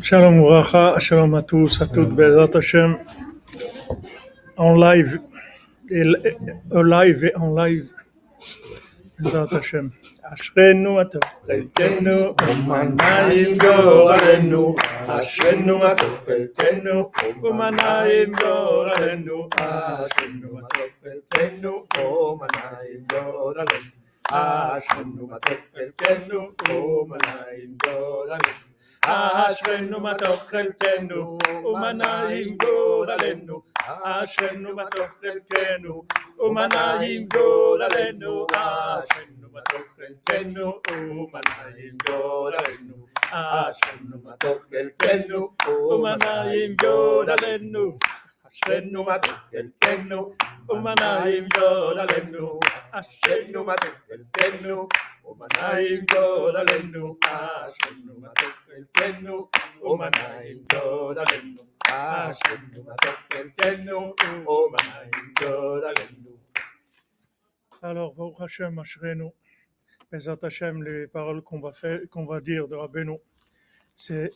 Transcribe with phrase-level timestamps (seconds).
[0.00, 2.98] Shalom Uracha, Shalom à tous, à toutes, Bezat Hashem,
[4.56, 5.20] en live,
[5.90, 6.04] et
[6.70, 7.88] en live et en live,
[9.18, 9.90] Bezat Hashem.
[10.34, 14.74] אשרינו מה טוב חלקנו, ומנעים גורלנו,
[15.06, 17.10] אשרינו מה טוב חלקנו,
[17.42, 23.96] ומנעים גורלנו, אשרינו מה טוב חלקנו, ומנעים גורלנו, אשרינו
[24.31, 28.73] מה טוב חלקנו, ומנעים גורלנו.
[29.05, 36.03] אשרינו מה טוב חלקנו, ומנעים גורלנו, אשרינו מה טוב חלקנו,
[36.39, 43.03] ומנעים גורלנו, אשרינו מה טוב חלקנו, ומנעים גורלנו, אשרינו מה טוב חלקנו, ומנעים גורלנו.
[43.31, 45.53] אשרינו מה טוב חלקנו,
[45.89, 47.97] ומנעים גורלנו,
[48.48, 50.34] Achenu Matekenu,
[50.68, 52.58] Umanaim Joralenu,
[52.94, 54.88] Achenu Matekenu,
[55.28, 59.48] Umanaim Joralenu, Achenu Matekenu,
[59.82, 64.14] Umanaim Joralenu, Achenu Matekenu,
[64.46, 66.38] Umanaim Joralenu.
[67.82, 69.30] Alors, Baruch Hashem, Ashrenu,
[70.10, 73.18] Bezat Hashem, les paroles qu'on va, faire, va dire de Rabbeinu,
[73.94, 74.30] c'est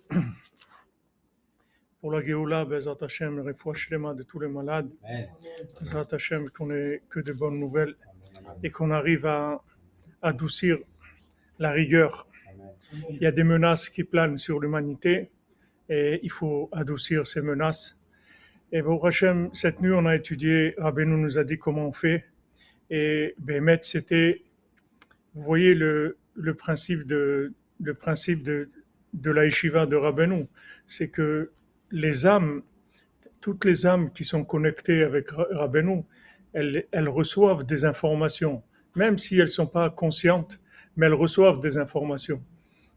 [2.02, 4.90] pour la Géoula, Bezat Hashem, le de tous les malades,
[5.80, 7.94] Bezat Hashem, qu'on ait que de bonnes nouvelles
[8.64, 9.62] et qu'on arrive à
[10.20, 10.78] adoucir
[11.60, 12.26] la rigueur.
[13.08, 15.30] Il y a des menaces qui planent sur l'humanité
[15.88, 17.96] et il faut adoucir ces menaces.
[18.72, 22.24] Et Baruch Hashem, cette nuit, on a étudié, Rabbeinu nous a dit comment on fait.
[22.90, 24.42] Et Bémet, c'était,
[25.34, 28.68] vous voyez le, le principe de, le principe de,
[29.14, 30.48] de la yeshiva de Rabbeinu,
[30.84, 31.52] c'est que
[31.92, 32.62] les âmes,
[33.40, 36.02] toutes les âmes qui sont connectées avec Ra- Rabbeinu,
[36.52, 38.62] elles, elles reçoivent des informations,
[38.96, 40.60] même si elles ne sont pas conscientes,
[40.96, 42.42] mais elles reçoivent des informations.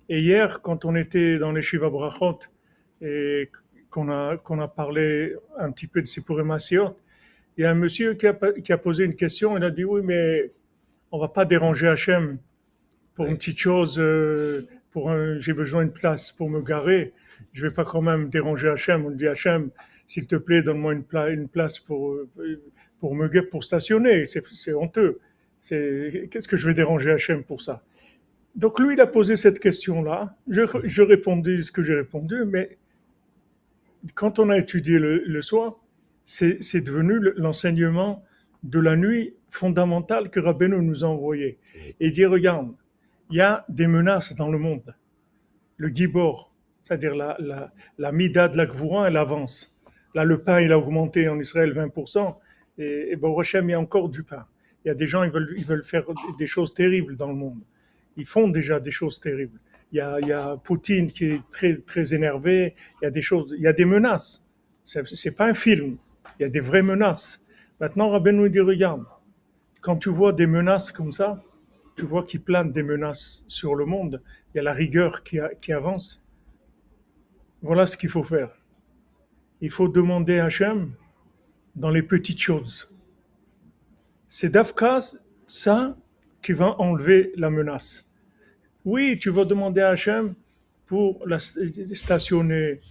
[0.10, 2.40] Et hier, quand on était dans les Shiva Brachot
[3.02, 3.50] et
[3.90, 6.56] qu'on a, qu'on a parlé un petit peu de Sipurim
[7.58, 9.86] il y a un monsieur qui a, qui a posé une question, il a dit
[9.86, 10.52] oui, mais
[11.12, 12.38] on va pas déranger Hachem
[13.14, 17.14] pour une petite chose, euh, pour un, j'ai besoin de place pour me garer,
[17.54, 19.06] je vais pas quand même déranger Hachem.
[19.06, 19.70] On dit Hachem,
[20.08, 22.30] s'il te plaît, donne-moi une, pla- une place pour, euh,
[23.00, 24.26] pour me pour stationner.
[24.26, 25.20] C'est, honteux.
[25.62, 27.84] Qu'est-ce que je vais déranger Hachem pour ça?
[28.56, 30.38] Donc lui, il a posé cette question-là.
[30.48, 32.78] Je, je répondis ce que j'ai répondu, mais
[34.14, 35.80] quand on a étudié le, soir,
[36.24, 38.24] c'est, devenu le- l'enseignement
[38.64, 41.58] de la nuit fondamentale que Rabbeinu nous a envoyé.
[42.00, 42.74] Et dit, regarde,
[43.30, 44.96] il y a des menaces dans le monde.
[45.78, 46.54] Le gibor,
[46.86, 49.82] c'est-à-dire la, la, la mida de la Gvoura, elle avance.
[50.14, 52.36] Là, le pain, il a augmenté en Israël 20%,
[52.78, 54.46] et, et Baruch Hashem, il y a encore du pain.
[54.84, 56.04] Il y a des gens, ils veulent, ils veulent faire
[56.38, 57.60] des choses terribles dans le monde.
[58.18, 59.60] Ils font déjà des choses terribles.
[59.92, 63.12] Il y a, il y a Poutine qui est très, très énervé, il y a
[63.12, 64.48] des choses, il y a des menaces.
[64.84, 65.98] C'est c'est pas un film,
[66.40, 67.44] il y a des vraies menaces.
[67.80, 69.04] Maintenant, Rabbi nous dit, regarde,
[69.82, 71.42] quand tu vois des menaces comme ça,
[71.96, 74.22] tu vois qu'il plane des menaces sur le monde,
[74.54, 76.25] il y a la rigueur qui, qui avance.
[77.62, 78.50] Voilà ce qu'il faut faire.
[79.62, 80.94] Il faut demander à Hachem
[81.76, 82.90] dans les petites choses.
[84.28, 85.18] C'est d'Afkas,
[85.48, 85.98] ça,
[86.42, 88.10] qui va enlever la menace.
[88.84, 90.36] Oui, tu vas demander à Hachem
[90.86, 92.82] pour la stationner,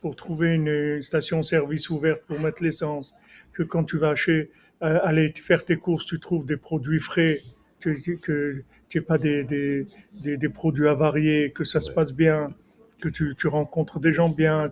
[0.00, 3.14] pour trouver une station-service ouverte pour mettre l'essence,
[3.52, 4.50] que quand tu vas acheter,
[4.82, 7.40] euh, aller faire tes courses, tu trouves des produits frais,
[7.80, 12.12] que que tu n'aies pas des, des, des, des produits avariés, que ça se passe
[12.12, 12.54] bien,
[13.02, 14.70] que tu, rencontres des gens bien,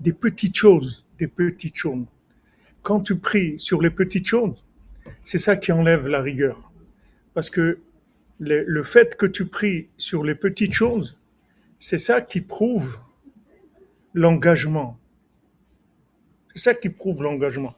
[0.00, 2.06] des petites choses, des petites choses.
[2.82, 4.64] Quand tu pries sur les petites choses,
[5.24, 6.72] c'est ça qui enlève la rigueur.
[7.34, 7.80] Parce que
[8.38, 11.18] le, fait que tu pries sur les petites choses,
[11.78, 12.98] c'est ça qui prouve
[14.14, 14.98] l'engagement.
[16.54, 17.74] C'est ça qui prouve l'engagement.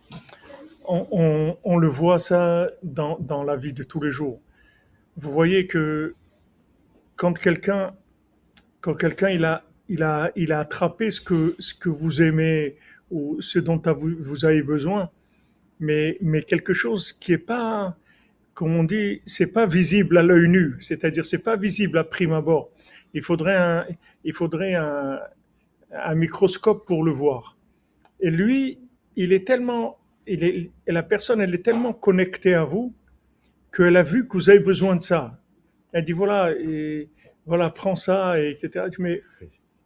[0.84, 4.40] On, on- on le voit ça dans, dans la vie de tous les jours.
[5.16, 6.14] Vous voyez que
[7.16, 7.94] quand quelqu'un
[8.80, 12.76] quand quelqu'un il a, il a, il a attrapé ce que, ce que vous aimez
[13.10, 15.10] ou ce dont vous, avez besoin,
[15.80, 17.96] mais, mais quelque chose qui est pas,
[18.54, 22.32] comme on dit, c'est pas visible à l'œil nu, c'est-à-dire c'est pas visible à prime
[22.32, 22.70] abord.
[23.14, 23.86] Il faudrait un,
[24.24, 25.18] il faudrait un,
[25.92, 27.56] un microscope pour le voir.
[28.20, 28.78] Et lui,
[29.16, 32.94] il est tellement, il est, la personne, elle est tellement connectée à vous
[33.74, 35.40] qu'elle a vu que vous avez besoin de ça.
[35.92, 37.08] Elle dit voilà, et
[37.46, 38.86] voilà, prends ça, et etc.
[38.98, 39.22] Mais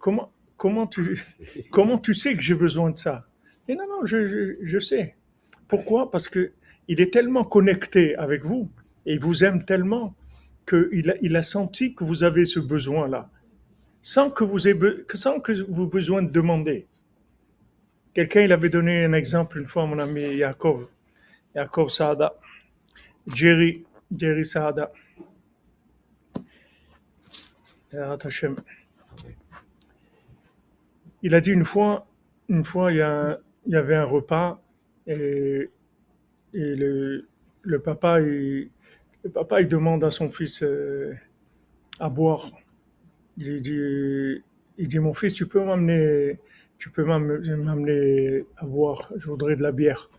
[0.03, 3.27] comment, tu, sais que j'ai besoin de ça
[3.69, 5.15] non, non, je, sais.
[5.69, 6.53] Pourquoi Parce que
[6.89, 8.69] il est tellement connecté avec vous
[9.07, 10.15] et il vous aime tellement
[10.69, 13.31] qu'il a, il a senti que vous avez ce besoin-là,
[14.03, 16.87] sans que vous ayez besoin de demander.
[18.13, 20.89] Quelqu'un, il avait donné un exemple une fois mon ami Yaakov,
[21.55, 22.35] Yaakov Saada,
[23.27, 24.93] Jerry, Jerry Saada.
[31.23, 32.07] Il a dit une fois,
[32.49, 34.61] une il y, avait un repas
[35.07, 35.71] et,
[36.53, 37.25] le,
[37.79, 38.69] papa, il,
[39.69, 41.15] demande à son fils euh,
[42.01, 42.51] à boire.
[43.37, 46.39] Il dit, mon fils, tu peux m'amener,
[46.77, 49.11] tu peux m'amener à boire.
[49.17, 50.11] Je voudrais de la bière.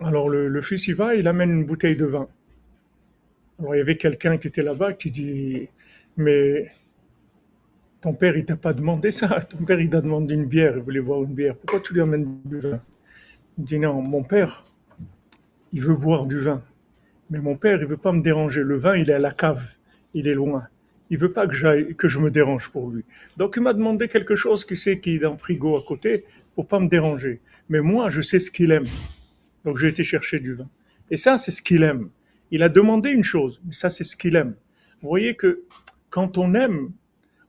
[0.00, 2.28] Alors le, le, fils, il va, il amène une bouteille de vin.
[3.58, 5.68] Alors il y avait quelqu'un qui était là-bas qui dit,
[6.16, 6.72] mais
[8.00, 9.28] ton père, il t'a pas demandé ça.
[9.40, 10.74] Ton père, il t'a demandé une bière.
[10.76, 11.56] Il voulait boire une bière.
[11.56, 12.80] Pourquoi tu lui amènes du vin?
[13.58, 14.64] Il dit non, mon père,
[15.72, 16.62] il veut boire du vin.
[17.28, 18.62] Mais mon père, il veut pas me déranger.
[18.62, 19.62] Le vin, il est à la cave.
[20.14, 20.66] Il est loin.
[21.10, 23.04] Il veut pas que j'aille, que je me dérange pour lui.
[23.36, 26.24] Donc, il m'a demandé quelque chose qui sait qu'il est dans le frigo à côté
[26.54, 27.40] pour pas me déranger.
[27.68, 28.84] Mais moi, je sais ce qu'il aime.
[29.64, 30.68] Donc, j'ai été chercher du vin.
[31.10, 32.08] Et ça, c'est ce qu'il aime.
[32.50, 34.54] Il a demandé une chose, mais ça, c'est ce qu'il aime.
[35.02, 35.62] Vous voyez que
[36.08, 36.90] quand on aime,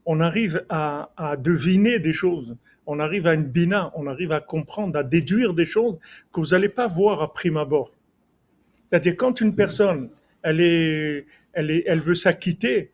[0.04, 2.56] on arrive à, deviner des choses.
[2.86, 5.98] On arrive à une bina, on arrive à comprendre, à déduire des choses
[6.32, 7.92] que vous n'allez pas voir à prime abord.
[8.88, 10.10] C'est-à-dire quand une personne,
[10.42, 12.90] elle est, elle est, elle veut s'acquitter,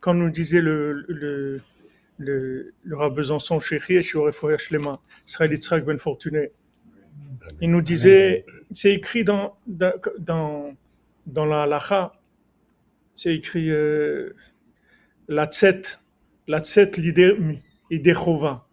[0.00, 1.62] comme nous disait le
[2.20, 3.58] le Besançon
[5.52, 6.50] Yitzhak Ben Fortuné,
[7.60, 10.74] il nous disait, c'est écrit dans dans
[11.26, 12.12] dans la halacha,
[13.14, 14.34] c'est écrit euh,
[15.28, 15.82] la tset,
[16.46, 16.92] la tset
[17.90, 18.66] l'idechova,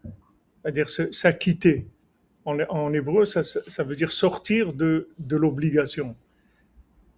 [0.62, 1.88] c'est-à-dire s'acquitter.
[2.46, 6.16] En, hébreu, ça, veut dire sortir de, l'obligation.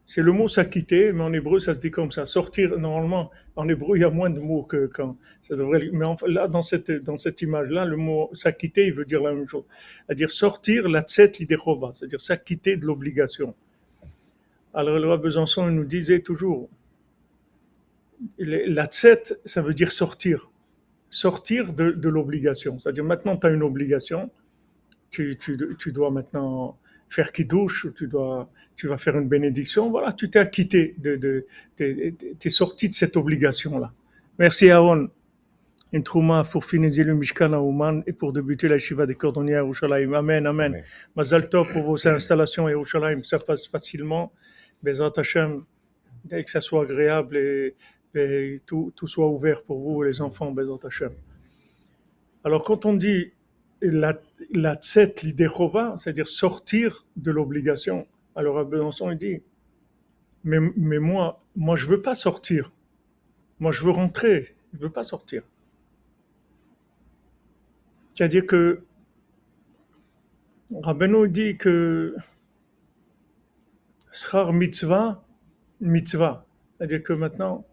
[0.08, 2.26] C'est le mot s'acquitter, mais en hébreu, ça se dit comme ça.
[2.26, 5.54] Sortir, normalement, en hébreu, il y a moins de mots que quand ça.
[5.94, 9.66] Mais là, dans cette, image-là, le mot s'acquitter, il veut dire la même chose.
[10.08, 13.54] C'est-à-dire sortir la tset c'est-à-dire s'acquitter de l'obligation.
[14.74, 16.70] Alors, le roi Besançon nous disait toujours,
[18.38, 20.52] la tset, ça veut dire sortir.
[21.10, 22.80] Sortir de, de l'obligation.
[22.80, 24.30] C'est-à-dire, maintenant, tu as une obligation,
[25.10, 26.78] tu, tu, tu dois maintenant
[27.10, 29.90] faire qui douche, tu dois, tu vas faire une bénédiction.
[29.90, 31.46] Voilà, tu t'es acquitté, de, de,
[31.78, 32.14] de,
[32.44, 33.92] es sorti de cette obligation-là.
[34.38, 35.10] Merci Aaron.
[35.92, 39.56] Une trouma pour finir le Mishkan à Ouman et pour débuter la Shiva des cordonniers
[39.56, 40.14] à Yerushalayim.
[40.14, 40.84] Amen, amen.
[41.16, 44.32] Mazal tov pour vos installations à Yerushalayim, ça passe facilement.
[44.84, 45.64] Bezat Hashem,
[46.24, 47.76] dès que ça soit agréable et,
[48.16, 51.12] et tout, tout, soit ouvert pour vous, les enfants, Bezat Hashem.
[52.44, 53.32] Alors quand on dit
[53.82, 54.20] la,
[54.54, 58.08] la tset l'idechova, c'est-à-dire sortir de l'obligation.
[58.36, 59.42] Alors à Besançon, il dit,
[60.44, 62.72] mais, mais moi, moi, je veux pas sortir.
[63.60, 64.56] Moi, je veux rentrer.
[64.74, 65.44] Je veux pas sortir.
[68.16, 68.84] C'est-à-dire que
[70.72, 72.16] Rabbeinu dit que
[74.12, 75.24] srar mitzvah,
[75.82, 76.46] mitzvah.
[76.78, 77.66] C'est-à-dire que maintenant,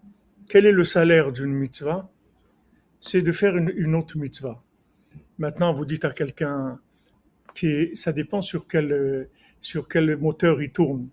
[0.49, 2.11] quel est le salaire d'une mitzvah?
[3.01, 4.63] C'est de faire une, autre mitzvah.
[5.39, 6.81] Maintenant, vous dites à quelqu'un
[7.55, 9.29] qui, ça dépend sur quel,
[9.61, 11.09] sur quel moteur il tourne,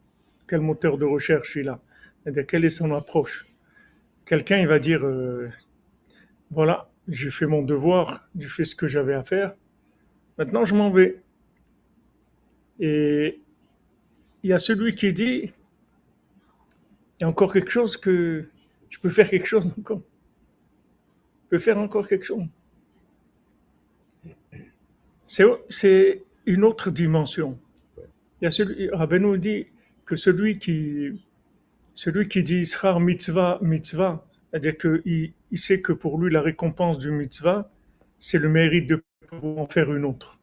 [0.48, 1.82] quel moteur de recherche il a,
[2.24, 3.46] c'est-à-dire quelle est son approche.
[4.26, 5.50] Quelqu'un, il va dire, euh,
[6.52, 9.54] voilà, j'ai fait mon devoir, j'ai fait ce que j'avais à faire,
[10.38, 11.22] maintenant je m'en vais.
[12.80, 13.42] Et
[14.44, 15.54] il y a celui qui dit,
[17.20, 18.48] il y a encore quelque chose que
[18.94, 20.02] je peux faire quelque chose encore.
[21.44, 22.48] Je peux faire encore quelque chose
[25.70, 27.60] c'est une autre dimension.
[28.42, 29.68] Il y a celui, Rabbeinu dit
[30.06, 31.24] que celui qui,
[31.96, 36.98] celui qui dit Ishar mitzvah, mitzvah, c'est-à-dire qu'il il sait que pour lui, la récompense
[36.98, 37.72] du mitzvah,
[38.20, 40.40] c'est le mérite de pouvoir en faire une autre.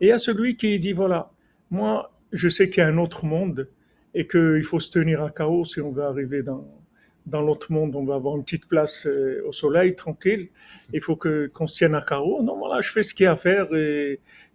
[0.00, 1.30] Et il y a celui qui dit voilà,
[1.70, 3.68] moi, je sais qu'il y a un autre monde
[4.14, 6.81] et qu'il faut se tenir à chaos si on veut arriver dans,
[7.26, 10.48] dans l'autre monde, on va avoir une petite place euh, au soleil, tranquille.
[10.92, 12.42] Il faut que qu'on se tienne à carreau.
[12.42, 13.68] Non, voilà, je fais ce qu'il y a à faire,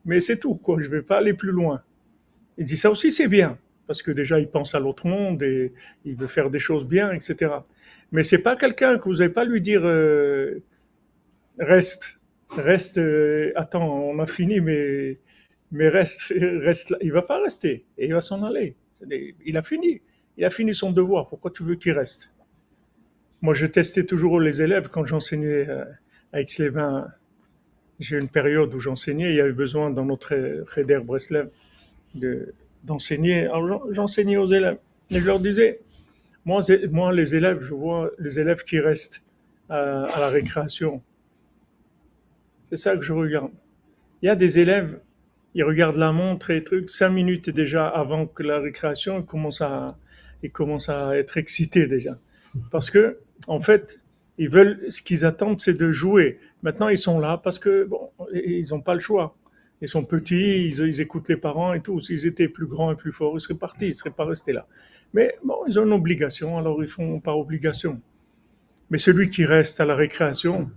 [0.05, 0.77] mais c'est tout, quoi.
[0.79, 1.81] Je vais pas aller plus loin.
[2.57, 5.73] Il dit ça aussi, c'est bien, parce que déjà, il pense à l'autre monde et
[6.05, 7.51] il veut faire des choses bien, etc.
[8.11, 10.59] Mais c'est pas quelqu'un que vous n'allez pas lui dire euh,
[11.59, 12.19] reste,
[12.49, 12.97] reste.
[12.97, 15.19] Euh, attends, on a fini, mais
[15.71, 16.91] mais reste, reste.
[16.91, 16.97] Là.
[17.01, 18.75] Il va pas rester et il va s'en aller.
[19.45, 20.01] Il a fini.
[20.37, 21.27] Il a fini son devoir.
[21.27, 22.31] Pourquoi tu veux qu'il reste?
[23.47, 25.85] Moi, je testais toujours les élèves quand j'enseignais euh,
[26.33, 27.07] à Aix-les-Bains.
[27.97, 30.35] J'ai une période où j'enseignais, il y avait besoin dans notre
[30.75, 31.47] Reder Breslev
[32.83, 33.45] d'enseigner.
[33.45, 34.79] Alors, j'enseignais aux élèves
[35.11, 35.79] et je leur disais,
[36.43, 36.59] Moi,
[37.13, 39.23] les élèves, je vois les élèves qui restent
[39.69, 41.01] à, à la récréation.
[42.69, 43.51] C'est ça que je regarde.
[44.21, 44.99] Il y a des élèves,
[45.53, 49.61] ils regardent la montre et trucs, cinq minutes déjà avant que la récréation, ils commencent
[49.61, 49.87] à,
[50.43, 52.19] ils commencent à être excités déjà.
[52.71, 54.03] Parce que, en fait,
[54.37, 56.39] ils veulent, ce qu'ils attendent, c'est de jouer.
[56.63, 59.35] Maintenant, ils sont là parce que, bon, ils n'ont pas le choix.
[59.81, 61.99] Ils sont petits, ils, écoutent les parents et tout.
[61.99, 64.53] S'ils étaient plus grands et plus forts, ils seraient partis, ils ne seraient pas restés
[64.53, 64.67] là.
[65.13, 68.01] Mais bon, ils ont une obligation, alors ils font par obligation.
[68.89, 70.69] Mais celui qui reste à la récréation,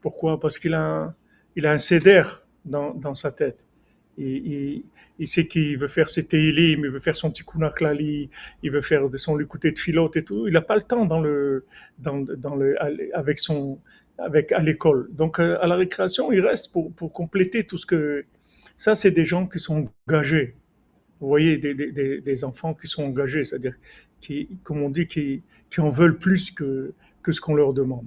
[0.00, 0.38] pourquoi?
[0.38, 1.14] Parce qu'il a,
[1.56, 2.22] il a un céder
[2.64, 3.64] dans, dans sa tête.
[4.16, 4.84] Il,
[5.18, 8.30] il, sait qu'il veut faire ses télim, il veut faire son tikkun klali,
[8.62, 10.46] il veut faire de son l'écouter de filote et tout.
[10.46, 11.64] Il n'a pas le temps dans le,
[11.98, 12.76] dans, dans le,
[13.14, 13.78] avec son,
[14.18, 15.08] avec à l'école.
[15.12, 18.24] Donc euh, à la récréation, il reste pour, pour compléter tout ce que.
[18.76, 20.56] Ça, c'est des gens qui sont engagés.
[21.20, 23.74] Vous voyez, des, des, des enfants qui sont engagés, c'est-à-dire
[24.20, 26.92] qui, comme on dit, qui, qui en veulent plus que,
[27.22, 28.06] que ce qu'on leur demande.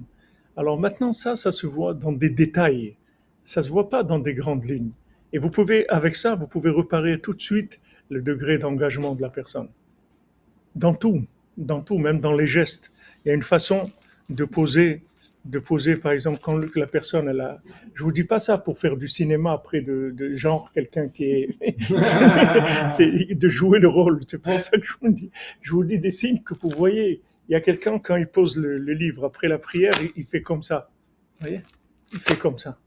[0.56, 2.96] Alors maintenant, ça, ça se voit dans des détails.
[3.44, 4.90] Ça se voit pas dans des grandes lignes.
[5.32, 9.22] Et vous pouvez, avec ça, vous pouvez reparer tout de suite le degré d'engagement de
[9.22, 9.68] la personne.
[10.74, 12.92] Dans tout, dans tout, même dans les gestes.
[13.24, 13.90] Il y a une façon
[14.30, 15.02] de poser,
[15.44, 17.60] de poser, par exemple, quand la personne, elle a,
[17.94, 21.56] je vous dis pas ça pour faire du cinéma après de, genre quelqu'un qui est,
[22.90, 24.20] c'est de jouer le rôle.
[24.26, 25.30] C'est pour ça que je vous dis,
[25.60, 27.22] je vous dis des signes que vous voyez.
[27.48, 30.62] Il y a quelqu'un quand il pose le, livre après la prière, il fait comme
[30.62, 30.90] ça.
[31.36, 31.62] Vous voyez?
[32.12, 32.78] Il fait comme ça.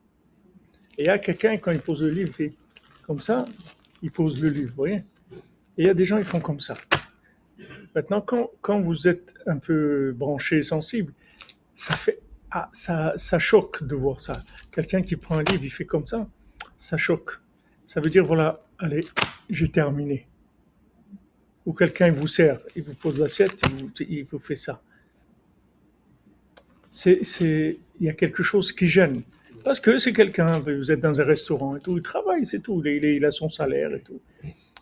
[0.97, 2.53] Et il y a quelqu'un, quand il pose le livre, il fait
[3.05, 3.45] comme ça,
[4.01, 5.03] il pose le livre, vous voyez
[5.77, 6.73] Et il y a des gens, ils font comme ça.
[7.95, 11.13] Maintenant, quand, quand vous êtes un peu branché, sensible,
[11.75, 12.19] ça fait,
[12.51, 14.43] ah, ça, ça choque de voir ça.
[14.71, 16.27] Quelqu'un qui prend un livre, il fait comme ça,
[16.77, 17.39] ça choque.
[17.85, 19.03] Ça veut dire, voilà, allez,
[19.49, 20.27] j'ai terminé.
[21.65, 24.81] Ou quelqu'un vous sert, il vous pose l'assiette, il vous, il vous fait ça.
[26.89, 27.21] C'est,
[27.99, 29.21] il y a quelque chose qui gêne.
[29.63, 32.83] Parce que c'est quelqu'un, vous êtes dans un restaurant et tout, il travaille, c'est tout,
[32.85, 34.19] il, a son salaire et tout.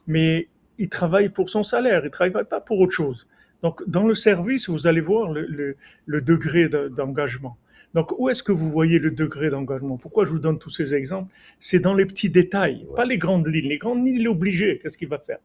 [0.07, 3.27] Mais il travaille pour son salaire, il ne travaille pas pour autre chose.
[3.61, 5.75] Donc, dans le service, vous allez voir le,
[6.07, 7.57] degré d'engagement.
[7.93, 9.97] Donc, où est-ce que vous voyez le degré d'engagement?
[9.97, 11.33] Pourquoi je vous donne tous ces exemples?
[11.59, 13.67] C'est dans les petits détails, pas les grandes lignes.
[13.67, 14.77] Les grandes lignes, il est obligé.
[14.77, 15.39] Qu'est-ce qu'il va faire?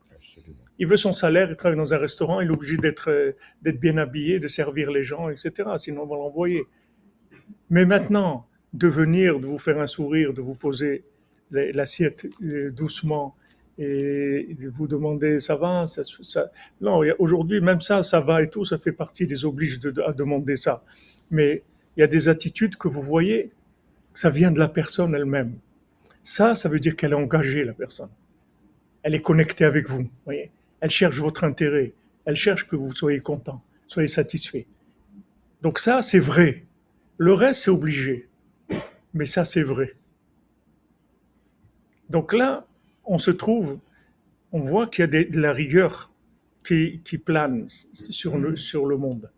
[0.78, 3.08] Il veut son salaire, il travaille dans un restaurant, il est obligé d'être
[3.80, 5.52] bien habillé, de servir les gens, etc.
[5.78, 6.64] Sinon, on va l'envoyer.
[7.70, 11.04] Mais maintenant, de venir, de vous faire un sourire, de vous poser
[11.50, 13.36] l'assiette euh, doucement
[13.78, 16.50] et de vous demander ça va, ça,
[16.80, 20.12] non, aujourd'hui même ça, ça va et tout, ça fait partie des obliges de, à
[20.12, 20.84] demander ça.
[21.30, 21.62] Mais
[21.96, 23.50] il y a des attitudes que vous voyez,
[24.12, 25.54] ça vient de la personne elle-même.
[26.22, 28.10] Ça, ça veut dire qu'elle est engagée, la personne.
[29.02, 30.08] Elle est connectée avec vous.
[30.80, 31.92] Elle cherche votre intérêt.
[32.24, 34.66] Elle cherche que vous soyez content, soyez satisfait.
[35.62, 36.64] Donc ça, c'est vrai.
[37.18, 38.28] Le reste, c'est obligé.
[39.14, 39.94] Mais ça, c'est vrai.
[42.10, 42.66] Donc là,
[43.04, 43.78] on se trouve,
[44.52, 46.12] on voit qu'il y a de la rigueur
[46.66, 49.30] qui, plane sur le, sur le monde.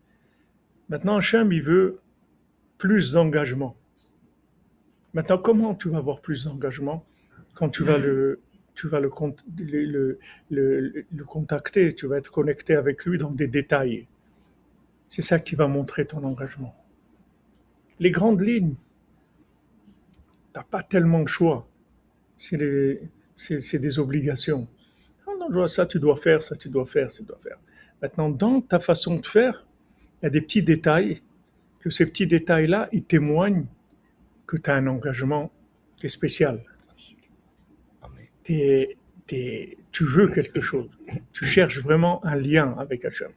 [0.89, 2.01] Maintenant, Hachem, il veut
[2.79, 3.77] plus d'engagement.
[5.15, 7.05] Maintenant, comment tu vas avoir plus d'engagement
[7.55, 8.41] quand tu vas le,
[8.75, 9.11] tu vas le,
[9.59, 10.19] le,
[10.51, 14.07] le, contacter, tu vas être connecté avec lui dans des détails.
[15.09, 16.75] C'est ça qui va montrer ton engagement.
[17.99, 18.75] Les grandes lignes,
[20.57, 21.69] n'as pas tellement de choix.
[22.37, 24.69] C'est des obligations.
[25.27, 27.59] Ah non, non, ça tu dois faire, ça tu dois faire, ça tu dois faire.
[28.03, 29.67] Maintenant, dans ta façon de faire,
[30.21, 31.23] il y a des petits détails,
[31.81, 33.67] que ces petits détails-là, ils témoignent
[34.47, 35.51] que tu as un engagement
[35.97, 36.63] qui est spécial.
[38.45, 40.89] tu veux quelque chose.
[41.33, 43.33] Tu cherches vraiment un lien avec Hachem.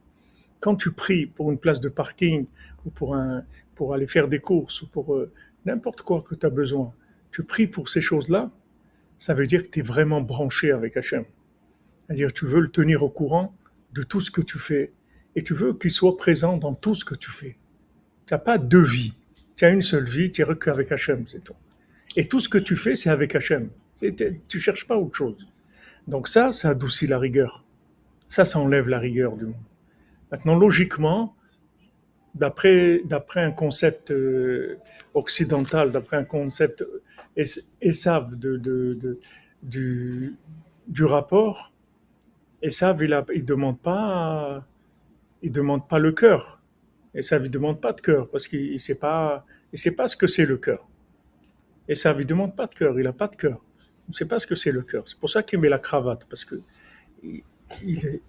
[0.60, 2.46] Quand tu pries pour une place de parking
[2.84, 5.32] ou pour, un, pour aller faire des courses ou pour euh,
[5.64, 6.92] n'importe quoi que tu as besoin,
[7.30, 8.50] tu pries pour ces choses-là,
[9.18, 11.24] ça veut dire que tu es vraiment branché avec Hachem.
[12.06, 13.54] C'est-à-dire tu veux le tenir au courant
[13.92, 14.92] de tout ce que tu fais
[15.36, 17.56] et tu veux qu'il soit présent dans tout ce que tu fais.
[18.26, 19.14] Tu n'as pas deux vies.
[19.56, 21.54] Tu as une seule vie, tu es que avec Hachem, c'est tout.
[22.16, 23.70] Et tout ce que tu fais, c'est avec Hachem.
[24.48, 25.46] Tu cherches pas autre chose.
[26.08, 27.64] Donc ça, ça adoucit la rigueur.
[28.28, 29.54] Ça, ça enlève la rigueur du monde.
[30.32, 31.36] Maintenant, logiquement,
[32.34, 33.02] d'après
[33.36, 34.78] un concept euh,
[35.14, 36.84] occidental, d'après un concept
[37.36, 38.36] et, savent
[39.62, 40.34] du,
[41.00, 41.72] rapport,
[42.62, 44.64] et savent, il ne demande pas,
[45.42, 46.60] il demande pas le cœur.
[47.14, 50.16] Et ça ne demande pas de cœur parce qu'il ne sait pas, il pas ce
[50.16, 50.88] que c'est le cœur.
[51.88, 53.60] Et ça ne demande pas de cœur, il n'a pas de cœur.
[54.08, 55.04] Il ne sait pas ce que c'est le cœur.
[55.08, 56.60] C'est pour ça qu'il met la cravate parce que
[57.22, 57.42] il,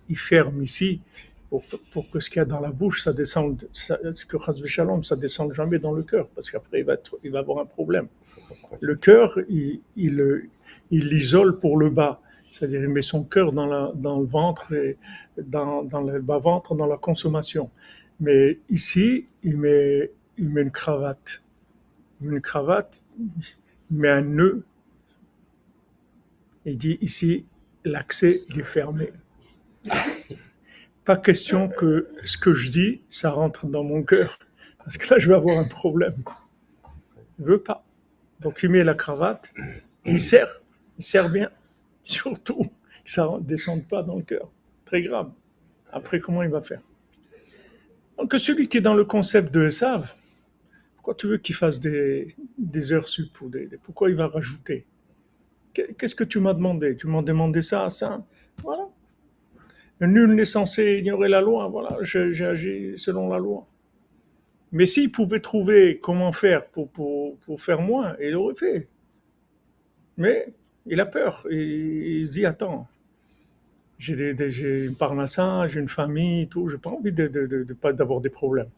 [0.08, 1.02] il, ferme ici
[1.50, 5.16] pour, que ce qu'il y a dans la bouche, ça descende, ce que Shalom, ça
[5.16, 8.08] descende jamais dans le cœur, parce qu'après il il va avoir un problème.
[8.80, 9.82] Le cœur, il,
[10.90, 14.98] l'isole pour le bas, c'est-à-dire il met son cœur dans, le ventre, et
[15.38, 17.70] dans, le bas-ventre, dans la consommation.
[18.20, 21.44] Mais ici, il met, une cravate.
[22.20, 23.04] Il met une cravate,
[23.90, 24.64] il met un nœud.
[26.66, 27.46] Il dit ici,
[27.84, 29.12] l'accès est fermé.
[31.04, 34.38] Pas question que ce que je dis, ça rentre dans mon cœur,
[34.78, 36.16] parce que là, je vais avoir un problème.
[37.40, 37.84] Il veut pas.
[38.42, 39.54] Donc, il met la cravate,
[40.06, 40.62] il sert,
[40.98, 41.50] il sert bien.
[42.04, 42.66] Surtout,
[43.06, 44.52] que ça ne descende pas dans le cœur.
[44.86, 45.32] Très grave.
[45.92, 46.82] Après, comment il va faire?
[48.18, 50.14] Donc, celui qui est dans le concept de Esav,
[50.96, 52.36] pourquoi tu veux qu'il fasse des,
[52.92, 53.38] heures sup
[53.84, 54.86] Pourquoi il va rajouter?
[55.74, 56.98] Qu'est-ce que tu m'as demandé?
[56.98, 58.26] Tu m'as demandé ça, ça
[58.64, 58.88] Voilà.
[60.02, 61.68] Nul n'est censé ignorer la loi.
[61.68, 63.68] Voilà, j'ai agi selon la loi.
[64.72, 68.86] Mais s'il pouvait trouver comment faire pour, pour, faire moins, il aurait fait.
[70.18, 70.54] Mais
[70.86, 71.46] il a peur.
[71.50, 72.88] Il, dit Attends,
[73.98, 76.70] j'ai des, une parnassa, j'ai une famille, tout.
[76.70, 78.70] J'ai pas envie de, de, pas d'avoir des problèmes.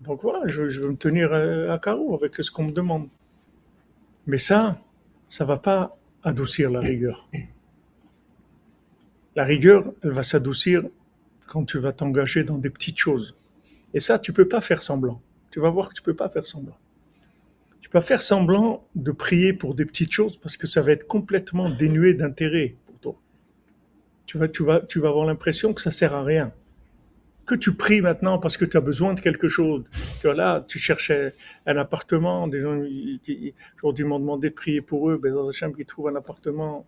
[0.00, 3.08] Donc voilà, je, je, veux me tenir à carreau avec ce qu'on me demande.
[4.26, 4.78] Mais ça,
[5.28, 7.28] ça va pas adoucir la rigueur.
[9.36, 10.82] La rigueur, elle va s'adoucir
[11.46, 13.36] quand tu vas t'engager dans des petites choses.
[13.94, 15.20] Et ça, tu peux pas faire semblant.
[15.50, 16.76] Tu vas voir que tu peux pas faire semblant.
[17.80, 20.92] Tu peux pas faire semblant de prier pour des petites choses parce que ça va
[20.92, 23.20] être complètement dénué d'intérêt pour toi.
[24.26, 26.52] Tu vas, tu vas, tu vas avoir l'impression que ça sert à rien.
[27.46, 29.84] Que tu pries maintenant parce que tu as besoin de quelque chose.
[30.20, 31.32] Tu là, tu cherchais
[31.64, 32.48] un appartement.
[32.48, 32.76] Des gens
[33.80, 35.16] aujourd'hui m'ont demandé de prier pour eux.
[35.16, 36.84] Ben, dans chambre, ils trouvent un appartement.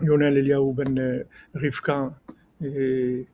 [0.00, 2.12] Yonel Eliaou ben euh, Rivka
[2.62, 3.26] et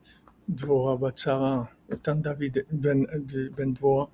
[0.48, 3.06] Dvora Batsara, et David ben,
[3.56, 4.10] ben Dvora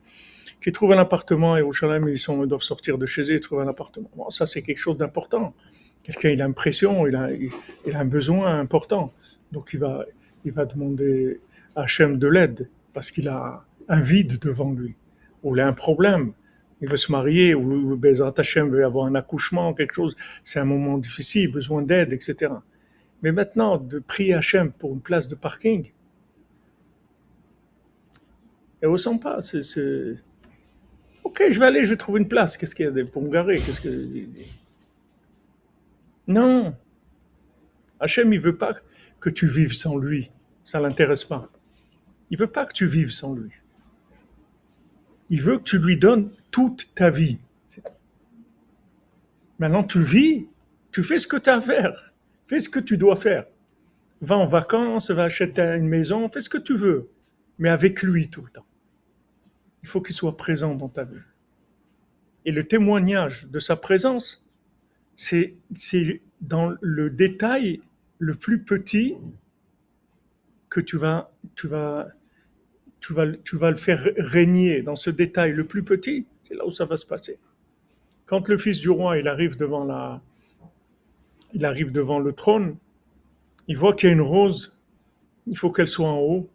[0.63, 3.41] qui trouvent un appartement et au Shalem, ils, ils doivent sortir de chez eux et
[3.41, 4.31] trouver un appartement.
[4.31, 5.55] Ça, c'est quelque chose d'important.
[6.03, 9.13] Quelqu'un, il a une pression, il a, il, a un besoin important.
[9.53, 10.05] Donc, il va,
[10.45, 11.41] il va demander
[11.77, 14.97] à Hachem de l'aide parce qu'il a un vide devant lui,
[15.43, 16.33] ou il a un problème.
[16.83, 20.17] Il veut se marier, ou Bezat Hachem veut avoir un accouchement, quelque chose.
[20.45, 22.53] C'est un moment difficile, besoin d'aide, etc.
[23.23, 25.93] Mais maintenant, de prier Hachem pour une place de parking,
[28.81, 29.41] elle ne ressent pas.
[29.41, 30.17] C'est,
[31.23, 32.57] Ok, je vais aller, je vais trouver une place.
[32.57, 34.03] Qu'est-ce qu'il y a pour me garer Qu'est-ce que
[36.27, 36.75] Non.
[38.01, 38.73] Hachem, il veut pas
[39.21, 40.31] que tu vives sans lui.
[40.65, 41.49] Ça l'intéresse pas.
[42.31, 43.51] Il veut pas que tu vives sans lui.
[45.29, 47.39] Il veut que tu lui donnes toute ta vie.
[49.59, 50.47] Maintenant, tu vis,
[50.91, 52.15] tu fais ce que tu as à faire.
[52.47, 53.45] Fais ce que tu dois faire.
[54.23, 57.11] Va en vacances, va acheter une maison, fais ce que tu veux.
[57.59, 58.67] Mais avec lui tout le temps
[59.83, 61.21] il faut qu'il soit présent dans ta vie.
[62.45, 64.51] Et le témoignage de sa présence,
[65.17, 65.57] c'est
[66.41, 67.81] dans le détail
[68.19, 69.17] le plus petit
[70.69, 72.09] que tu vas, tu vas,
[73.01, 74.83] tu vas, tu vas le faire régner.
[74.83, 77.39] Dans ce détail le plus petit, c'est là où ça va se passer.
[78.27, 80.23] Quand le fils du roi, il arrive devant la,
[81.53, 82.77] il arrive devant le trône,
[83.69, 84.79] il voit qu'il y a une rose,
[85.47, 86.49] il faut qu'elle soit en haut,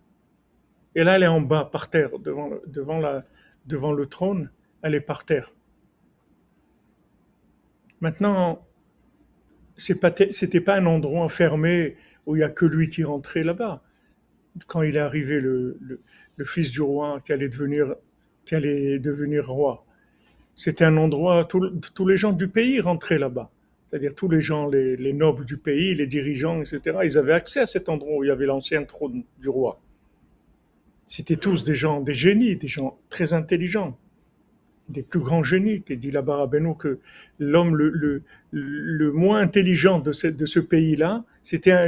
[0.95, 4.49] et là, elle est en bas, par terre, devant, le trône,
[4.81, 5.53] elle est par terre.
[7.99, 8.65] Maintenant,
[9.75, 13.83] c'était pas un endroit enfermé où il n'y a que lui qui rentrait là-bas.
[14.67, 15.99] Quand il est arrivé, le,
[16.43, 17.95] fils du roi qui allait devenir,
[18.49, 19.85] devenir roi,
[20.55, 23.51] c'était un endroit, où tous les gens du pays rentraient là-bas.
[23.85, 27.59] C'est-à-dire tous les gens, les, les, nobles du pays, les dirigeants, etc., ils avaient accès
[27.59, 29.81] à cet endroit où il y avait l'ancien trône du roi.
[31.07, 33.97] C'était tous des gens, des génies, des gens très intelligents,
[34.89, 36.99] des plus grands génies, qui dit là-bas à que
[37.39, 41.87] l'homme le, moins intelligent de ce, pays-là, c'était un,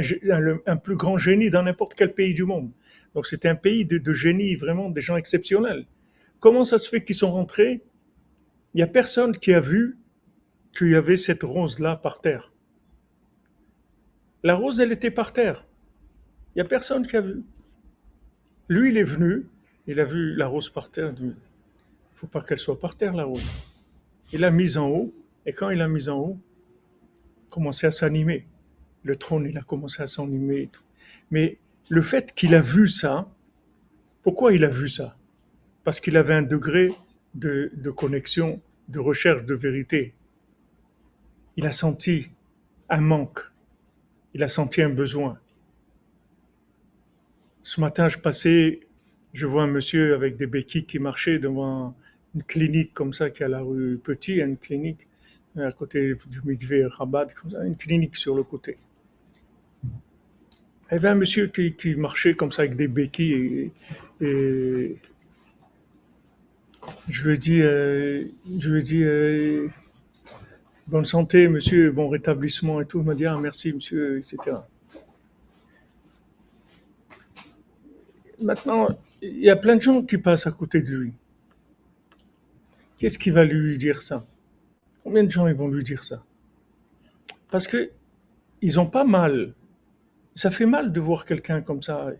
[0.66, 2.70] un, plus grand génie dans n'importe quel pays du monde.
[3.14, 5.86] Donc c'était un pays de, de génies, vraiment des gens exceptionnels.
[6.40, 7.82] Comment ça se fait qu'ils sont rentrés?
[8.74, 9.98] Il n'y a personne qui a vu
[10.76, 12.52] qu'il y avait cette rose-là par terre.
[14.44, 15.66] La rose, elle était par terre.
[16.54, 17.42] Il n'y a personne qui a vu.
[18.68, 19.46] Lui, il est venu,
[19.86, 21.32] il a vu la rose par terre, il ne
[22.14, 23.46] faut pas qu'elle soit par terre, la rose.
[24.32, 25.14] Il l'a mise en haut,
[25.46, 26.38] et quand il l'a mise en haut,
[27.16, 28.46] il a commencé à s'animer.
[29.04, 30.68] Le trône, il a commencé à s'animer.
[31.30, 31.56] Mais
[31.88, 33.26] le fait qu'il a vu ça,
[34.22, 35.16] pourquoi il a vu ça?
[35.84, 36.90] Parce qu'il avait un degré
[37.34, 40.12] de, de connexion, de recherche de vérité.
[41.56, 42.28] Il a senti
[42.90, 43.40] un manque,
[44.34, 45.38] il a senti un besoin
[47.68, 48.80] Ce matin, je passais,
[49.34, 51.94] je vois un monsieur avec des béquilles qui marchait devant
[52.34, 55.06] une clinique comme ça qui est à la rue Petit, une clinique
[55.54, 58.78] à côté du Mikvé Rabat, comme ça, une clinique sur le côté.
[59.84, 63.70] Il y avait un monsieur qui, qui marchait comme ça avec des béquilles
[64.22, 64.96] et,
[67.10, 68.24] je lui ai dit, euh,
[68.58, 69.68] je lui ai dit euh,
[70.86, 73.00] bonne santé monsieur, bon rétablissement et tout.
[73.00, 74.56] Il m'a dit ah, merci monsieur, etc.
[78.42, 78.88] Maintenant,
[79.20, 81.12] il y a plein de gens qui passent à côté de lui.
[82.96, 84.26] Qu'est-ce qui va lui dire ça?
[85.02, 86.22] Combien de gens ils vont lui dire ça?
[87.50, 87.90] Parce que
[88.60, 89.54] ils ont pas mal.
[90.34, 92.10] Ça fait mal de voir quelqu'un comme ça,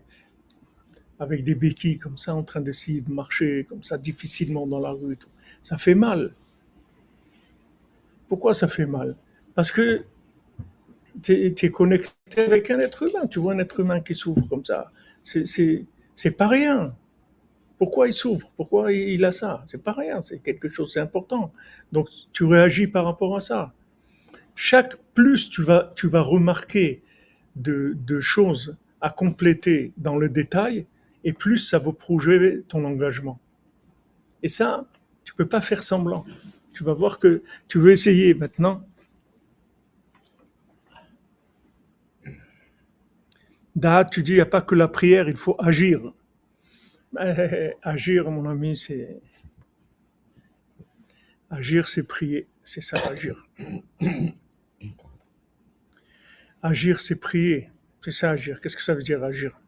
[1.19, 4.91] avec des béquilles comme ça, en train d'essayer de marcher comme ça difficilement dans la
[4.91, 5.17] rue.
[5.17, 5.29] tout.
[5.63, 6.33] Ça fait mal.
[8.27, 9.15] Pourquoi ça fait mal?
[9.55, 10.05] Parce que
[11.21, 13.27] tu es, connecté avec un être humain.
[13.27, 14.87] Tu vois un être humain qui souffre comme ça.
[15.21, 15.85] C'est
[16.31, 16.95] pas rien.
[17.77, 18.51] Pourquoi il souffre?
[18.57, 19.63] Pourquoi il a ça?
[19.67, 21.53] C'est pas rien, c'est quelque chose, c'est important.
[21.91, 23.73] Donc tu réagis par rapport à ça.
[24.53, 27.01] Chaque plus tu vas, tu vas remarquer
[27.55, 30.85] de, de choses à compléter dans le détail,
[31.23, 33.39] et plus ça va prouver ton engagement.
[34.43, 34.85] Et ça,
[35.23, 36.25] tu peux pas faire semblant.
[36.73, 38.81] Tu vas voir que tu veux essayer maintenant.
[43.75, 46.13] Da, tu dis, il n'y a pas que la prière, il faut agir.
[47.13, 49.21] Ben, agir, mon ami, c'est.
[51.49, 52.47] Agir, c'est prier.
[52.63, 53.47] C'est ça, agir.
[56.61, 57.69] Agir, c'est prier.
[58.01, 58.59] C'est ça, agir.
[58.59, 59.59] Qu'est-ce que ça veut dire, agir?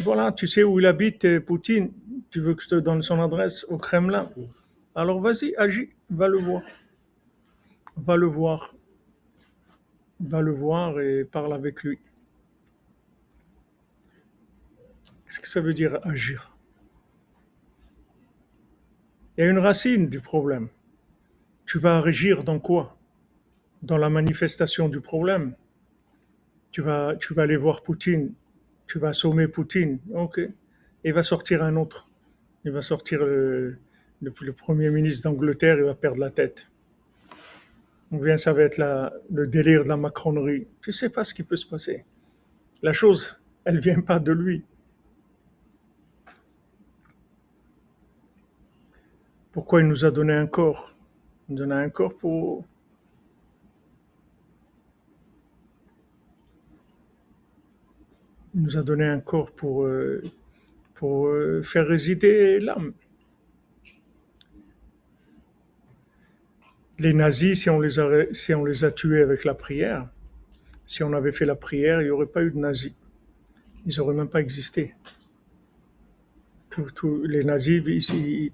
[0.00, 1.92] Voilà, tu sais où il habite, euh, Poutine.
[2.30, 4.30] Tu veux que je te donne son adresse au Kremlin?
[4.94, 5.90] Alors vas-y, agis.
[6.10, 6.62] Va le voir.
[7.96, 8.74] Va le voir.
[10.20, 11.98] Va le voir et parle avec lui.
[15.28, 16.56] Qu'est-ce que ça veut dire, agir?
[19.36, 20.68] Il y a une racine du problème.
[21.66, 22.96] Tu vas régir dans quoi?
[23.82, 25.54] Dans la manifestation du problème.
[26.70, 28.32] Tu vas, tu vas aller voir Poutine,
[28.86, 30.38] tu vas assommer Poutine, ok.
[30.38, 30.50] Et
[31.04, 32.08] il va sortir un autre.
[32.64, 33.76] Il va sortir le,
[34.56, 36.68] premier ministre d'Angleterre, il va perdre la tête.
[38.10, 38.78] On vient, ça va être
[39.30, 40.66] le délire de la macronerie.
[40.80, 42.06] Tu sais pas ce qui peut se passer.
[42.80, 44.64] La chose, elle vient pas de lui.
[49.58, 50.96] Pourquoi il nous a donné un corps?
[51.48, 52.64] Il nous a donné un corps pour...
[58.54, 60.22] Il nous a donné un corps pour, euh,
[60.94, 62.92] pour euh, faire résider l'âme.
[67.00, 70.08] Les nazis, si on les, a, si on les a tués avec la prière,
[70.86, 72.94] si on avait fait la prière, il n'y aurait pas eu de nazis.
[73.86, 74.94] Ils n'auraient même pas existé
[77.24, 77.82] les nazis,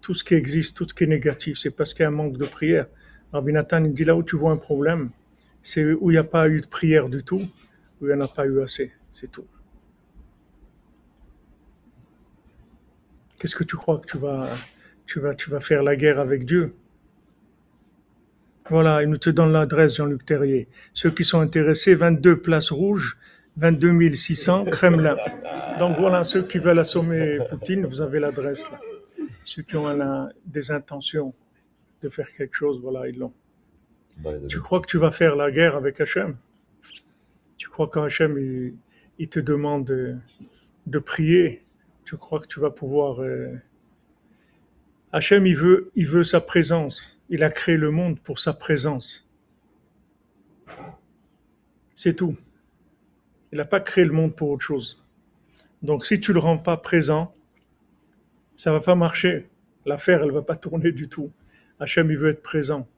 [0.00, 2.12] tout ce qui existe, tout ce qui est négatif, c'est parce qu'il y a un
[2.12, 2.86] manque de prière.
[3.32, 5.10] Rabbi Nathan, il dit là où tu vois un problème,
[5.62, 7.42] c'est où il n'y a pas eu de prière du tout,
[8.00, 9.46] où il n'y en a pas eu assez, c'est tout.
[13.38, 14.48] Qu'est-ce que tu crois que tu vas,
[15.06, 16.74] tu vas, tu vas faire la guerre avec Dieu?
[18.70, 20.68] Voilà, il nous te donne l'adresse, Jean-Luc Terrier.
[20.94, 23.18] Ceux qui sont intéressés, 22 places rouges,
[23.56, 25.16] 22 600, Kremlin.
[25.78, 28.80] Donc voilà, ceux qui veulent assommer Poutine, vous avez l'adresse là.
[29.44, 31.34] Ceux qui ont des intentions
[32.02, 33.32] de faire quelque chose, voilà, ils l'ont.
[34.48, 36.36] Tu crois que tu vas faire la guerre avec Hachem
[37.56, 38.74] Tu crois qu'Hachem, il,
[39.18, 39.84] il, te demande
[40.86, 41.62] de, prier?
[42.04, 43.20] Tu crois que tu vas pouvoir...
[43.20, 43.54] Euh...
[45.12, 47.20] Hachem, il veut, il veut sa présence.
[47.28, 49.28] Il a créé le monde pour sa présence.
[51.94, 52.36] C'est tout.
[53.54, 55.06] Il n'a pas créé le monde pour autre chose.
[55.80, 57.32] Donc si tu ne le rends pas présent,
[58.56, 59.48] ça ne va pas marcher.
[59.86, 61.30] L'affaire, elle ne va pas tourner du tout.
[61.78, 62.88] Hachem, il veut être présent.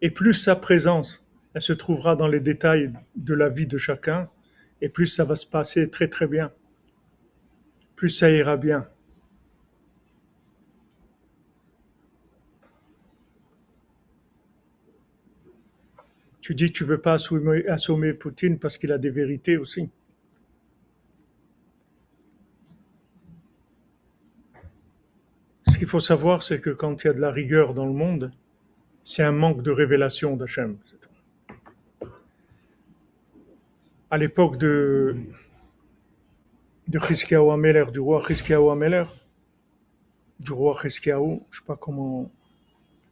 [0.00, 4.30] Et plus sa présence, elle se trouvera dans les détails de la vie de chacun,
[4.80, 6.50] et plus ça va se passer très très bien.
[7.94, 8.88] Plus ça ira bien.
[16.44, 19.88] Tu dis que tu veux pas assommer, Poutine parce qu'il a des vérités aussi.
[25.66, 27.94] Ce qu'il faut savoir, c'est que quand il y a de la rigueur dans le
[27.94, 28.30] monde,
[29.02, 30.76] c'est un manque de révélation d'Hachem.
[34.10, 35.16] À l'époque de,
[36.88, 39.04] de Chizkiyahu Ameler, du roi Chizkiyahu Ameler,
[40.38, 42.30] du roi Chizkiyahu, je sais pas comment,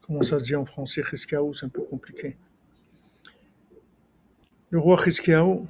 [0.02, 2.36] comment ça se dit en français, Chizkiyahu, c'est un peu compliqué
[4.72, 5.66] le roi Chizkiyahu,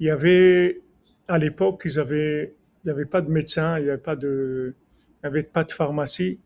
[0.00, 0.80] il y avait,
[1.28, 4.74] à l'époque, ils avaient, il n'y avait pas de médecin, il n'y avait pas de,
[5.70, 6.40] pharmacie.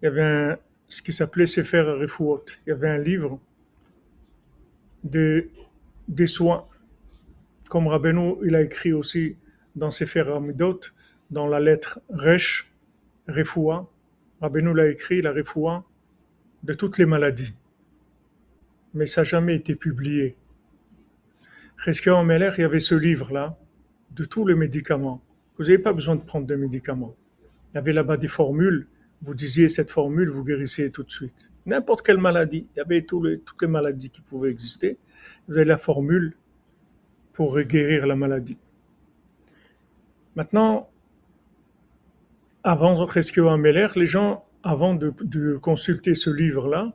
[0.00, 2.44] Il y avait ce qui s'appelait Sefer Refuot.
[2.66, 3.40] Il y avait un livre
[5.02, 5.48] de,
[6.06, 6.68] des soins.
[7.68, 9.36] Comme Rabbeinu, il a écrit aussi
[9.74, 10.80] dans Sefer Amidot,
[11.32, 12.72] dans la lettre Resh,
[13.26, 13.90] Refoua.
[14.40, 15.84] Rabbeinu l'a écrit, la Refoua,
[16.62, 17.56] de toutes les maladies.
[18.96, 20.36] Mais ça n'a jamais été publié.
[21.76, 23.58] Cheskia Meller, il y avait ce livre-là,
[24.12, 25.22] de tous les médicaments.
[25.58, 27.14] Vous n'avez pas besoin de prendre de médicaments.
[27.42, 28.88] Il y avait là-bas des formules.
[29.20, 31.50] Vous disiez cette formule, vous guérissez tout de suite.
[31.66, 32.66] N'importe quelle maladie.
[32.74, 34.96] Il y avait toutes les maladies qui pouvaient exister.
[35.46, 36.34] Vous avez la formule
[37.34, 38.56] pour guérir la maladie.
[40.36, 40.88] Maintenant,
[42.64, 46.94] avant Cheskia Meller, les gens, avant de, de consulter ce livre-là,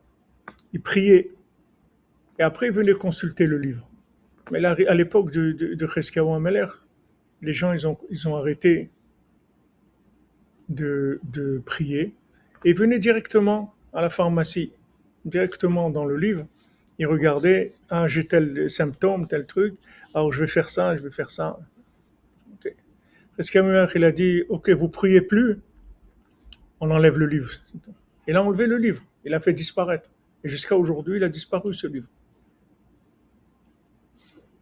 [0.74, 1.30] ils priaient.
[2.42, 3.88] Et après, ils venaient consulter le livre.
[4.50, 6.66] Mais à l'époque de, de, de Ameler,
[7.44, 7.86] les gens, ils
[8.28, 8.90] ont, arrêté
[10.68, 11.20] de,
[11.64, 12.16] prier
[12.66, 14.74] et venaient directement à la pharmacie,
[15.24, 16.48] directement dans le livre.
[16.98, 19.76] Ils regardaient, ah, j'ai tel symptôme, tel truc,
[20.16, 21.60] alors je vais faire ça, je vais faire ça.
[22.56, 22.76] Okay.
[23.94, 25.60] il a dit, ok, vous priez plus,
[26.80, 27.52] on enlève le livre.
[28.28, 30.10] Il a enlevé le livre, il a fait disparaître.
[30.44, 32.08] Et jusqu'à aujourd'hui, il a disparu ce livre.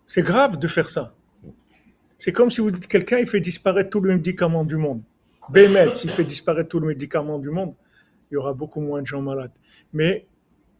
[0.10, 1.13] C'est grave de faire ça.
[2.17, 5.04] C'est comme si vous dites quelqu'un, il fait disparaître tous les médicaments du monde.
[5.50, 7.76] BML, s'il fait disparaître tous les médicaments du monde,
[8.30, 9.52] il y aura beaucoup moins de gens malades.
[9.93, 10.26] Mais,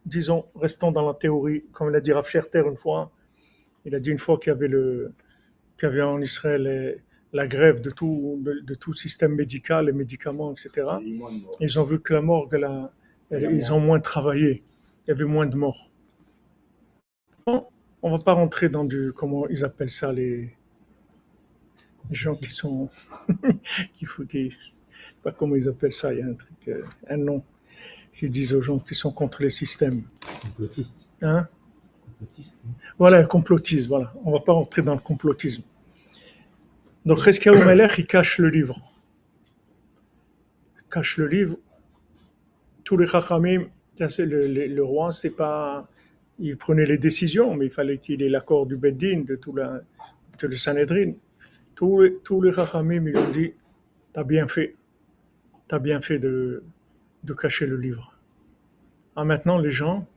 [0.04, 3.12] disons, restons dans la théorie, comme l'a dit Rav Scherter une fois,
[3.86, 5.14] il a dit une fois qu'il y avait, le,
[5.78, 7.00] qu'il y avait en Israël
[7.32, 10.88] la grève de tout, de, tout système médical, les médicaments, etc.
[11.60, 12.92] Ils ont vu que la mort de la,
[13.32, 14.64] ils ont moins travaillé.
[15.06, 15.92] Il y avait moins de morts
[18.02, 20.56] on va pas rentrer dans du comment ils appellent ça les,
[22.12, 22.90] gens qui sont
[23.94, 24.52] qui foutent des,
[25.24, 27.44] pas comment ils appellent ça, il y a un truc, euh, un nom
[28.14, 30.04] qu'ils disent aux gens qui sont contre les systèmes.
[30.42, 31.10] Complotistes.
[31.22, 31.48] Hein?
[32.06, 32.64] Complotistes.
[32.98, 34.14] Voilà, complotiste, voilà.
[34.26, 35.64] On va pas rentrer dans le complotisme.
[37.06, 38.80] Donc, Reska Meller, il cache le livre.
[40.78, 41.58] Il cache le livre.
[42.84, 43.68] Tous les chachamim,
[44.00, 45.88] le, le, le roi, c'est pas,
[46.40, 50.52] il prenait les décisions, mais il fallait qu'il ait l'accord du Beddin, de tout le
[50.52, 51.14] Sanhedrin.
[51.76, 52.02] Tous
[52.42, 53.54] les, Rachamim, ils ont dit,
[54.14, 54.76] t'as bien fait,
[55.68, 56.64] t'as bien fait de,
[57.38, 58.18] cacher le livre.
[59.16, 60.08] Ah, maintenant, les gens,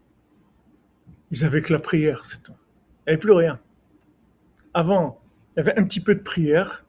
[1.31, 2.53] ils avaient que la prière, c'est tout.
[2.53, 3.61] Il n'y avait plus rien.
[4.75, 5.21] Avant,
[5.55, 6.85] il y avait un petit peu de prière,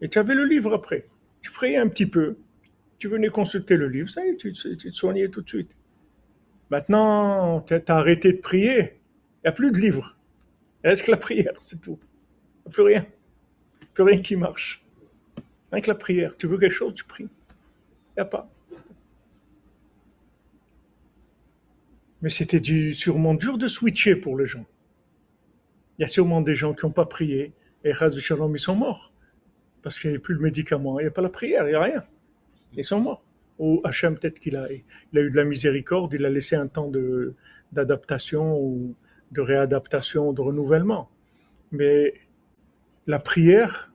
[0.00, 1.06] et tu avais le livre après.
[1.42, 2.36] Tu priais un petit peu,
[2.98, 5.76] tu venais consulter le livre, ça y est, tu te soignais tout de suite.
[6.70, 8.78] Maintenant, tu as arrêté de prier.
[8.78, 10.16] Il n'y a plus de livres.
[10.84, 11.98] Est-ce que la prière, c'est tout.
[12.00, 13.06] Il n'y a plus rien.
[13.94, 14.84] Plus rien qui marche.
[15.72, 16.36] Rien que la prière.
[16.38, 17.24] Tu veux quelque chose, tu pries.
[17.24, 18.50] Il n'y a pas.
[22.20, 22.62] Mais c'était
[22.94, 24.66] sûrement dur de switcher pour les gens.
[25.98, 27.52] Il y a sûrement des gens qui n'ont pas prié
[27.84, 29.12] et de Shalom, ils sont morts.
[29.82, 31.74] Parce qu'il n'y a plus de médicaments, il n'y a pas la prière, il n'y
[31.74, 32.04] a rien.
[32.72, 33.22] Ils sont morts
[33.58, 36.68] ou Hachem, peut-être qu'il a, il a eu de la miséricorde, il a laissé un
[36.68, 37.34] temps de,
[37.72, 38.94] d'adaptation ou
[39.32, 41.10] de réadaptation, de renouvellement.
[41.72, 42.14] Mais
[43.06, 43.92] la prière,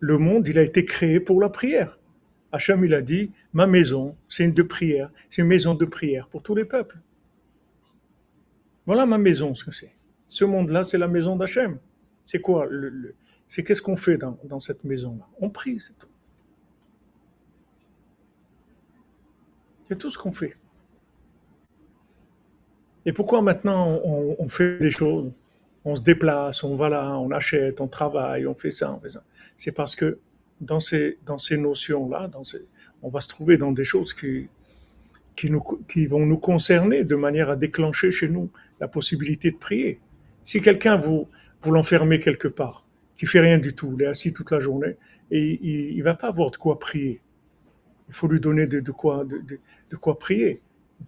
[0.00, 1.98] le monde, il a été créé pour la prière.
[2.52, 6.28] Hachem, il a dit, ma maison, c'est une de prière, c'est une maison de prière
[6.28, 6.98] pour tous les peuples.
[8.86, 9.92] Voilà ma maison, ce que c'est.
[10.28, 11.78] Ce monde-là, c'est la maison d'Hachem.
[12.24, 13.14] C'est quoi le,
[13.46, 15.26] C'est qu'est-ce qu'on fait dans, dans cette maison-là?
[15.40, 16.13] On prie, c'est tout.
[19.94, 20.56] C'est tout ce qu'on fait.
[23.06, 25.30] Et pourquoi maintenant on, fait des choses?
[25.84, 29.10] On se déplace, on va là, on achète, on travaille, on fait ça, on fait
[29.10, 29.22] ça.
[29.56, 30.18] C'est parce que
[30.60, 32.28] dans ces, dans ces notions-là,
[33.04, 34.48] on va se trouver dans des choses qui,
[35.36, 40.00] qui vont nous concerner de manière à déclencher chez nous la possibilité de prier.
[40.42, 41.28] Si quelqu'un vous,
[41.62, 42.84] vous l'enfermez quelque part,
[43.16, 44.96] qui fait rien du tout, il est assis toute la journée,
[45.30, 47.20] et il, ne va pas avoir de quoi prier.
[48.08, 50.60] Il faut lui donner de, quoi, de, quoi prier.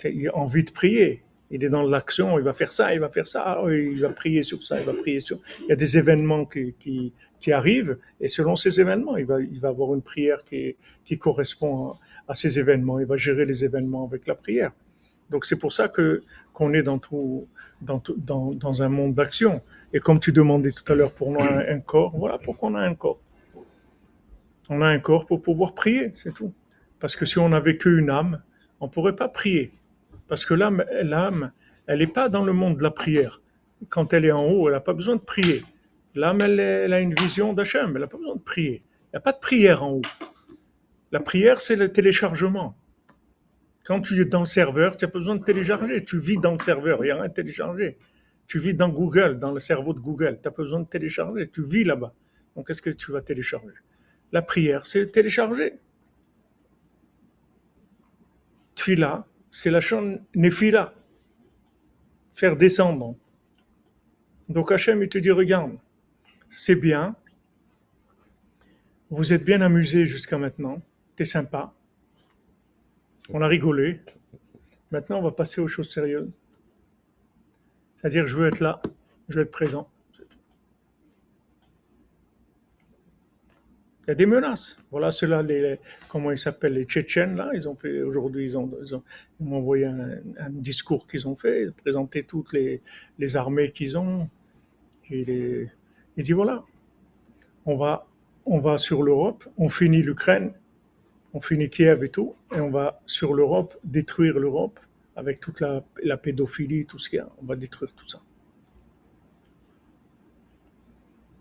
[0.04, 1.22] Il a envie de prier.
[1.50, 4.09] Il est dans l'action, il va faire ça, il va faire ça, oh, il va
[4.09, 5.38] prier sur ça, il va prier sur.
[5.61, 7.12] Il y a des événements qui,
[7.52, 10.76] arrivent, et selon ces événements, il va, avoir une prière qui,
[11.18, 11.94] correspond
[12.26, 12.98] à, ces événements.
[12.98, 14.72] Il va gérer les événements avec la prière.
[15.30, 17.46] Donc c'est pour ça que qu'on est dans tout,
[17.80, 19.62] dans un monde d'action.
[19.92, 22.74] Et comme tu demandais tout à l'heure pour nous un, un corps, voilà pourquoi on
[22.74, 23.20] a un corps.
[24.68, 26.52] On a un corps pour pouvoir prier, c'est tout.
[27.00, 28.42] Parce que si on n'avait qu'une âme,
[28.80, 29.70] on ne pourrait pas prier.
[30.28, 31.52] Parce que l'âme,
[31.87, 33.42] elle n'est pas dans le monde de la prière.
[33.88, 35.62] Quand elle est en haut, elle n'a pas besoin de prier.
[36.14, 38.82] L'âme, elle, a une vision d'Hachem, elle n'a pas besoin de prier.
[39.04, 40.02] Il n'y a pas de prière en haut.
[41.12, 42.76] La prière, c'est le téléchargement.
[43.85, 46.02] Quand tu es dans le serveur, tu n'as besoin de télécharger.
[46.04, 47.98] Tu vis dans le serveur, il n'y a rien à télécharger.
[48.46, 50.40] Tu vis dans Google, dans le cerveau de Google.
[50.42, 51.48] Tu n'as besoin de télécharger.
[51.48, 52.12] Tu vis là-bas.
[52.56, 53.74] Donc, qu'est-ce que tu vas télécharger?
[54.32, 55.74] La prière, c'est télécharger.
[58.76, 60.94] Tfila, c'est la chaîne Nefila.
[62.32, 63.16] Faire descendre.
[64.48, 65.76] Donc Hachem, il te dit, regarde,
[66.48, 67.16] c'est bien.
[69.10, 70.80] Vous êtes bien amusé jusqu'à maintenant.
[71.16, 71.72] T'es sympa.
[73.30, 74.00] On a rigolé.
[74.90, 76.30] Maintenant, on va passer aux choses sérieuses.
[77.96, 78.80] C'est-à-dire, je veux être là,
[79.28, 79.90] je veux être présent.
[84.07, 84.79] Il y a des menaces.
[84.92, 88.71] Voilà cela, les, comment ils s'appellent, les Tchétchènes, là, ils ont fait, aujourd'hui, ils ont,
[88.81, 89.03] ils ont,
[89.40, 92.81] m'ont envoyé un, discours qu'ils ont fait, présenter toutes les,
[93.37, 94.29] armées qu'ils ont.
[95.11, 95.69] Il
[96.19, 96.62] dit voilà,
[97.64, 98.07] on va,
[98.45, 100.53] on va sur l'Europe, on finit l'Ukraine,
[101.35, 104.79] on finit Kiev et tout, et on va sur l'Europe détruire l'Europe
[105.16, 107.29] avec toute la pédophilie, tout ce qu'il y a.
[107.42, 108.21] On va détruire tout ça.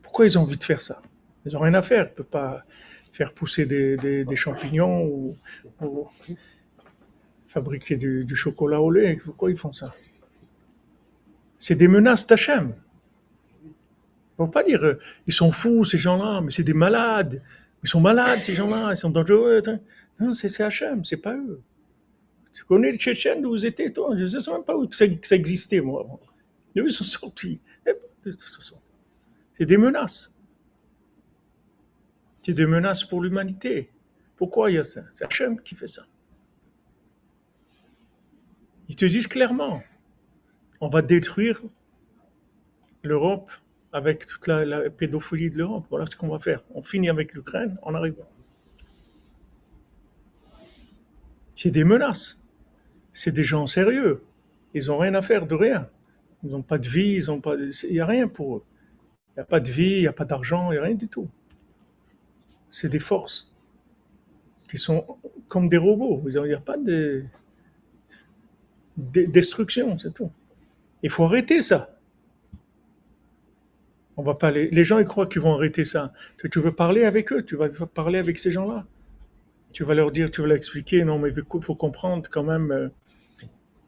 [0.01, 1.01] Pourquoi ils ont envie de faire ça?
[1.45, 2.05] Ils n'ont rien à faire.
[2.05, 2.65] Ils ne peuvent pas
[3.12, 5.38] faire pousser des, champignons ou,
[7.47, 9.19] fabriquer du, chocolat au lait.
[9.23, 9.93] Pourquoi ils font ça?
[11.58, 12.73] C'est des menaces d'Hachem.
[13.63, 17.41] Il ne faut pas dire euh, ils sont fous ces gens-là, mais c'est des malades.
[17.84, 19.63] Ils sont malades ces gens-là, ils sont dangereux.
[20.19, 21.62] Non, c'est Hachem, c'est pas eux.
[22.53, 24.15] Tu connais les Tchétchènes d'où vous étiez, toi?
[24.17, 26.05] Je ne sais même pas où ça, ça existait, moi.
[26.73, 27.62] Ils sont sortis?
[29.53, 30.34] C'est des menaces.
[32.45, 33.89] C'est des menaces pour l'humanité.
[34.36, 35.01] Pourquoi il y a ça?
[35.15, 36.03] C'est Hachem qui fait ça.
[38.88, 39.81] Ils te disent clairement,
[40.79, 41.60] on va détruire
[43.01, 43.49] l'Europe
[43.91, 45.88] avec toute la, pédophilie de l'Europe.
[45.89, 46.63] Voilà ce qu'on va faire.
[46.75, 48.13] On finit avec l'Ukraine, on arrive.
[51.55, 52.39] C'est des menaces.
[53.12, 54.21] C'est des gens sérieux.
[54.75, 55.89] Ils n'ont rien à faire de rien.
[56.43, 57.55] Ils n'ont pas de vie, ils pas.
[57.55, 58.63] Il n'y a rien pour eux.
[59.29, 60.93] Il n'y a pas de vie, il n'y a pas d'argent, il n'y a rien
[60.93, 61.27] du tout.
[62.77, 63.53] C'est des forces
[64.69, 65.05] qui sont
[65.47, 66.21] comme des robots.
[66.25, 67.23] Il n'y a pas de,
[68.97, 70.29] de destruction, c'est tout.
[71.01, 71.97] Il faut arrêter ça.
[74.17, 74.83] On va pas les...
[74.83, 76.11] gens ils croient qu'ils vont arrêter ça.
[76.51, 78.85] Tu veux parler avec eux, tu vas parler avec ces gens-là.
[79.71, 82.71] Tu vas leur dire, tu vas leur expliquer, non mais il faut comprendre quand même,
[82.73, 82.89] euh,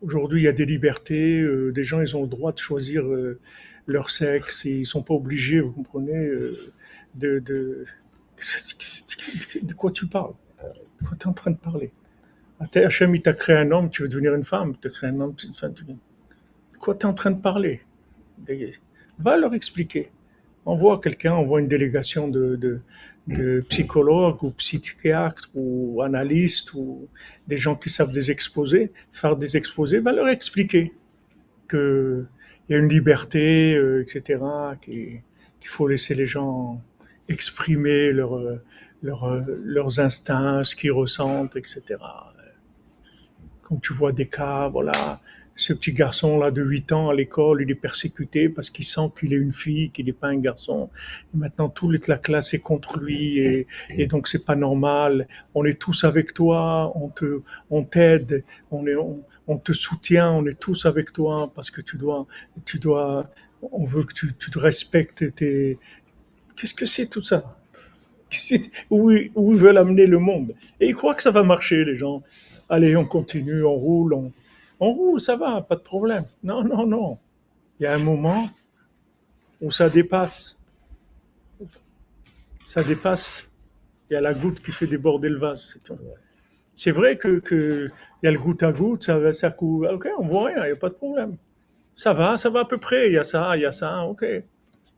[0.01, 3.03] aujourd'hui il y a des libertés, euh, des gens ils ont le droit de choisir
[3.03, 3.37] euh,
[3.85, 6.31] leur sexe, ils sont pas obligés, vous comprenez,
[7.15, 7.85] de...
[9.61, 10.33] de quoi tu parles?
[11.01, 11.91] De quoi tu es en train de parler?
[12.59, 15.19] Hachem il t'a créé un homme, tu veux devenir une femme, tu as créé un
[15.19, 15.95] homme, tu veux devenir...
[16.73, 17.81] De quoi tu es en train de parler?
[19.19, 20.11] Va leur expliquer.
[20.65, 22.81] On voit quelqu'un, on voit une délégation de,
[23.69, 27.07] psychologues ou psychiatres ou analystes ou
[27.47, 30.93] des gens qui savent des exposés, faire des exposés, va leur expliquer
[31.69, 32.27] qu'il
[32.69, 34.39] y a une liberté, euh, etc.,
[34.81, 35.21] qu'il
[35.61, 36.81] faut laisser les gens
[37.27, 41.83] exprimer leurs instincts, ce qu'ils ressentent, etc.
[43.61, 45.19] Quand tu vois des cas, voilà,
[45.57, 49.33] ce petit garçon-là de 8 ans à l'école, il est persécuté parce qu'il sent qu'il
[49.33, 50.89] est une fille, qu'il n'est pas un garçon.
[51.33, 55.27] Et maintenant, toute la classe est contre lui et, et donc c'est pas normal.
[55.55, 58.95] On est tous avec toi, on te, on t'aide, on est,
[59.47, 62.27] on, te soutient, on est tous avec toi parce que tu dois,
[62.63, 63.29] tu dois,
[63.71, 65.79] on veut que tu, tu te respectes tes,
[66.57, 67.55] qu'est-ce que c'est tout ça?
[68.89, 70.53] Où, ils veulent amener le monde?
[70.79, 72.23] Et ils croient que ça va marcher, les gens.
[72.69, 74.13] Allez, on continue, on roule,
[74.79, 76.23] on, roule, ça va, pas de problème.
[76.43, 77.17] Non, non, non.
[77.79, 78.49] Il y a un moment
[79.61, 80.57] où ça dépasse.
[82.65, 83.47] Ça dépasse.
[84.09, 85.79] Il y a la goutte qui fait déborder le vase.
[86.75, 87.41] C'est vrai que
[88.21, 89.87] il y a le goutte à goutte, ça, ça coule.
[89.87, 91.37] Ok, on voit rien, il n'y a pas de problème.
[91.95, 93.07] Ça va, ça va à peu près.
[93.07, 94.25] Il y a ça, il y a ça, ok.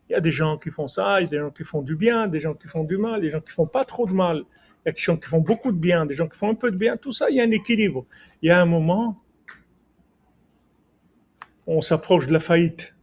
[0.10, 1.82] Il y a des gens qui font ça, il y a des gens qui font
[1.82, 4.14] du bien, des gens qui font du mal, des gens qui font pas trop de
[4.14, 4.44] mal,
[4.84, 6.56] il y a des gens qui font beaucoup de bien, des gens qui font un
[6.56, 6.98] peu de bien.
[6.98, 8.06] Tout ça, il y a un équilibre.
[8.42, 9.22] Il y a un moment
[11.72, 12.96] on s'approche de la faillite.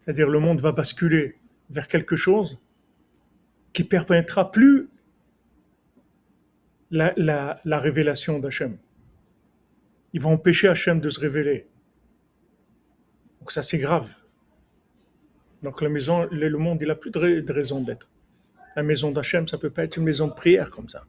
[0.00, 1.38] C'est-à-dire le monde va basculer
[1.70, 2.60] vers quelque chose
[3.72, 4.88] qui permettra plus
[6.90, 8.78] la, révélation d'Hachem.
[10.12, 11.68] Il va empêcher Hachem de se révéler.
[13.38, 14.08] Donc ça c'est grave.
[15.62, 18.08] Donc la maison, le monde, il n'a plus de, raison d'être.
[18.76, 21.04] La maison d'Hachem, ça peut pas être une maison de prière comme ça.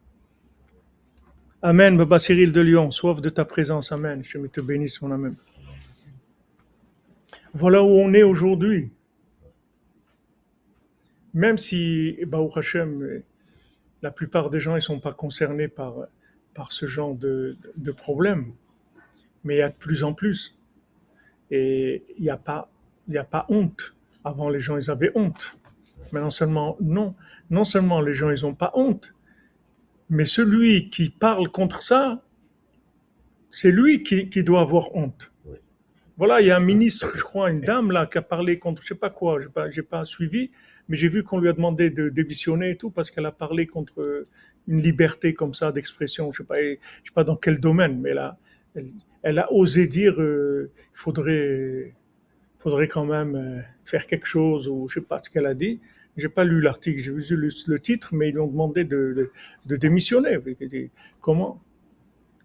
[1.62, 4.24] Amen, Baba Cyril de Lyon, soif de ta présence, Amen.
[4.24, 5.36] Je te bénisse, mon Amen.
[7.54, 8.92] Voilà où on est aujourd'hui.
[11.34, 13.22] même si, Baruch Hashem,
[14.02, 16.08] la plupart des gens ne sont pas concernés par,
[16.54, 18.54] par ce genre de, de problème,
[19.44, 20.58] mais il y a de plus en plus.
[21.52, 22.72] Et il n'y a, pas,
[23.14, 23.96] a pas honte.
[24.24, 25.58] Avant, les gens, ils avaient honte.
[26.12, 27.16] Mais non seulement, non,
[27.50, 29.14] non seulement les gens, ils n'ont pas honte,
[30.10, 32.24] mais celui qui parle contre ça,
[33.52, 35.32] c'est lui qui, qui doit avoir honte.
[36.18, 38.82] Voilà, il y a un ministre, je crois, une dame là, qui a parlé contre,
[38.82, 40.52] je sais pas quoi, je n'ai pas, pas suivi,
[40.90, 43.68] mais j'ai vu qu'on lui a demandé de démissionner et tout parce qu'elle a parlé
[43.68, 44.26] contre
[44.68, 46.32] une liberté comme ça d'expression.
[46.34, 48.38] Je sais pas, je sais pas dans quel domaine, mais là,
[48.76, 48.88] elle,
[49.24, 51.96] elle a osé dire, euh, il faudrait,
[52.60, 55.80] faudrait quand même euh, faire quelque chose ou je sais pas ce qu'elle a dit.
[56.18, 59.32] J'ai pas lu l'article, j'ai vu le, titre, mais ils lui ont demandé de, de,
[59.68, 60.38] de démissionner.
[61.22, 61.62] Comment?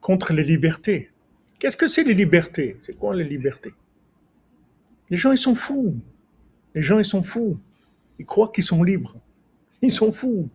[0.00, 1.10] Contre les libertés.
[1.58, 2.76] Qu'est-ce que c'est les libertés?
[2.80, 3.72] C'est quoi les libertés?
[5.10, 5.96] Les gens, ils sont fous.
[6.74, 7.58] Les gens, ils sont fous.
[8.18, 9.16] Ils croient qu'ils sont libres.
[9.82, 10.48] Ils sont fous.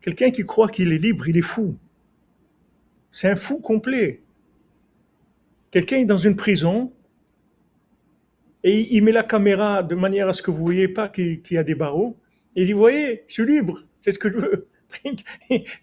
[0.00, 1.76] Quelqu'un qui croit qu'il est libre, il est fou.
[3.10, 4.22] C'est un fou complet.
[5.70, 6.92] Quelqu'un est dans une prison
[8.62, 11.40] et il met la caméra de manière à ce que vous ne voyez pas qu'il
[11.50, 12.18] y a des barreaux.
[12.56, 14.66] Et il dit, voyez, je suis libre, fais ce que je veux.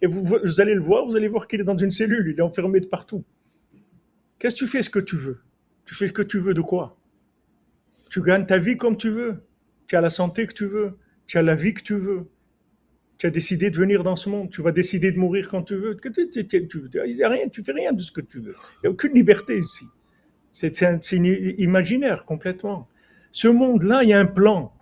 [0.01, 2.39] Et vous, vous allez le voir, vous allez voir qu'il est dans une cellule, il
[2.39, 3.23] est enfermé de partout.
[4.37, 5.39] Qu'est-ce que tu fais ce que tu veux?
[5.85, 6.97] Tu fais ce que tu veux de quoi?
[8.09, 9.37] Tu gagnes ta vie comme tu veux.
[9.87, 10.97] Tu as la santé que tu veux.
[11.25, 12.29] Tu as la vie que tu veux.
[13.17, 14.49] Tu as décidé de venir dans ce monde.
[14.51, 15.97] Tu vas décider de mourir quand tu veux.
[16.03, 18.55] Il n'y a rien, tu fais rien de ce que tu veux.
[18.75, 19.85] Il n'y a aucune liberté ici.
[20.59, 22.87] C'est imaginaire complètement.
[23.31, 24.73] Ce monde-là, il y a un plan.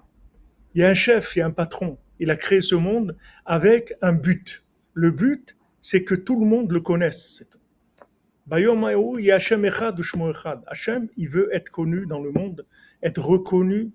[0.73, 1.97] Il y a un chef, il y a un patron.
[2.17, 4.63] Il a créé ce monde avec un but.
[4.93, 7.43] Le but, c'est que tout le monde le connaisse.
[8.49, 8.85] Hachem,
[11.17, 12.65] il veut être connu dans le monde,
[13.03, 13.91] être reconnu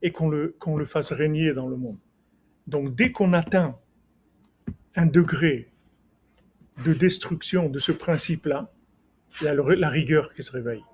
[0.00, 1.98] et qu'on le, qu'on le fasse régner dans le monde.
[2.68, 3.76] Donc dès qu'on atteint
[4.94, 5.72] un degré
[6.86, 8.70] de destruction de ce principe-là,
[9.40, 10.84] il y a la rigueur qui se réveille.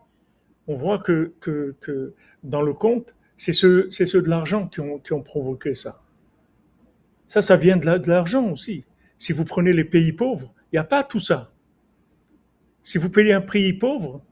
[0.66, 4.80] On voit que, que, que dans le conte, c'est ceux, c'est ceux de l'argent qui
[4.80, 6.02] ont, qui ont provoqué ça.
[7.26, 8.84] Ça, ça vient de l'argent aussi.
[9.18, 11.52] Si vous prenez les pays pauvres, il n'y a pas tout ça.
[12.82, 14.22] Si vous payez un prix pauvre,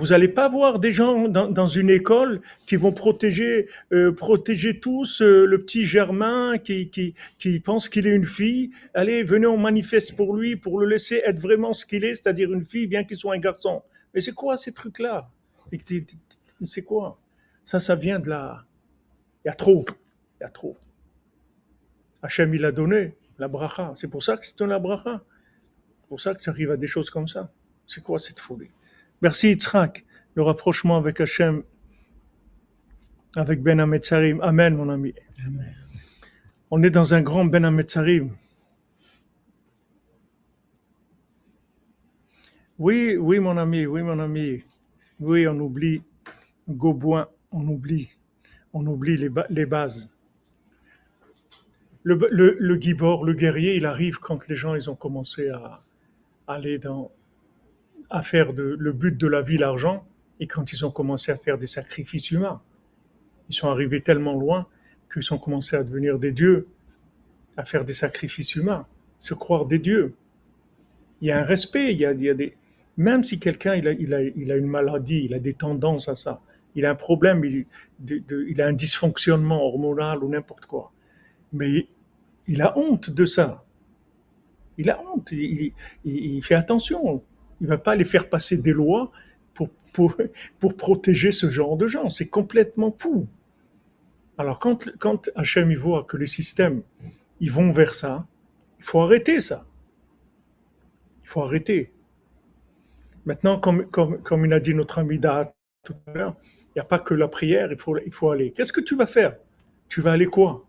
[0.00, 5.20] vous n'allez pas voir des gens dans, une école qui vont protéger, euh, protéger tous
[5.20, 8.70] euh, le petit Germain qui, qui, pense qu'il est une fille.
[8.94, 12.50] Allez, venez, on manifeste pour lui, pour le laisser être vraiment ce qu'il est, c'est-à-dire
[12.50, 13.82] une fille, bien qu'il soit un garçon.
[14.14, 15.28] Mais c'est quoi ces trucs-là?
[16.62, 17.18] C'est quoi?
[17.62, 18.64] Ça, ça vient de là.
[19.44, 19.84] Il y a trop.
[20.40, 20.78] Il y a trop.
[22.22, 23.92] Hachem, il a donné la bracha.
[23.96, 25.22] C'est pour ça que c'est la bracha.
[26.00, 27.52] C'est pour ça que ça arrive à des choses comme ça.
[27.86, 28.70] C'est quoi cette folie?
[29.22, 31.62] Merci Yitzhak, le rapprochement avec Hachem,
[33.36, 34.40] avec Ben Ametzarim.
[34.40, 35.12] Amen, mon ami.
[36.70, 38.34] On est dans un grand Ben Ametzarim.
[42.78, 44.64] Oui, oui, mon ami, oui, mon ami.
[45.18, 46.02] Oui, on oublie
[46.66, 48.08] Gauboin, on oublie,
[48.72, 50.10] on oublie les, les bases.
[52.04, 55.80] Le, le, le Gibor, le guerrier, il arrive quand les gens ils ont commencé à
[56.46, 57.12] aller dans,
[58.10, 60.04] à faire de, le but de la vie l'argent
[60.40, 62.60] et quand ils ont commencé à faire des sacrifices humains.
[63.48, 64.66] Ils sont arrivés tellement loin
[65.12, 66.68] qu'ils ont commencé à devenir des dieux,
[67.56, 68.86] à faire des sacrifices humains,
[69.20, 70.14] se croire des dieux.
[71.20, 72.56] Il y a un respect, il y a, des...
[72.96, 76.08] Même si quelqu'un il a, il, a, il a, une maladie, il a des tendances
[76.08, 76.40] à ça,
[76.74, 77.66] il a un problème, il,
[78.08, 80.92] il a un dysfonctionnement hormonal ou n'importe quoi,
[81.52, 81.88] mais
[82.46, 83.64] il a honte de ça.
[84.78, 85.72] Il a honte, il,
[86.04, 87.22] il fait attention.
[87.60, 89.10] Il va pas les faire passer des lois
[89.54, 90.16] pour, pour,
[90.58, 92.10] pour protéger ce genre de gens.
[92.10, 93.26] C'est complètement fou.
[94.38, 96.82] Alors quand, quand Hachem voit que les systèmes
[97.40, 98.26] ils vont vers ça,
[98.78, 99.64] il faut arrêter ça.
[101.22, 101.92] Il faut arrêter.
[103.24, 105.52] Maintenant, comme, comme, comme il a dit notre ami Da
[105.82, 108.52] tout à l'heure, il n'y a pas que la prière, il faut, il faut aller.
[108.52, 109.36] Qu'est-ce que tu vas faire?
[109.88, 110.66] Tu vas aller quoi?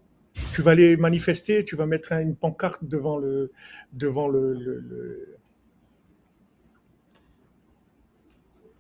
[0.53, 3.51] Tu vas aller manifester, tu vas mettre une pancarte devant le,
[3.91, 5.37] devant le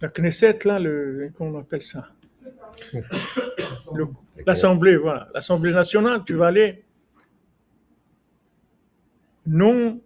[0.01, 2.09] La Knesset, là, le, comment on appelle ça?
[4.45, 5.29] L'Assemblée, voilà.
[5.33, 6.83] L'Assemblée nationale, tu vas aller.
[9.45, 10.01] Non,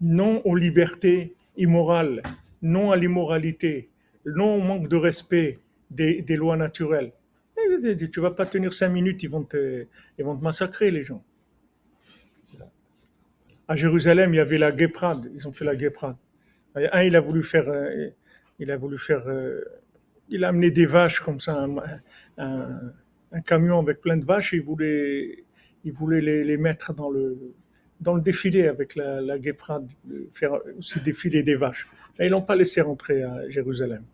[0.00, 2.22] non aux libertés immorales,
[2.62, 3.88] non à l'immoralité,
[4.24, 5.58] non au manque de respect
[5.90, 7.12] des, lois naturelles.
[8.12, 9.84] Tu vas pas tenir cinq minutes, ils vont te,
[10.18, 11.22] ils vont te massacrer, les gens.
[13.68, 16.16] À Jérusalem, il y avait la guéprade, ils ont fait la guéprade.
[16.76, 18.10] Un, il a voulu faire euh,
[18.58, 19.60] il a voulu faire, euh,
[20.28, 21.66] il a amené des vaches comme ça,
[22.38, 22.92] un,
[23.44, 25.44] camion avec plein de vaches, il voulait,
[25.84, 27.54] il voulait les, mettre dans le,
[28.00, 29.36] dans le défilé avec la, la
[30.32, 31.86] faire aussi défiler des vaches.
[32.18, 34.04] Là, ils l'ont pas laissé rentrer à Jérusalem.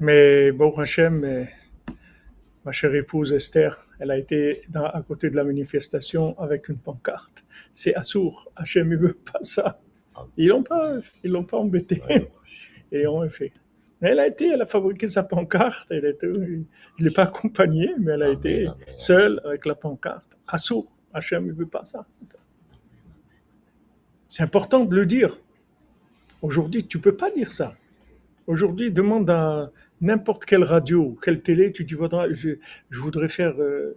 [0.00, 1.46] Mais bon, Hachem,
[2.64, 7.44] ma chère épouse Esther, elle a été à côté de la manifestation avec une pancarte.
[7.72, 8.50] C'est Assour.
[8.56, 9.80] Hachem, il veut pas ça.
[10.36, 12.02] Ils l'ont pas, ils l'ont pas embêté.
[12.92, 13.52] Et on fait.
[14.00, 15.88] Elle a été, elle a fabriqué sa pancarte.
[15.90, 20.38] Elle était, je l'ai pas accompagnée, mais elle a été seule avec la pancarte.
[20.46, 20.90] Assour.
[21.12, 22.06] Hachem, il veut pas ça.
[24.28, 25.36] C'est important de le dire.
[26.42, 27.74] Aujourd'hui, tu peux pas dire ça.
[28.46, 31.96] Aujourd'hui, demande à n'importe quelle radio, quelle télé, tu dis,
[32.30, 32.50] je,
[32.88, 33.96] je voudrais faire euh,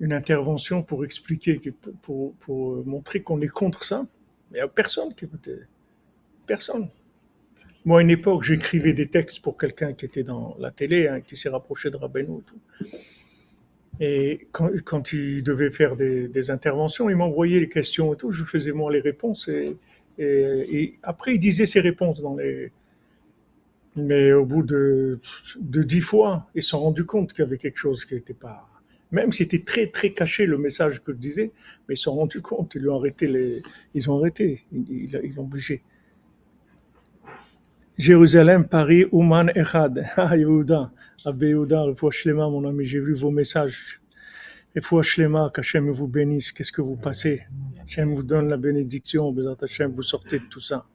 [0.00, 1.60] une intervention pour expliquer,
[2.02, 4.06] pour, pour montrer qu'on est contre ça.
[4.50, 5.38] Mais il n'y a personne qui peut.
[6.46, 6.88] Personne.
[7.84, 11.20] Moi, à une époque, j'écrivais des textes pour quelqu'un qui était dans la télé, hein,
[11.20, 12.40] qui s'est rapproché de Rabbeinu
[12.82, 12.96] et.
[14.00, 18.44] Et quand, quand il devait faire des, interventions, il m'envoyait les questions et tout, je
[18.44, 19.76] faisais moi les réponses et,
[20.18, 22.70] et, et après il disait ses réponses dans les.
[23.96, 25.18] Mais au bout de,
[25.58, 28.34] de dix fois, ils se sont rendus compte qu'il y avait quelque chose qui n'était
[28.34, 28.68] pas.
[29.10, 31.52] Même si c'était très très caché le message que je disais,
[31.88, 33.62] mais ils se sont rendus compte, ils ont arrêté
[33.94, 35.82] ils ont arrêté, ils, l'ont obligé.
[37.96, 40.06] Jérusalem, Paris, Ouman, Echad.
[40.16, 40.92] Ah, Yehuda,
[41.24, 44.00] Abbé Yehuda, Shlema, mon ami, j'ai vu vos messages.
[44.76, 46.52] Refoua Shlema, qu'Hachem vous bénisse.
[46.52, 47.42] Qu'est-ce que vous passez?
[47.82, 49.32] Hachem vous donne la bénédiction.
[49.32, 50.86] Vous sortez de tout ça.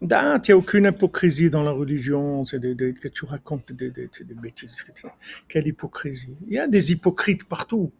[0.00, 3.90] Il n'y a aucune hypocrisie dans la religion, c'est que tu racontes des,
[4.40, 4.86] bêtises.
[5.48, 7.90] Quelle hypocrisie Il y a des hypocrites partout.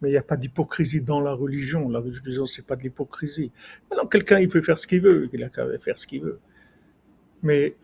[0.00, 1.88] Mais il n'y a pas d'hypocrisie dans la religion.
[1.88, 3.50] La religion, c'est pas de l'hypocrisie.
[3.90, 6.38] Alors, quelqu'un, il peut faire ce qu'il veut, il a qu'à faire ce qu'il veut.
[7.42, 7.74] Mais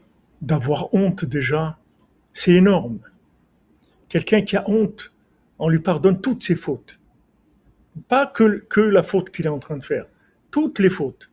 [0.40, 1.78] d'avoir honte déjà,
[2.32, 3.00] c'est énorme.
[4.08, 5.12] Quelqu'un qui a honte,
[5.58, 6.98] on lui pardonne toutes ses fautes.
[8.08, 10.06] Pas que, la faute qu'il est en train de faire,
[10.50, 11.30] toutes les fautes.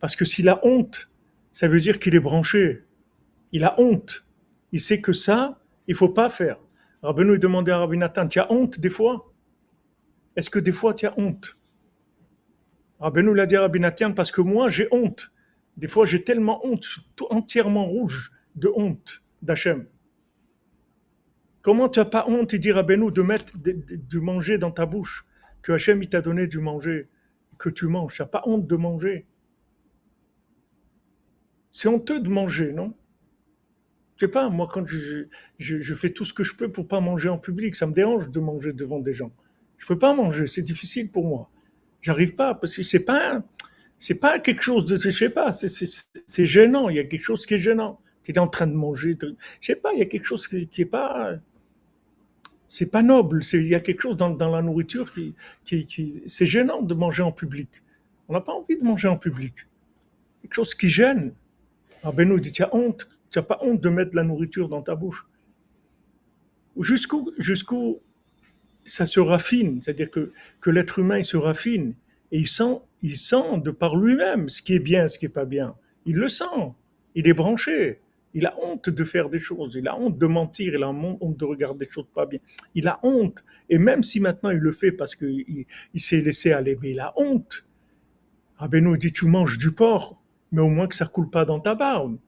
[0.00, 1.09] Parce que s'il a honte,
[1.52, 2.84] ça veut dire qu'il est branché.
[3.52, 4.26] Il a honte.
[4.72, 6.58] Il sait que ça, il faut pas faire.
[7.02, 9.32] Rabbeinu demandait à Rabbi Nathan, tu as honte des fois?
[10.36, 11.56] Est-ce que des fois tu as honte?
[13.00, 15.32] Rabbeinu l'a dit à Rabbi Nathan parce que moi j'ai honte.
[15.76, 19.86] Des fois j'ai tellement honte, je suis entièrement rouge de honte d'Hachem.
[21.62, 25.26] Comment tu n'as pas honte, il dit Rabbeinu, de mettre du manger dans ta bouche,
[25.62, 27.08] que Hachem t'a donné du manger,
[27.58, 28.14] que tu manges.
[28.14, 29.26] Tu n'as pas honte de manger.
[31.72, 32.94] C'est honteux de manger, non?
[34.16, 35.24] Je sais pas, moi quand je,
[35.58, 38.28] je, fais tout ce que je peux pour pas manger en public, ça me dérange
[38.30, 39.32] de manger devant des gens.
[39.78, 41.50] Je peux pas manger, c'est difficile pour moi.
[42.02, 43.42] J'arrive pas parce que c'est pas
[43.98, 47.46] c'est pas quelque chose de je sais pas, c'est gênant, il y a quelque chose
[47.46, 48.00] qui est gênant.
[48.24, 50.46] Tu es en train de manger, de- je sais pas, il y a quelque chose
[50.48, 51.36] qui, qui est pas
[52.68, 56.22] c'est pas noble, il y a quelque chose dans, dans la nourriture qui qui, qui
[56.26, 57.68] c'est gênant de manger en public.
[58.28, 59.54] On n'a pas envie de manger en public.
[60.42, 61.32] Quelque chose qui gêne.
[62.02, 64.68] Ah ben dit tu as honte, tu n'as pas honte de mettre de la nourriture
[64.68, 65.26] dans ta bouche.
[66.78, 68.00] Jusqu'où jusqu'où
[68.84, 71.94] ça se raffine, c'est-à-dire que, que l'être humain il se raffine
[72.32, 75.28] et il sent, il sent de par lui-même ce qui est bien, ce qui est
[75.28, 75.74] pas bien.
[76.06, 76.72] Il le sent,
[77.14, 78.00] il est branché.
[78.32, 81.36] Il a honte de faire des choses, il a honte de mentir, il a honte
[81.36, 82.38] de regarder des choses pas bien.
[82.76, 83.44] Il a honte.
[83.68, 87.00] Et même si maintenant il le fait parce qu'il il, s'est laissé aller, mais il
[87.00, 87.66] a honte.
[88.56, 90.19] Rabbeinu dit tu manges du porc,
[90.52, 92.18] mais au moins que ça coule pas dans ta barbe.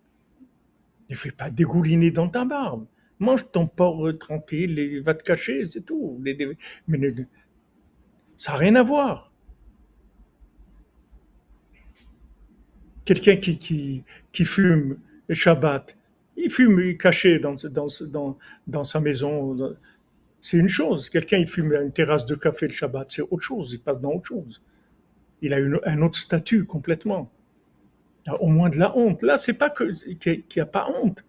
[1.11, 2.87] Ne fais pas dégouliner dans ta barbe.
[3.18, 6.16] Mange ton porc euh, tranquille, et va te cacher, c'est tout.
[6.20, 6.37] Mais
[8.37, 9.31] ça n'a rien à voir.
[13.05, 14.99] Quelqu'un qui, qui, qui fume
[15.29, 15.99] le Shabbat,
[16.37, 19.77] il fume caché dans, dans, dans, dans sa maison,
[20.41, 21.11] c'est une chose.
[21.11, 24.01] Quelqu'un il fume à une terrasse de café le Shabbat, c'est autre chose, il passe
[24.01, 24.62] dans autre chose.
[25.41, 27.31] Il a une- un autre statut complètement.
[28.25, 29.23] Il y a au moins de la honte.
[29.23, 29.95] Là, c'est pas qu'il
[30.57, 31.25] n'y a pas honte,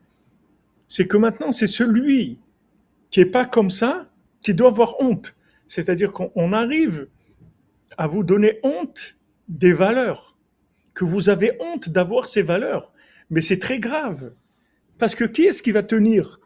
[0.88, 2.38] c'est que maintenant c'est celui
[3.10, 4.08] qui est pas comme ça
[4.42, 5.36] qui doit avoir honte.
[5.68, 7.08] C'est-à-dire qu'on on arrive
[7.98, 9.18] à vous donner honte
[9.48, 10.38] des valeurs,
[10.94, 12.92] que vous avez honte d'avoir ces valeurs.
[13.30, 14.34] Mais c'est très grave.
[15.00, 16.40] Parce que qui est-ce qui va tenir?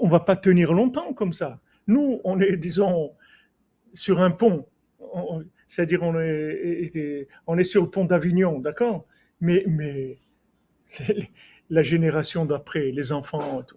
[0.00, 1.60] On va pas tenir longtemps comme ça.
[1.86, 3.12] Nous, on est, disons,
[3.92, 4.66] sur un pont.
[5.00, 6.14] On- C'est-à-dire, on
[7.46, 9.06] on est sur le pont d'Avignon, d'accord?
[9.40, 10.18] Mais, mais
[11.70, 13.76] la génération d'après, les enfants, tout,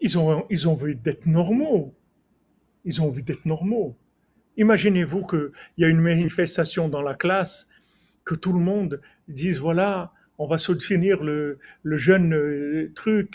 [0.00, 1.94] ils ont, ils ont envie d'être normaux.
[2.84, 3.96] Ils ont envie d'être normaux.
[4.56, 7.68] Imaginez-vous qu'il y a une manifestation dans la classe,
[8.24, 13.30] que tout le monde dise voilà, on va soutenir le, le jeune euh, truc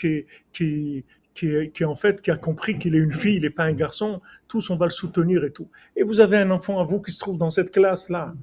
[0.52, 1.04] qui,
[1.34, 3.72] qui, qui, en fait qui a compris qu'il est une fille, il n'est pas un
[3.72, 4.20] garçon.
[4.48, 5.68] Tous, on va le soutenir et tout.
[5.96, 8.34] Et vous avez un enfant à vous qui se trouve dans cette classe-là.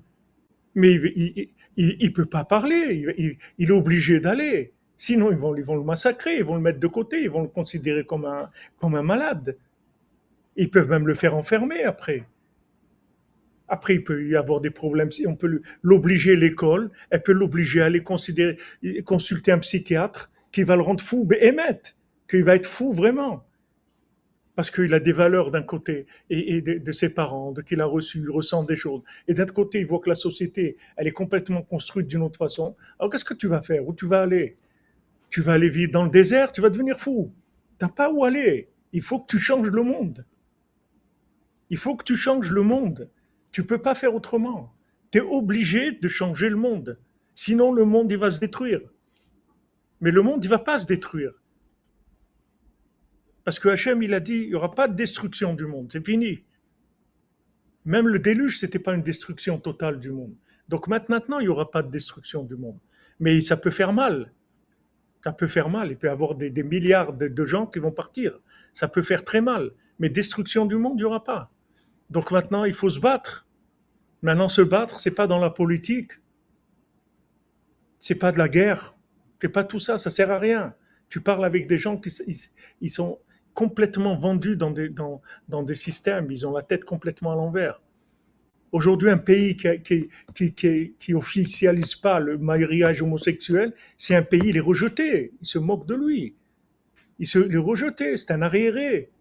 [0.76, 4.74] Mais il ne peut pas parler, il, il est obligé d'aller.
[5.01, 7.41] Sinon, ils vont, ils vont le massacrer, ils vont le mettre de côté, ils vont
[7.41, 9.57] le considérer comme un, malade.
[10.55, 12.28] Ils peuvent même le faire enfermer après.
[13.67, 15.09] Après, il peut y avoir des problèmes.
[15.26, 20.84] On peut l'obliger l'école, elle peut l'obliger à aller consulter un psychiatre qui va le
[20.84, 21.95] rendre fou, émettre,
[22.30, 23.43] qu'il va être fou vraiment.
[24.56, 28.20] Parce qu'il a des valeurs d'un côté et, de, ses parents, de qu'il a reçu,
[28.20, 29.02] il ressent des choses.
[29.28, 32.76] Et d'un côté, il voit que la société, elle est complètement construite d'une autre façon.
[32.99, 33.88] Alors qu'est-ce que tu vas faire?
[33.88, 34.58] Où tu vas aller?
[35.30, 37.34] Tu vas aller vivre dans le désert, tu vas devenir fou.
[37.80, 38.70] Tu n'as pas où aller.
[38.91, 40.26] Il faut que tu changes le monde.
[41.70, 43.10] Il faut que tu changes le monde.
[43.54, 44.74] Tu peux pas faire autrement.
[45.12, 46.99] Tu es obligé de changer le monde.
[47.34, 48.82] Sinon, le monde, il va se détruire.
[50.02, 51.41] Mais le monde, il va pas se détruire.
[53.44, 55.89] Parce que Hachem, il a dit, il n'y aura pas de destruction du monde.
[55.92, 56.44] C'est fini.
[57.86, 60.36] Même le déluge, c'était pas une destruction totale du monde.
[60.70, 62.80] Donc maintenant, il n'y aura pas de destruction du monde.
[63.20, 64.32] Mais ça peut faire mal.
[65.24, 65.92] Ça peut faire mal.
[65.92, 68.39] Il peut y avoir des, milliards de, gens qui vont partir.
[68.74, 69.72] Ça peut faire très mal.
[70.00, 71.52] Mais destruction du monde, il n'y aura pas.
[72.10, 73.48] Donc maintenant, il faut se battre.
[74.22, 76.12] Maintenant, se battre, c'est pas dans la politique.
[78.00, 78.96] C'est pas de la guerre.
[79.42, 80.76] C'est pas tout ça, ça sert à rien.
[81.10, 82.10] Tu parles avec des gens qui
[82.80, 83.20] ils, sont
[83.54, 87.82] complètement vendus dans des, dans, dans des systèmes, ils ont la tête complètement à l'envers.
[88.72, 89.82] Aujourd'hui, un pays qui,
[90.34, 95.34] qui, qui, qui, officialise pas le mariage homosexuel, c'est un pays, il est rejeté.
[95.41, 96.36] Il se moque de lui.
[97.20, 99.12] Il, se, il est rejeté, c'est un arriéré.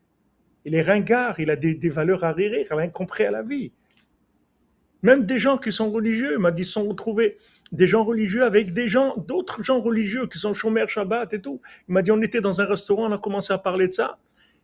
[0.65, 3.73] Il est ringard, il a des, valeurs arriérées, il a incompris à la vie.
[5.03, 7.39] Même des gens qui sont religieux, m'a dit, sont retrouvés
[7.73, 11.61] des gens religieux avec des gens, d'autres gens religieux qui sont chômeurs Shabbat et tout.
[11.89, 14.19] Il m'a dit, on était dans un restaurant, on a commencé à parler de ça.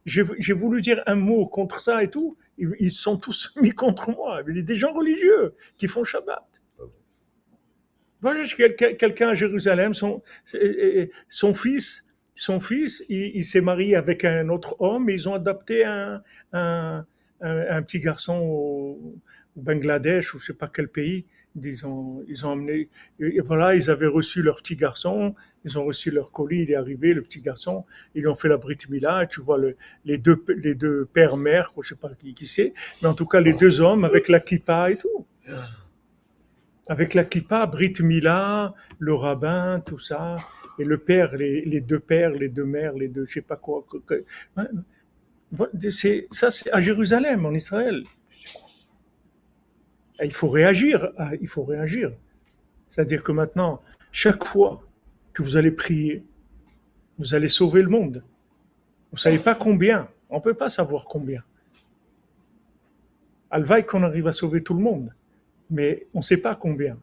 [0.05, 2.37] J'ai voulu dire un mot contre ça et tout.
[2.59, 4.43] Ils sont tous mis contre moi.
[4.49, 6.63] Il y a des gens religieux qui font Shabbat.
[8.23, 8.45] Voilà,
[8.99, 10.23] quelqu'un à Jérusalem, son,
[11.55, 16.23] fils, son fils, il, s'est marié avec un autre homme et ils ont adopté un,
[17.41, 19.15] petit garçon au,
[19.57, 21.27] Bangladesh ou je sais pas quel pays.
[21.63, 25.35] Ils ont, ils ont et voilà, ils avaient reçu leur petit garçon,
[25.65, 27.85] ils ont reçu leur colis, il est arrivé, le petit garçon,
[28.15, 31.73] ils ont fait la Brit Mila, tu vois le, les deux, les deux pères, mères,
[31.81, 34.41] je sais pas qui, qui c'est, mais en tout cas les deux hommes avec la
[34.41, 35.27] kippa et tout.
[36.89, 40.37] Avec la kippa, Brit Mila, le rabbin, tout ça
[40.79, 43.85] et le père, les, deux pères, les deux mères, les deux, je sais pas quoi.
[45.89, 48.03] C'est, ça, c'est à Jérusalem, en Israël.
[50.25, 52.13] Il faut réagir, ah, il faut réagir.
[52.89, 54.83] C'est-à-dire que maintenant, chaque fois
[55.33, 56.25] que vous allez prier,
[57.19, 58.23] vous allez sauver le monde.
[59.13, 61.43] Vous savez pas combien, on peut pas savoir combien.
[63.51, 65.15] Alvaï qu'on arrive à sauver tout le monde,
[65.71, 66.99] mais on ne sait pas combien.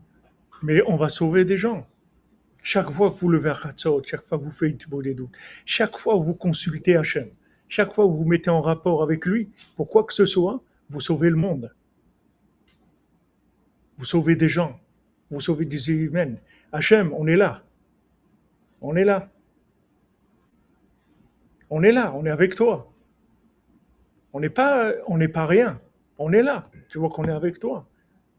[0.62, 1.88] Mais on va sauver des gens.
[2.62, 5.36] Chaque fois que vous levez un chatzot, chaque fois que vous faites des doutes,
[5.66, 7.30] chaque fois que vous consultez Hachem,
[7.68, 10.62] chaque fois que vous vous mettez en rapport avec lui, pour quoi que ce soit,
[10.90, 11.74] vous sauvez le monde.
[13.98, 14.80] Vous sauvez des gens.
[15.30, 16.40] Vous sauvez des humaines.
[16.72, 17.64] Hachem, on est là.
[18.82, 19.30] On est là.
[21.70, 22.94] On est là, on est avec toi.
[24.32, 25.82] On n'est pas, on n'est pas rien.
[26.20, 26.70] On est là.
[26.90, 27.88] Tu vois qu'on est avec toi.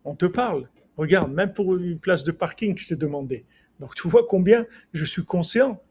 [0.04, 0.68] On te parle.
[0.96, 3.44] Regarde, même pour une place de parking, je t'ai demandé.
[3.80, 5.82] Donc tu vois combien je suis conscient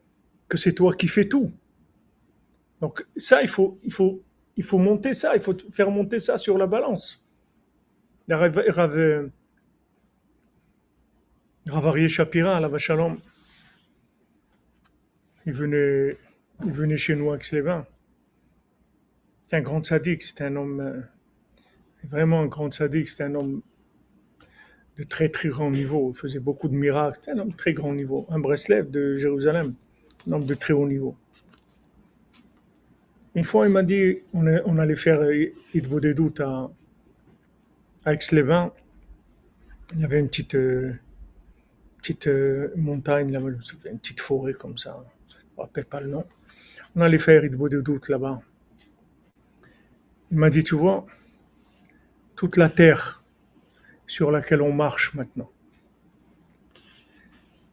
[0.48, 1.52] que c'est toi qui fais tout.
[2.80, 4.22] Donc ça, il faut, il faut,
[4.56, 7.22] il faut monter ça, il faut faire monter ça sur la balance.
[8.28, 9.30] Rav
[11.66, 13.18] Ravarié Shapira, la Vachalom,
[15.46, 16.18] il venait,
[16.64, 17.86] il venait chez nous à Aix-les-Bains.
[19.40, 21.00] C'est un grand sadique, c'est un homme, euh,
[22.04, 23.62] vraiment un grand sadique, c'est un homme
[24.96, 26.12] de très très grand niveau.
[26.14, 27.18] Il faisait beaucoup de miracles.
[27.20, 28.26] C'était un homme de très grand niveau.
[28.28, 29.74] Un Breslev de Jérusalem,
[30.28, 31.16] un homme de très haut niveau.
[33.34, 35.20] Une fois, il m'a dit on, allait faire
[35.74, 36.70] Idvo des doutes à,
[38.04, 38.72] à Aix-les-Bains.
[39.94, 40.92] Il y avait une petite, euh,
[42.04, 45.02] petite euh, montagne là une petite forêt comme ça.
[45.30, 46.26] Je ne me rappelle pas le nom.
[46.94, 48.42] On allait faire Idvo des doutes là-bas.
[50.30, 51.06] Il m'a dit tu vois,
[52.36, 53.24] toute la terre
[54.06, 55.50] sur laquelle on marche maintenant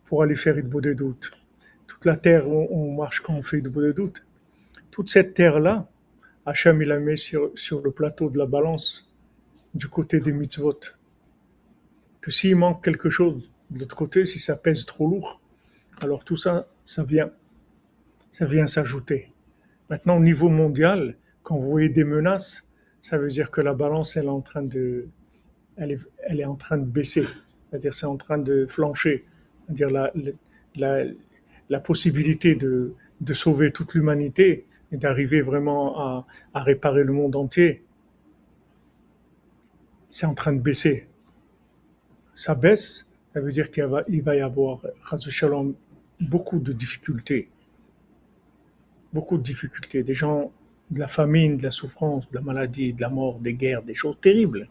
[0.06, 1.32] pour aller faire Idbo de doute.
[1.86, 4.26] Toute la terre où on marche quand on fait Idbo de doute,
[4.92, 5.90] toute cette terre-là,
[6.46, 9.14] Hachem il la met sur, sur le plateau de la balance
[9.74, 10.80] du côté des mitzvot.
[12.22, 15.40] Que s'il manque quelque chose de l'autre côté, si ça pèse trop lourd,
[16.04, 17.32] Alors tout ça, ça vient,
[18.32, 19.32] ça vient s'ajouter.
[19.90, 22.68] Maintenant, au niveau mondial, quand vous voyez des menaces,
[23.02, 25.08] ça veut dire que la balance, elle est en train de,
[25.76, 27.26] elle est, elle est en train de baisser.
[27.70, 29.26] C'est-à-dire, c'est en train de flancher.
[29.66, 30.12] C'est-à-dire, la,
[31.70, 32.94] la, possibilité de,
[33.34, 37.84] sauver toute l'humanité et d'arriver vraiment à réparer le monde entier,
[40.10, 41.08] c'est en train de baisser.
[42.36, 44.82] Ça baisse, ça veut dire qu'il va, il va y avoir,
[45.30, 45.74] shalom,
[46.20, 47.50] beaucoup de difficultés.
[49.14, 50.04] Beaucoup de difficultés.
[50.04, 50.52] Des gens,
[50.90, 53.94] de la famine, de la souffrance, de la maladie, de la mort, des guerres, des
[53.94, 54.70] choses terribles.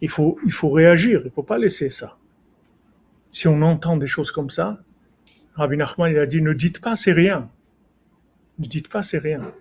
[0.00, 2.16] Il faut, il faut réagir, il ne faut pas laisser ça.
[3.30, 4.82] Si on entend des choses comme ça,
[5.54, 7.50] Rabbi Nachman, il a dit, ne dites pas c'est rien.
[8.58, 9.52] Ne dites pas c'est rien.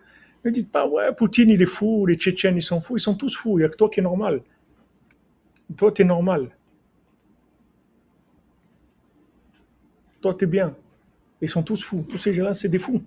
[0.45, 3.15] Ne dites pas, ouais, Poutine, il est fou, les Tchétchènes, ils sont fous, ils sont
[3.15, 4.41] tous fous, il n'y a que toi qui es normal.
[5.75, 6.49] Toi, tu es normal.
[10.21, 10.75] Toi, tu es bien.
[11.41, 12.05] Ils sont tous fous.
[12.07, 13.01] Tous ces gens-là, c'est des fous.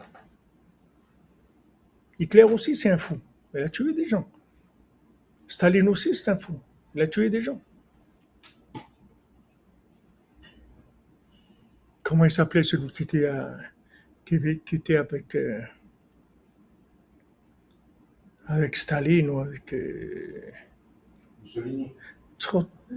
[2.18, 3.18] Hitler aussi, c'est un fou.
[3.54, 4.28] Il a tué des gens.
[5.46, 6.58] Staline aussi, c'est un fou.
[6.94, 7.60] Il a tué des gens.
[12.02, 15.60] Comment il s'appelait celui qui était, avec, euh,
[18.46, 19.72] avec Staline ou avec.
[19.72, 20.50] Euh,
[21.42, 21.92] Mussolini.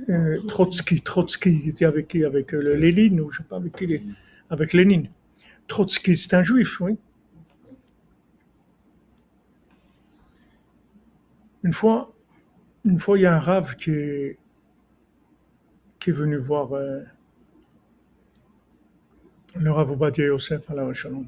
[0.10, 4.02] Euh, Trotsky, Trotsky, il était avec qui Avec Lénine, ou je sais pas avec qui
[4.50, 5.10] Avec Lénine.
[5.68, 6.98] Trotsky, c'est un juif, oui.
[11.64, 12.14] Une fois,
[12.84, 14.38] une fois, il y a un rave qui est,
[16.08, 17.02] venu voir euh,
[19.56, 21.26] le Rav Obadiah Yosef à la Shalom.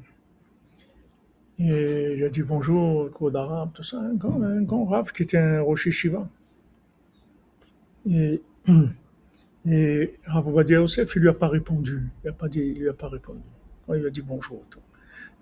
[1.58, 5.60] Et il a dit bonjour, tout ça, un grand, un grand Rav qui était un
[5.62, 6.28] Rosh Shiva.
[8.08, 8.42] Et,
[9.70, 12.02] et Rav Yosef, il lui a pas répondu.
[12.24, 13.40] Il a pas dit, il lui a pas répondu.
[13.88, 14.62] il lui a dit bonjour.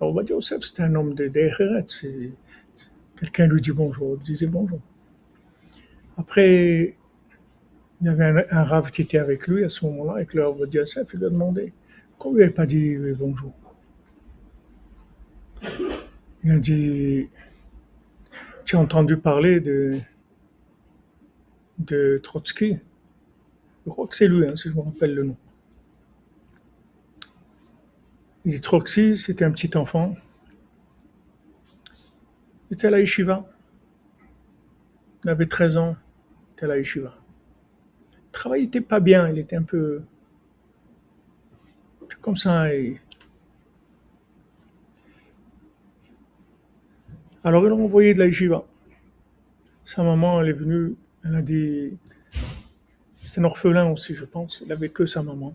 [0.01, 2.33] Rav Yosef, c'était un homme de, de
[3.19, 4.81] Quelqu'un lui dit bonjour, il disait bonjour.
[6.19, 6.97] Après,
[8.01, 10.47] il y avait un, un Rav qui était avec lui à ce moment-là, avec le
[10.47, 11.73] Rav Yosef, il lui a demandé
[12.17, 13.53] pourquoi vous n'avez pas dit bonjour?
[16.45, 17.29] Il a dit
[18.65, 19.99] Tu as entendu parler de,
[21.79, 22.79] de Trotsky
[23.85, 25.37] Je crois que c'est lui, hein, si je me rappelle le nom.
[28.45, 30.15] Il dit Trotsky, c'était un petit enfant.
[32.71, 33.45] Il était à la yeshiva.
[35.25, 35.97] Il avait 13 ans.
[36.49, 37.15] Il était à la yeshiva.
[38.13, 40.03] Le travail n'était pas bien, il était un peu
[42.21, 42.67] comme ça.
[47.45, 48.65] Alors, ils l'ont envoyé de la yeshiva.
[49.85, 50.97] Sa maman, elle est venue,
[51.29, 51.97] elle a dit,
[53.25, 54.63] c'est un orphelin aussi, je pense.
[54.65, 55.55] Il avait que sa maman.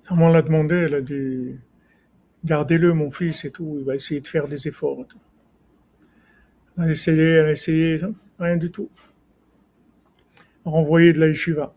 [0.00, 1.56] Sa maman l'a demandé, elle a dit,
[2.44, 3.76] gardez-le, mon fils, et tout.
[3.78, 5.06] Il va essayer de faire des efforts.
[6.76, 7.96] Elle a essayé, elle a essayé,
[8.38, 8.90] rien du tout.
[10.64, 11.74] Renvoyé de la yeshiva.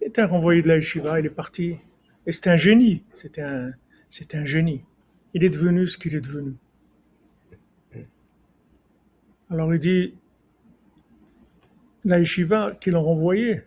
[0.00, 1.76] Il était renvoyé de la yeshiva, il est parti.
[2.26, 3.44] Et c'était un génie, c'était
[4.08, 4.84] c'était un génie.
[5.32, 6.54] Il est devenu ce qu'il est devenu.
[9.50, 10.14] Alors il dit,
[12.04, 13.62] la yeshiva qu'ils l'ont renvoyé,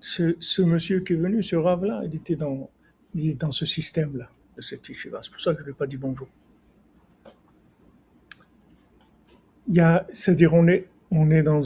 [0.00, 2.70] ce, monsieur qui est venu, ce rave-là, il était dans,
[3.14, 5.20] il est dans ce système-là, de cette yeshiva.
[5.22, 6.28] C'est pour ça que je ne lui ai pas dit bonjour.
[10.12, 11.62] C'est-à-dire on est, on est dans,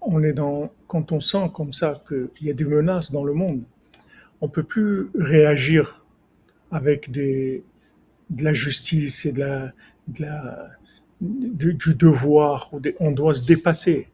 [0.00, 3.32] on est dans, quand on sent comme ça qu'il y a des menaces dans le
[3.32, 3.62] monde,
[4.40, 6.04] on peut plus réagir
[6.70, 7.62] avec de
[8.38, 9.72] la justice et de la,
[11.20, 12.70] du devoir.
[12.98, 14.08] On doit se dépasser.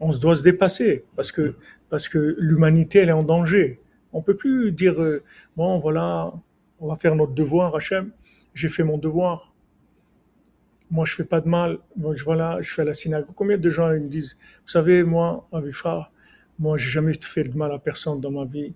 [0.00, 1.54] On se doit se dépasser parce que
[1.88, 3.80] parce que l'humanité elle est en danger.
[4.12, 5.22] On peut plus dire euh,
[5.56, 6.32] bon voilà
[6.80, 8.10] on va faire notre devoir Hachem.
[8.54, 9.50] J'ai fait mon devoir
[10.90, 13.34] moi je fais pas de mal, moi je, voilà, je fais la synagogue.
[13.34, 16.10] Combien de gens ils me disent, vous savez, moi, Avifra,
[16.58, 18.74] moi j'ai jamais fait de mal à personne dans ma vie.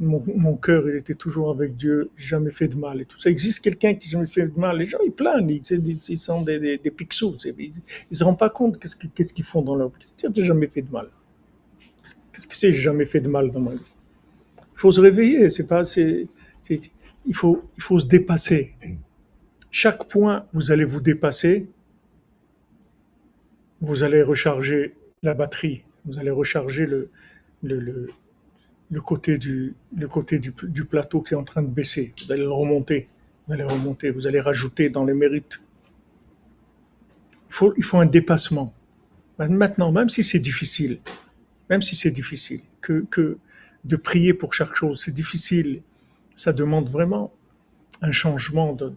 [0.00, 3.30] Mon, cœur, il était toujours avec Dieu, jamais fait de mal et tout ça.
[3.30, 4.78] existe quelqu'un qui jamais fait de mal.
[4.78, 7.72] Les gens, ils plaignent, ils, ils sont des, des, des pixels, ils,
[8.10, 10.14] ne se rendent pas compte qu'est-ce qu'ils font dans leur vie.
[10.34, 11.08] J'ai jamais fait de mal.
[12.32, 13.80] Qu'est-ce que c'est, jamais fait de mal dans ma vie?
[14.60, 15.82] Il faut se réveiller, c'est pas,
[17.26, 18.74] il faut, se dépasser.
[19.70, 21.66] Chaque point, vous allez vous dépasser,
[23.80, 27.10] vous allez recharger la batterie, vous allez recharger le,
[29.00, 32.14] côté, du, le côté du, du, plateau qui est en train de baisser.
[32.24, 33.08] Vous allez le remonter,
[33.46, 35.60] vous allez remonter, vous allez rajouter dans les mérites.
[37.48, 38.72] Il faut, il faut un dépassement.
[39.38, 40.98] Maintenant, même si c'est difficile,
[41.70, 43.38] même si c'est difficile, que, que,
[43.84, 45.02] de prier pour chaque chose.
[45.04, 45.82] C'est difficile.
[46.36, 47.32] Ça demande vraiment
[48.02, 48.92] un changement dans,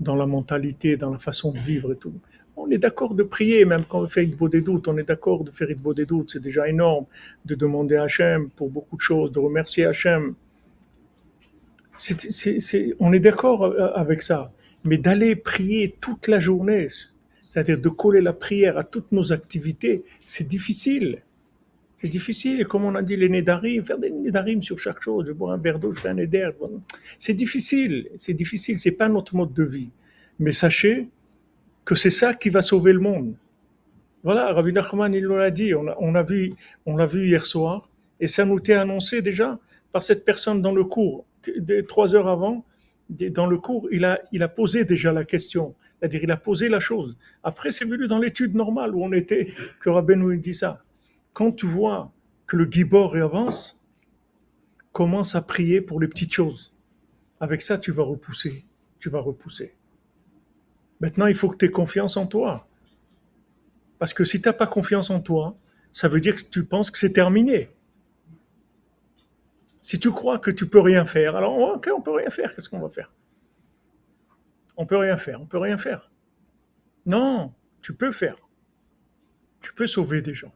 [0.00, 2.14] dans la mentalité, dans la façon de vivre et tout.
[2.56, 5.44] On est d'accord de prier, même quand on fait Idbo des doutes, on est d'accord
[5.44, 7.04] de faire Idbo des doutes, c'est déjà énorme,
[7.44, 10.34] de demander à Hachem pour beaucoup de choses, de remercier Hachem.
[12.98, 14.52] on est d'accord avec ça,
[14.84, 16.86] mais d'aller prier toute la journée,
[17.48, 21.22] c'est-à-dire de coller la prière à toutes nos activités, c'est difficile.
[21.98, 25.32] C'est difficile, comme on a dit les nédarim, faire des nédarim sur chaque chose, je
[25.32, 26.50] bois un verre d'eau, je fais un néder.
[27.18, 29.88] C'est difficile, c'est difficile, c'est pas notre mode de vie.
[30.38, 31.08] Mais sachez
[31.86, 33.34] que c'est ça qui va sauver le monde.
[34.22, 36.52] Voilà, Rabbi Nachman, il nous l'a dit, on a, on a vu,
[36.84, 37.88] on l'a vu hier soir,
[38.20, 39.58] et ça nous était annoncé déjà
[39.92, 41.24] par cette personne dans le cours,
[41.88, 42.66] trois heures avant,
[43.08, 46.68] dans le cours, il a, il a posé déjà la question, c'est-à-dire il a posé
[46.68, 47.16] la chose.
[47.42, 50.82] Après, c'est venu dans l'étude normale où on était, que Rabbi nous dit ça
[51.36, 52.14] quand tu vois
[52.46, 53.86] que le Gibor avance,
[54.92, 56.74] commence à prier pour les petites choses.
[57.40, 58.64] Avec ça, tu vas repousser.
[58.98, 59.75] Tu vas repousser.
[61.00, 62.66] Maintenant, il faut que tu aies confiance en toi.
[63.98, 65.54] Parce que si tu n'as pas confiance en toi,
[65.92, 67.70] ça veut dire que tu penses que c'est terminé.
[69.80, 72.68] Si tu crois que tu peux rien faire, alors ok, on peut rien faire, qu'est-ce
[72.68, 73.12] qu'on va faire?
[74.76, 76.10] On peut rien faire, on peut rien faire.
[77.06, 78.36] Non, tu peux faire.
[79.60, 80.52] Tu peux sauver des gens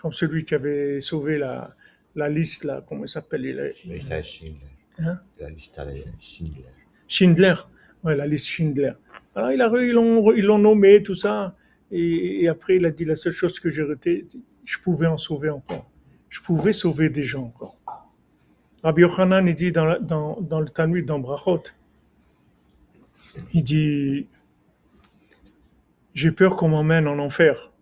[0.00, 1.76] comme celui qui avait sauvé la,
[2.14, 3.74] la liste, là, comment il s'appelle?
[4.08, 4.56] La Schindler.
[4.98, 5.20] Hein?
[5.38, 5.78] La liste
[6.20, 6.64] Schindler.
[7.06, 7.54] Schindler,
[8.04, 8.92] ouais, la liste Schindler.
[9.34, 11.54] Alors il a, ils l'ont nommé, tout ça,
[11.90, 14.26] et, après il a dit la seule chose que j'ai retenu,
[14.64, 15.88] je pouvais en sauver encore.
[16.28, 17.76] Je pouvais sauver des gens encore.
[18.82, 21.62] Rabbi Yochanan, il dit dans, dans, dans le Talmud, dans Brachot,
[23.52, 24.26] il dit
[26.14, 27.72] J'ai peur qu'on m'emmène en enfer.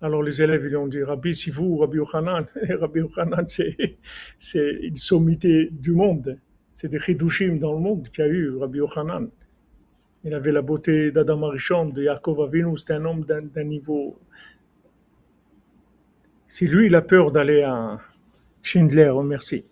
[0.00, 3.46] Alors les élèves ils ont dit Rabbi, si vous, Rabbi Yochanan, Rabbi Yochanan
[4.38, 6.38] c'est une sommité du monde,
[6.74, 9.30] c'est des chidushim dans le monde qu'il a eu, Rabbi Yochanan.
[10.24, 14.18] Il avait la beauté d'Adam Arishon, de Yaakov Avinu, c'était un homme d'un, niveau.
[16.48, 18.00] Si lui il a peur d'aller à
[18.62, 19.64] Schindler, oh merci.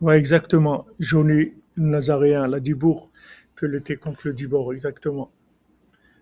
[0.00, 0.86] Oui, exactement.
[1.00, 3.10] Johnny Nazaréen, la Dibourg,
[3.56, 5.30] peut lutter contre le Dibor, exactement.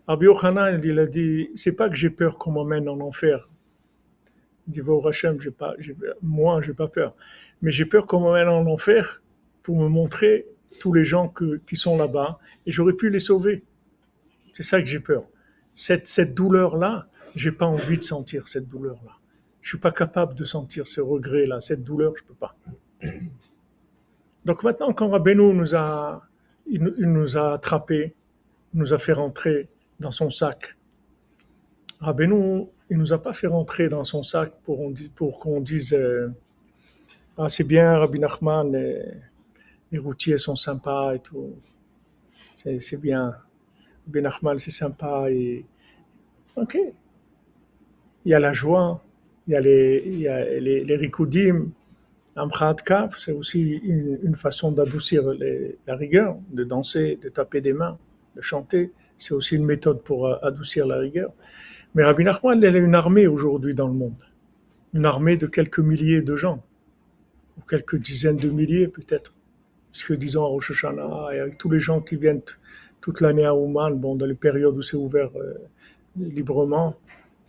[0.09, 3.49] Rabbi Yochanan, il a dit, c'est pas que j'ai peur qu'on m'emmène en enfer.
[4.69, 5.75] Bon, Hachem, j'ai pas,
[6.23, 7.15] moi, j'ai pas peur.
[7.63, 9.23] Mais j'ai peur qu'on m'emmène en enfer
[9.63, 10.47] pour me montrer
[10.81, 11.33] tous les gens
[11.67, 13.63] qui sont là-bas et j'aurais pu les sauver.
[14.53, 15.25] C'est ça que j'ai peur.
[15.73, 19.13] Cette, cette douleur-là, j'ai pas envie de sentir cette douleur-là.
[19.61, 22.57] Je suis pas capable de sentir ce regret-là, cette douleur, je peux pas.
[24.45, 26.23] Donc maintenant, quand Rabbeinu nous a,
[26.67, 28.15] il, nous a attrapés,
[28.75, 30.77] nous a fait rentrer dans son sac.
[32.01, 34.79] Rabbeinu, il nous a pas fait rentrer dans son sac pour,
[35.39, 36.29] qu'on dise euh,
[37.37, 41.55] Ah, c'est bien, Rabbi Nachman, les, routiers sont sympas et tout.
[42.57, 43.35] C'est bien.
[44.07, 45.31] Rabbi Nachman, c'est sympa.
[45.31, 45.65] Et...
[46.57, 46.79] Ok.
[48.25, 49.03] Il y a la joie,
[49.47, 51.71] il y a les, il y les, rikoudim.
[52.85, 55.23] Kaf, c'est aussi une, une façon d'adoucir
[55.87, 57.99] la rigueur, de danser, de taper des mains,
[58.35, 58.93] de chanter.
[59.17, 61.33] C'est aussi une méthode pour euh, adoucir la rigueur.
[61.97, 64.23] Mais Rabbi Nachman, elle a une armée aujourd'hui dans le monde.
[64.93, 66.63] Une armée de quelques milliers de gens.
[67.57, 69.33] Ou quelques dizaines de milliers peut-être.
[69.93, 72.43] Ce que disons à Rosh Hashanah, avec tous les gens qui viennent
[73.01, 75.55] toute l'année à Ouman, bon, dans les périodes où c'est ouvert euh,
[76.19, 76.97] librement,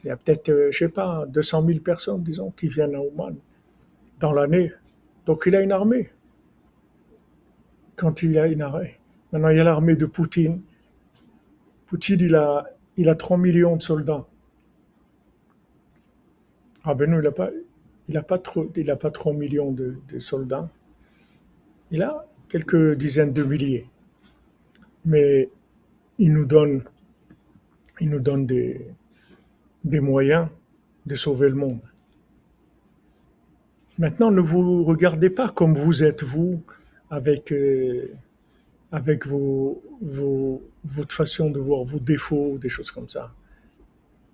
[0.06, 3.02] il y a peut-être, euh, je sais pas, 200 000 personnes, disons, qui viennent à
[3.02, 3.36] Ouman
[4.22, 4.72] dans l'année.
[5.26, 6.10] Donc il a une armée.
[7.98, 8.98] Quand il a une armée.
[9.34, 10.62] Maintenant, il y a l'armée de Poutine
[11.88, 14.26] Poutine, il a, il a 3 millions de soldats.
[16.90, 17.50] Ah ben il n'a pas,
[18.08, 20.70] il a pas, trop, il a pas 3 millions de, soldats.
[21.92, 23.86] Il a quelques dizaines de milliers.
[25.04, 25.50] Mais
[26.18, 26.86] il nous donne,
[28.00, 28.88] il nous donne des,
[29.84, 30.48] des moyens
[31.06, 31.82] de sauver le monde.
[33.98, 36.62] Maintenant, ne vous regardez pas comme vous êtes, vous,
[37.10, 38.14] avec euh,
[38.94, 43.34] avec vos, vos, votre façon de voir vos défauts, des choses comme ça.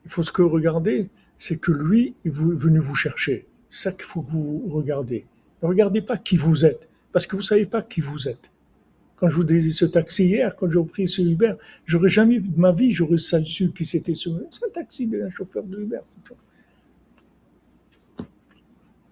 [0.06, 1.10] Il faut ce que regarder,
[1.44, 3.46] c'est que lui est venu vous chercher.
[3.70, 5.26] C'est ça qu'il faut que vous regardez.
[5.62, 8.50] Ne regardez pas qui vous êtes, parce que vous savez pas qui vous êtes.
[9.18, 12.58] Quand je vous disais ce taxi hier, quand j'ai pris ce Uber, j'aurais jamais de
[12.58, 14.30] ma vie, j'aurais su qui c'était ce.
[14.52, 16.38] C'est un taxi un chauffeur de Uber, c'est tout.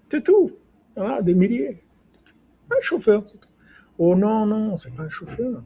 [0.08, 0.52] C'est tout.
[0.96, 1.84] Voilà, des milliers.
[2.70, 3.26] Un chauffeur.
[3.98, 5.62] Oh non, non, c'est pas un chauffeur.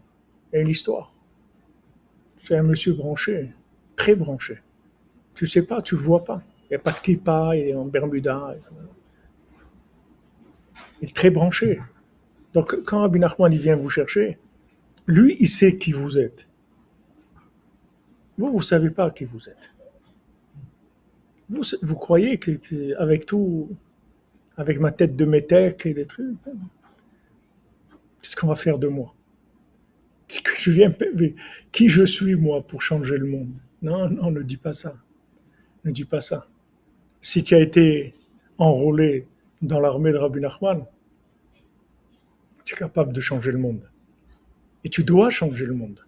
[0.52, 1.14] Une histoire.
[2.44, 3.52] C'est un monsieur branché,
[3.96, 4.64] très branché.
[5.36, 6.42] Tu sais pas, tu le vois pas.
[6.66, 8.56] Il n'y a pas de kippa, il est en Bermuda.
[11.02, 11.80] Il est très branché.
[12.54, 14.40] Donc, quand Rabbi Nachman il vient vous chercher,
[15.08, 16.48] lui, il sait qui vous êtes.
[18.38, 19.72] Vous, vous ne savez pas qui vous êtes.
[21.50, 22.52] Vous, vous croyez que,
[22.98, 23.70] avec tout,
[24.58, 26.36] avec ma tête de métèque et des trucs,
[28.22, 29.14] qu'est-ce qu'on va faire de moi?
[31.72, 33.56] Qui je suis moi pour changer le monde?
[33.84, 34.96] Non, non, ne dis pas ça.
[35.84, 36.48] Ne dis pas ça.
[37.26, 38.14] Si tu as été
[38.60, 39.26] enrôlé
[39.64, 40.86] dans l'armée de Rabbi Nachman,
[42.64, 43.90] tu es capable de changer le monde.
[44.84, 46.06] Et tu dois changer le monde.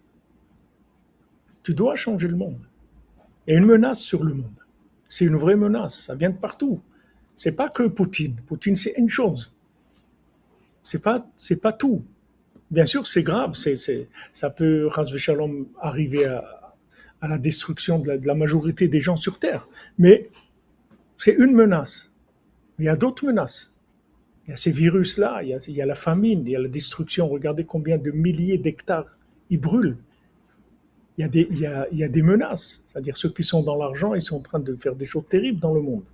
[1.64, 2.60] Tu dois changer le monde.
[3.48, 4.64] A une menace sur le monde.
[5.08, 6.02] C'est une vraie menace.
[6.02, 6.80] Ça vient de partout.
[7.34, 8.36] C'est pas que Poutine.
[8.46, 9.52] Poutine, c'est une chose.
[10.84, 12.04] C'est pas, c'est pas tout.
[12.70, 13.56] Bien sûr, c'est grave.
[13.56, 16.76] Ça peut, Shalom, arriver à,
[17.20, 19.66] à, la destruction de la, de la majorité des gens sur Terre.
[19.98, 20.30] Mais
[21.18, 22.14] c'est une menace.
[22.78, 23.74] Il y a d'autres menaces.
[24.46, 26.68] Il y a ces virus-là, il, il, y a la famine, il y a la
[26.68, 27.28] destruction.
[27.28, 29.18] Regardez combien de milliers d'hectares
[29.50, 29.98] ils brûlent.
[31.18, 32.84] Il y a des, menaces.
[32.86, 35.58] C'est-à-dire ceux qui sont dans l'argent, ils sont en train de faire des choses terribles
[35.58, 36.04] dans le monde.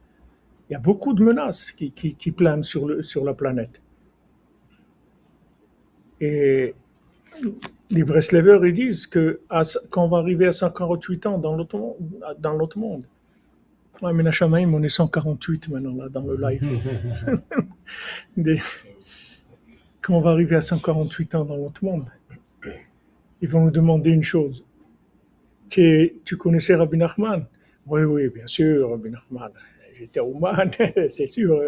[0.68, 2.88] Il y a beaucoup de menaces qui, planent sur,
[3.22, 3.82] la planète.
[6.22, 6.74] Et
[7.90, 9.42] les Breslevers, ils disent que
[9.90, 13.04] quand on va arriver à 148 ans dans l'autre monde,
[14.02, 16.62] Ouais, mais on est 148 maintenant là dans le live.
[20.00, 22.04] Quand on va arriver à 148 ans dans l'autre monde,
[23.40, 24.64] ils vont nous demander une chose.
[25.68, 27.46] Tu, tu connaissais Rabbi Nachman?
[27.86, 29.50] Oui, oui, bien sûr, Rabbi Nachman.
[29.96, 30.70] J'étais à Ouman,
[31.08, 31.60] c'est sûr.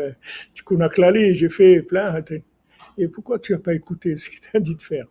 [0.52, 2.22] Tu connais Klali, j'ai fait plein.
[2.98, 5.06] Et pourquoi tu n'as pas écouté ce qu'il t'a dit de faire?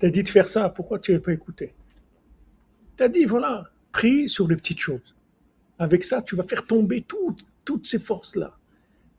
[0.00, 1.74] Tu as dit de faire ça, pourquoi tu n'as pas écouté?
[2.96, 5.14] Tu as dit, voilà, prie sur les petites choses.
[5.78, 8.58] Avec ça, tu vas faire tomber toutes, toutes ces forces-là.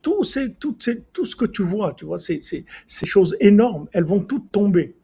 [0.02, 0.22] Tout,
[0.60, 0.78] tout,
[1.14, 4.96] tout ce que tu vois, tu vois, ces, ces, choses énormes, elles vont toutes tomber.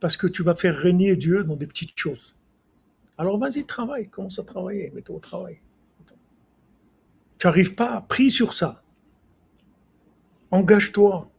[0.00, 2.34] Parce que tu vas faire régner Dieu dans des petites choses.
[3.18, 5.60] Alors vas-y, travaille, commence à travailler, mets-toi au travail.
[7.38, 8.82] Tu n'arrives pas, prie sur ça.
[10.50, 11.30] Engage-toi,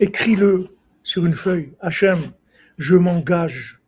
[0.00, 0.68] écris-le
[1.04, 1.72] sur une feuille.
[1.80, 2.18] Hachem,
[2.76, 3.80] je m'engage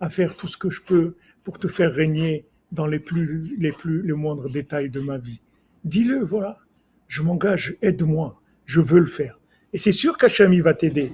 [0.00, 3.72] à faire tout ce que je peux pour te faire régner dans les plus, les
[3.72, 5.40] plus, les moindres détails de ma vie.
[5.84, 6.58] Dis-le, voilà.
[7.06, 8.40] Je m'engage, aide-moi.
[8.64, 9.40] Je veux le faire.
[9.72, 11.12] Et c'est sûr qu'Hachem, il va t'aider.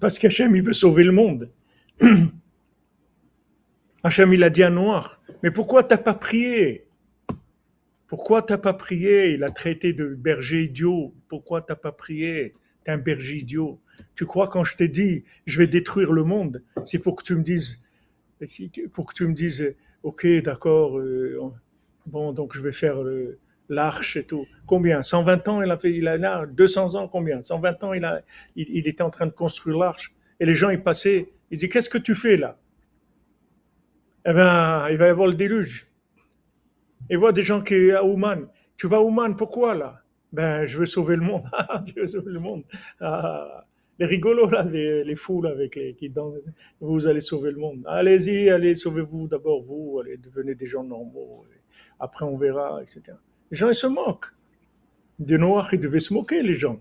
[0.00, 1.50] Parce qu'Hachem, il veut sauver le monde.
[4.02, 6.88] Hachem, il a dit à Noir, mais pourquoi t'as pas prié?
[8.06, 9.32] Pourquoi t'as pas prié?
[9.32, 11.14] Il a traité de berger idiot.
[11.28, 12.52] Pourquoi t'as pas prié?
[12.84, 13.80] T'es un berger idiot.
[14.14, 17.34] Tu crois quand je t'ai dit, je vais détruire le monde, c'est pour que tu
[17.34, 17.82] me dises,
[18.92, 19.74] pour que tu me dises,
[20.06, 21.00] Ok, d'accord.
[21.00, 21.40] Euh,
[22.06, 22.98] bon, donc je vais faire
[23.68, 24.46] l'arche et tout.
[24.64, 25.02] Combien?
[25.02, 27.42] 120 ans il a fait, il a là, 200 ans, combien?
[27.42, 27.92] 120 ans
[28.54, 30.14] il était en train de construire l'arche.
[30.38, 32.56] Et les gens, ils passaient, ils disent, qu'est-ce que tu fais là?
[34.24, 35.88] Eh bien, il va y avoir le déluge.
[37.10, 38.46] Et voit des gens qui à Ouman.
[38.76, 40.02] Tu vas à Ouman, pourquoi là?
[40.32, 41.50] Ben, je veux sauver le monde.
[41.84, 42.62] tu veux sauver le monde.
[43.00, 43.64] Ah,
[43.98, 46.12] les rigolos, là, les, fous, avec les, qui
[46.80, 47.82] vous allez sauver le monde.
[47.86, 51.44] Allez-y, allez, sauvez-vous d'abord, vous, allez, devenez des gens normaux.
[51.98, 53.16] Après, on verra, etc.
[53.50, 54.32] Les gens, ils se moquent.
[55.18, 56.78] De Noir, ils devaient se moquer, les gens.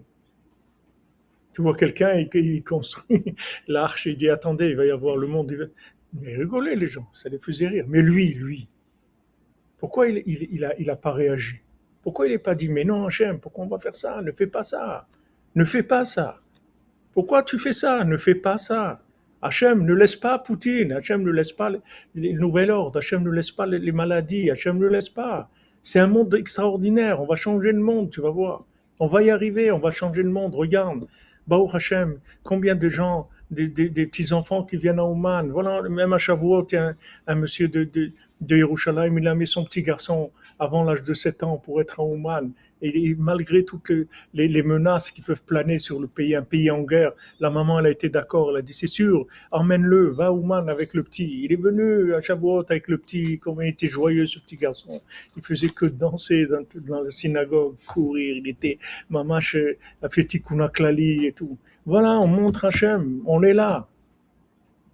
[1.54, 3.36] Tu vois quelqu'un, il, construit
[3.68, 5.72] l'arche, il dit, attendez, il va y avoir le monde.
[6.22, 7.86] Mais rigolez, les gens, ça les faisait rire.
[7.88, 8.68] Mais lui, lui,
[9.78, 11.62] pourquoi il, il, a, il a pas réagi?
[12.02, 14.22] Pourquoi il n'est pas dit, mais non, Hachem, pourquoi on va faire ça?
[14.22, 15.08] Ne fais pas ça.
[15.56, 16.42] Ne fais pas ça.
[17.16, 18.04] Pourquoi tu fais ça?
[18.04, 19.02] Ne fais pas ça.
[19.42, 21.72] Hachem ne laisse pas Poutine, Hachem ne laisse pas
[22.14, 25.50] les nouvel ordre, Hachem ne laisse pas les maladies, Hachem ne laisse pas.
[25.82, 28.66] C'est un monde extraordinaire, on va changer le monde, tu vas voir.
[29.00, 31.08] On va y arriver, on va changer le monde, regarde.
[31.48, 36.68] Baou Hachem, combien de gens, des, petits-enfants qui viennent à Ouman, voilà, même à Shavuot,
[36.74, 36.94] a
[37.28, 41.44] un, monsieur de, de, Yerushalayim, il a mis son petit garçon avant l'âge de 7
[41.44, 42.52] ans pour être à Ouman.
[42.82, 43.92] Et malgré toutes
[44.34, 47.86] les, menaces qui peuvent planer sur le pays, un pays en guerre, la maman, elle
[47.86, 48.52] a été d'accord.
[48.52, 51.44] Elle a dit, c'est sûr, emmène-le, va Ouman avec le petit.
[51.44, 55.02] Il est venu à Shavuot avec le petit, comme il était joyeux, ce petit garçon.
[55.38, 58.36] Il faisait que danser dans, la synagogue, courir.
[58.38, 58.78] Il était,
[59.10, 61.58] maman, a fait tikkun klali et tout.
[61.86, 63.88] Voilà, on montre Hachem, on est là.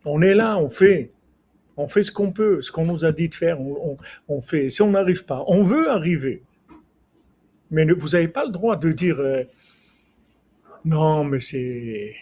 [0.06, 1.12] On est là, on fait.
[1.78, 4.70] On fait ce qu'on peut, ce qu'on nous a dit de faire, on fait.
[4.70, 6.44] Si on n'arrive pas, on veut arriver.
[7.72, 9.43] Mais vous n'avez pas le droit de dire euh,
[10.86, 12.15] non, mais c'est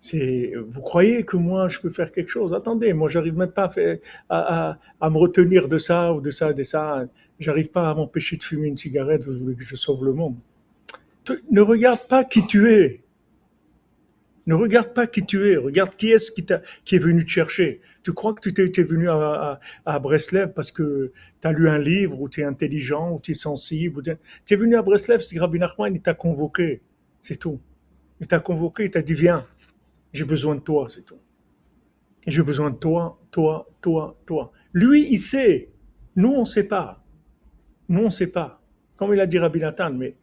[0.00, 2.52] C'est, vous croyez que moi je peux faire quelque chose?
[2.54, 3.68] Attendez, moi j'arrive même pas
[4.28, 7.06] à, à, me retenir de ça ou de ça, de ça.
[7.38, 9.24] J'arrive pas à m'empêcher de fumer une cigarette.
[9.24, 10.36] Vous voulez que je sauve le monde
[11.50, 13.01] Ne regarde pas qui tu es.
[14.46, 15.56] Ne regarde pas qui tu es.
[15.56, 16.44] Regarde qui est-ce qui,
[16.84, 17.80] qui est venu te chercher.
[18.02, 19.60] Tu crois que tu t'es venu à, à,
[19.94, 23.30] à, Breslev parce que tu as lu un livre ou tu es intelligent ou tu
[23.30, 24.02] es sensible.
[24.02, 26.82] Tu es venu à Breslev parce que Rabbi Nachman t'a convoqué.
[27.20, 27.60] C'est tout.
[28.20, 29.44] Il t'a convoqué, il t'a dit viens.
[30.12, 31.18] J'ai besoin de toi, c'est tout.
[32.26, 34.52] J'ai besoin de toi, toi, toi, toi.
[34.72, 35.70] Lui, il sait.
[36.16, 37.02] Nous, on ne sait pas.
[37.88, 38.60] Nous, on ne sait pas.
[38.96, 40.14] Comme il a dit Rabbi Nathan, mais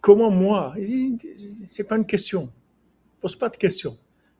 [0.00, 0.74] comment moi
[1.66, 2.50] C'est pas une question.
[3.24, 3.96] Pose pas de question.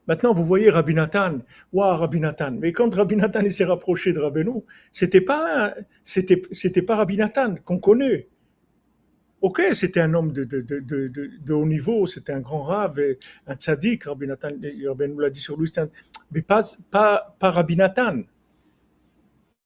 [0.06, 1.38] Maintenant, vous voyez Rabbi Nathan,
[1.72, 2.50] waouh, Rabbi Nathan.
[2.50, 4.60] Mais quand Rabbi Nathan s'est rapproché de Rabbeinu,
[4.92, 8.28] c'était pas, c'était, c'était pas Rabbi Nathan qu'on connaît.
[9.40, 13.00] Ok, c'était un homme de, de, de, de, haut niveau, c'était un grand rave,
[13.46, 15.72] un tzaddik, Rabbi Nathan, nous l'a dit sur lui,
[16.30, 16.60] mais pas,
[16.90, 18.20] pas, pas Rabbi Nathan.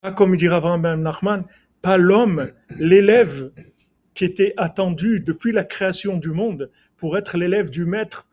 [0.00, 1.44] Pas comme il dit Rav Ben Nachman,
[1.82, 3.50] pas l'homme, l'élève
[4.14, 8.27] qui était attendu depuis la création du monde pour être l'élève du maître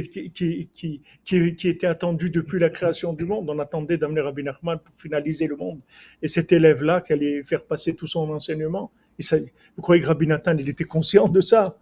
[0.00, 3.50] qui, était attendu depuis la création du monde.
[3.50, 5.80] On attendait d'amener Rabbi Nachman pour finaliser le monde.
[6.22, 10.56] Et cet élève-là qui allait faire passer tout son enseignement, vous croyez que Rabbi Nathan,
[10.56, 11.78] il était conscient de ça?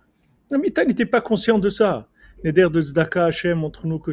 [0.50, 2.08] Rabbi Nathan n'était pas conscient de ça.
[2.42, 4.12] Neder de Zdaka Hashem montre-nous que,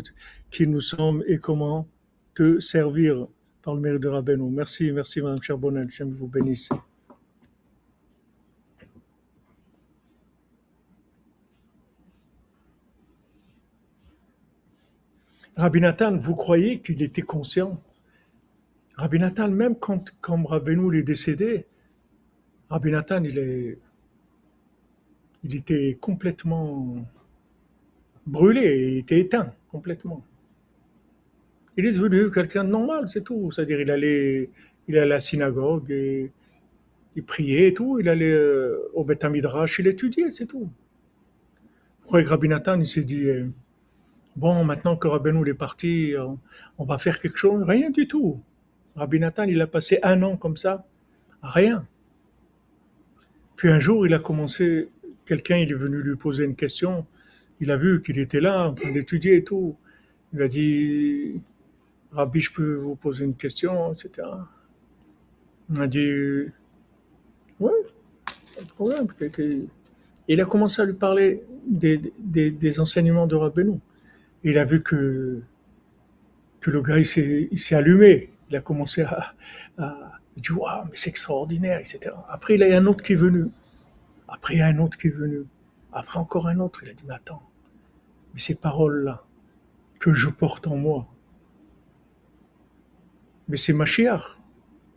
[0.52, 1.88] qui nous sommes et comment
[2.36, 3.28] te servir
[3.64, 4.50] par le mérite de Rabbeinu.
[4.52, 6.70] Merci, merci Madame Charbonnel, J'aime vous bénisse.
[15.58, 17.82] Rabbi Nathan, vous croyez qu'il était conscient?
[18.96, 21.66] Rabbi Nathan, même quand, quand Rabbeinu est décédé,
[22.70, 23.80] Rabbi Nathan, il,
[25.56, 27.04] était complètement
[28.28, 30.24] brûlé, il était éteint complètement.
[31.76, 33.50] Il est devenu quelqu'un de normal, c'est tout.
[33.50, 34.52] C'est-à-dire, il allait,
[34.88, 38.00] il allait à la synagogue, il priait et tout.
[38.00, 40.70] Il allait euh, au Beth Midrash, il étudiait, c'est tout.
[42.02, 43.48] Pourquoi Rabbi Nathan, il s'est dit, euh,
[44.38, 46.14] bon, maintenant que Rabbeinu est parti,
[46.78, 48.42] on, va faire quelque chose Rien du tout.
[48.96, 50.86] Rabbi Nathan, il a passé un an comme ça,
[51.44, 51.86] rien.
[53.56, 54.90] Puis un jour, il a commencé,
[55.26, 57.06] quelqu'un il est venu lui poser une question,
[57.60, 59.76] il a vu qu'il était là en train d'étudier et tout.
[60.34, 61.42] Il a dit,
[62.12, 64.28] Rabbi, je peux vous poser une question, etc.
[65.72, 66.46] Il a dit,
[67.60, 67.72] ouais,
[68.56, 69.08] pas de problème.
[70.28, 73.80] Il a commencé à lui parler des, des, enseignements de Rabbeinu.
[74.44, 75.42] Il a vu que,
[76.60, 78.32] que le gars, il s'est allumé.
[78.50, 79.34] Il a commencé à,
[79.78, 82.16] à dit, waouh, mais c'est extraordinaire, etc.
[82.30, 83.48] Après, il y a un autre qui est venu.
[84.28, 85.46] Après, il y a un autre qui est venu.
[85.92, 86.84] Après, encore un autre.
[86.84, 87.44] Il a dit, mais attends,
[88.34, 89.24] mais ces paroles-là
[90.00, 91.08] que je porte en moi,
[93.48, 93.86] mais c'est ma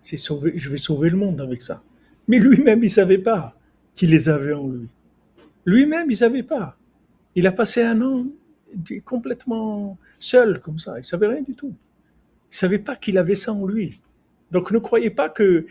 [0.01, 1.83] C'est sauver, je vais sauver le monde avec ça.
[2.29, 3.57] Mais lui-même, il ne savait pas
[3.95, 4.89] qu'il les avait en lui.
[5.65, 6.77] Lui-même, il savait pas.
[7.35, 8.27] Il a passé un an
[9.05, 10.99] complètement seul comme ça.
[10.99, 11.75] Il savait rien du tout.
[12.53, 14.01] Il savait pas qu'il avait ça en lui.
[14.51, 15.67] Donc ne croyez pas que,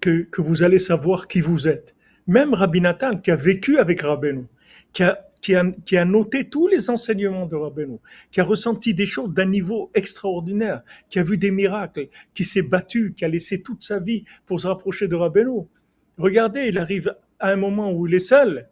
[0.00, 1.94] que, vous allez savoir qui vous êtes.
[2.26, 4.46] Même Rabbi Nathan, qui a vécu avec Rabbeinu,
[4.92, 7.98] qui a, qui, a, qui a noté tous les enseignements de Rabbeinu,
[8.30, 12.62] qui a ressenti des choses d'un niveau extraordinaire, qui a vu des miracles, qui s'est
[12.62, 15.66] battu, qui a laissé toute sa vie pour se rapprocher de Rabbeinu.
[16.16, 18.68] Regardez, il arrive à un moment où il est seul.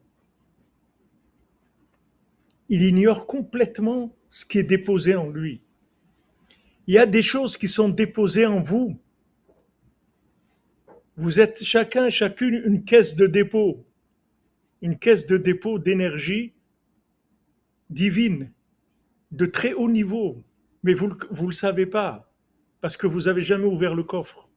[2.70, 5.60] Il ignore complètement ce qui est déposé en lui.
[6.86, 8.98] Il y a des choses qui sont déposées en vous
[11.20, 13.84] vous êtes chacun, chacune une caisse de dépôt,
[14.80, 16.54] une caisse de dépôt d'énergie
[17.90, 18.50] divine,
[19.30, 20.42] de très haut niveau,
[20.82, 22.32] mais vous ne le savez pas,
[22.80, 24.48] parce que vous n'avez jamais ouvert le coffre.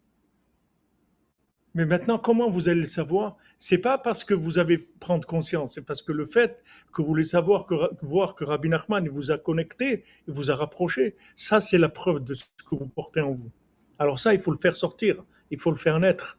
[1.73, 3.35] Mais maintenant, comment vous allez le savoir?
[3.65, 6.61] C'est pas parce que vous avez prendre conscience, c'est parce que le fait
[6.91, 10.55] que vous voulez savoir que, voir que Rabbi Nachman vous a connecté, et vous a
[10.55, 13.51] rapproché, ça c'est la preuve de ce que vous portez en vous.
[13.99, 16.37] Alors ça, il faut le faire sortir, il faut le faire naître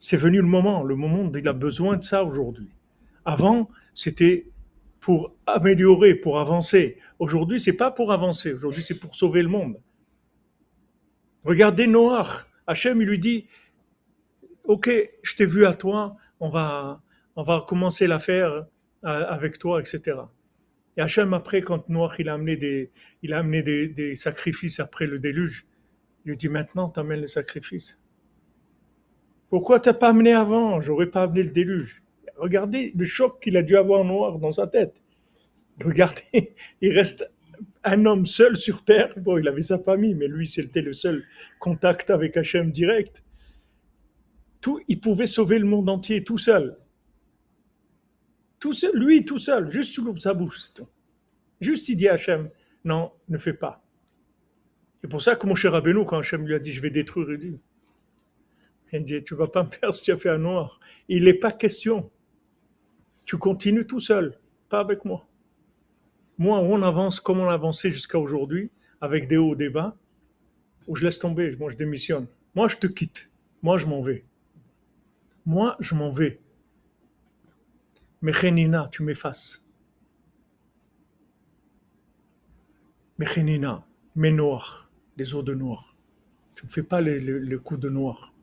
[0.00, 0.82] c'est venu le moment.
[0.82, 2.70] Le moment, il a besoin de ça aujourd'hui.
[3.24, 4.48] Avant, c'était
[4.98, 6.98] pour améliorer, pour avancer.
[7.20, 8.52] Aujourd'hui, c'est pas pour avancer.
[8.52, 9.80] Aujourd'hui, c'est pour sauver le monde.
[11.44, 12.46] Regardez Noah.
[12.66, 13.46] Hachem, il lui dit,
[14.64, 14.90] OK,
[15.22, 17.02] je t'ai vu à toi, on va,
[17.36, 18.66] on va commencer l'affaire euh,
[19.02, 20.18] avec toi, etc.
[20.96, 22.90] Et Hachem, après, quand Noah, il a amené des,
[23.22, 25.66] il a amené des, des sacrifices après le déluge,
[26.24, 28.00] il lui dit, maintenant, tu amènes les sacrifices.
[29.50, 30.80] Pourquoi t'as pas amené avant?
[30.80, 32.02] J'aurais pas amené le déluge.
[32.36, 35.00] Regardez le choc qu'il a dû avoir noir dans sa tête.
[35.82, 37.32] Regardez, il reste
[37.84, 39.14] un homme seul sur terre.
[39.16, 41.24] Bon, il avait sa famille, mais lui, c'était le seul
[41.58, 43.22] contact avec Hachem direct.
[44.88, 46.78] Il pouvait sauver le monde entier tout seul.
[48.60, 50.72] Tout seul, lui tout seul, juste sous sa bouche.
[51.60, 52.50] Juste il dit à Hachem,
[52.84, 53.84] non, ne fais pas.
[55.00, 57.30] C'est pour ça que mon cher Rabbeinu, quand Hachem lui a dit, je vais détruire,
[57.30, 57.60] il dit,
[58.92, 60.80] il dit, tu vas pas me faire ce que tu as fait à Noir.
[61.08, 62.10] Il n'est pas question.
[63.24, 65.28] Tu continues tout seul, pas avec moi.
[66.38, 68.70] Moi, on avance comme on a avancé jusqu'à aujourd'hui,
[69.00, 69.96] avec des hauts, des bas,
[70.86, 72.26] où je laisse tomber, moi je démissionne.
[72.54, 73.30] Moi, je te quitte.
[73.62, 74.24] Moi, je m'en vais.
[75.48, 76.42] Moi, je m'en vais.
[78.20, 79.66] Mechenina, tu m'effaces.
[83.16, 83.82] Mechenina,
[84.14, 85.96] mes noirs, les eaux de noir.
[86.54, 88.34] Tu ne fais pas le, coup de noir.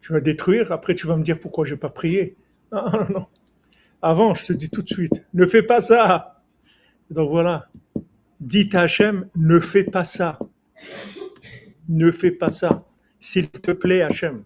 [0.00, 2.38] Tu vas détruire, après tu vas me dire pourquoi je n'ai pas prié.
[2.72, 3.26] Non, non, non.
[4.00, 6.42] Avant, je te dis tout de suite, ne fais pas ça.
[7.10, 7.68] Donc voilà.
[8.40, 10.38] Dites à Hachem, ne fais pas ça.
[11.90, 12.86] Ne fais pas ça.
[13.20, 14.42] S'il te plaît, Hachem.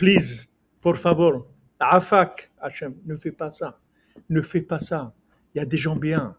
[0.00, 0.48] Please,
[0.80, 1.46] por favor.
[1.78, 3.78] Afak, Hachem, ne fais pas ça.
[4.30, 5.12] Ne fais pas ça.
[5.54, 6.38] Il y a des gens bien.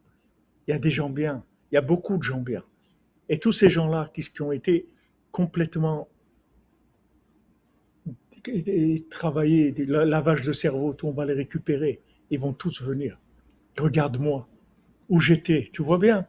[0.67, 1.43] Il y a des gens bien.
[1.71, 2.63] Il y a beaucoup de gens bien.
[3.29, 4.88] Et tous ces gens-là qui, ont été
[5.31, 6.09] complètement
[9.11, 12.01] travaillés, lavage de cerveau, tout, on va les récupérer
[12.31, 13.19] ils vont tous venir.
[13.77, 14.49] Regarde-moi,
[15.07, 16.25] où j'étais, tu vois bien,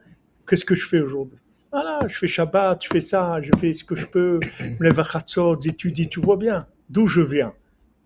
[0.46, 1.38] qu'est-ce que je fais aujourd'hui?
[1.70, 5.00] Voilà, je fais Shabbat, je fais ça, je fais ce que je peux, me lève
[5.00, 5.06] à
[5.62, 7.54] j'étudie, tu vois bien d'où je viens.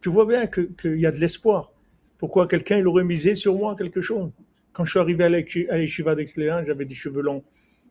[0.01, 1.73] Tu vois bien qu'il y a de l'espoir.
[2.19, 4.31] Pourquoi quelqu'un il aurait misé sur moi quelque chose?
[4.73, 7.43] Quand je suis arrivé à l'Eshiva d'Aix-les-Bains, j'avais des cheveux longs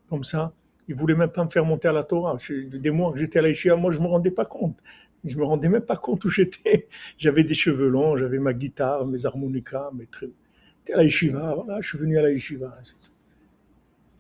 [0.10, 0.54] comme ça.
[0.88, 2.38] Ils voulaient même pas me faire monter à la Torah.
[2.50, 4.78] Des mois que j'étais à l'Eshiva, moi je me rendais pas compte.
[5.26, 6.88] Je me rendais même pas compte où j'étais.
[7.18, 10.36] J'avais des cheveux longs, j'avais ma guitare, mes harmonicas, mes trucs.
[10.94, 12.78] À la yeshiva, voilà, je suis venu à la yeshiva.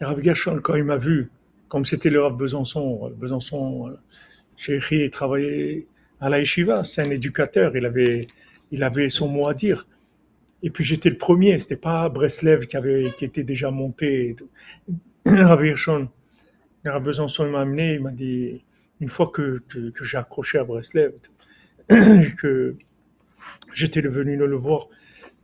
[0.01, 1.29] Rav Gershon, quand il m'a vu,
[1.67, 3.95] comme c'était le Rav Besançon, Besançon,
[4.55, 5.85] chez il travaillait
[6.19, 8.27] à la yeshiva, c'est un éducateur, il avait,
[8.71, 9.87] il avait son mot à dire.
[10.63, 14.35] Et puis j'étais le premier, c'était pas Breslev qui avait, qui était déjà monté.
[15.25, 15.61] Rav
[16.85, 18.63] Rav Besançon m'a amené, il m'a dit,
[19.01, 21.13] une fois que, que, j'ai accroché à Breslev,
[21.87, 22.75] que
[23.73, 24.87] j'étais venu le voir,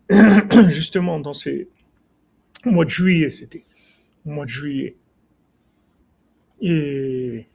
[0.70, 1.68] justement dans ces,
[2.66, 3.66] au mois de juillet, c'était
[4.26, 4.96] au mois de juillet.
[6.62, 7.48] Et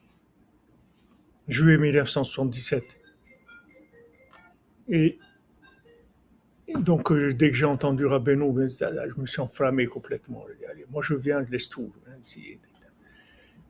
[1.49, 2.83] juillet 1977.
[4.89, 5.19] Et,
[6.81, 10.45] donc, euh, dès que j'ai entendu Rabbeinu, ben, je me suis enflammé complètement.
[10.91, 11.93] moi je viens, je laisse tout.
[12.09, 12.19] Hein,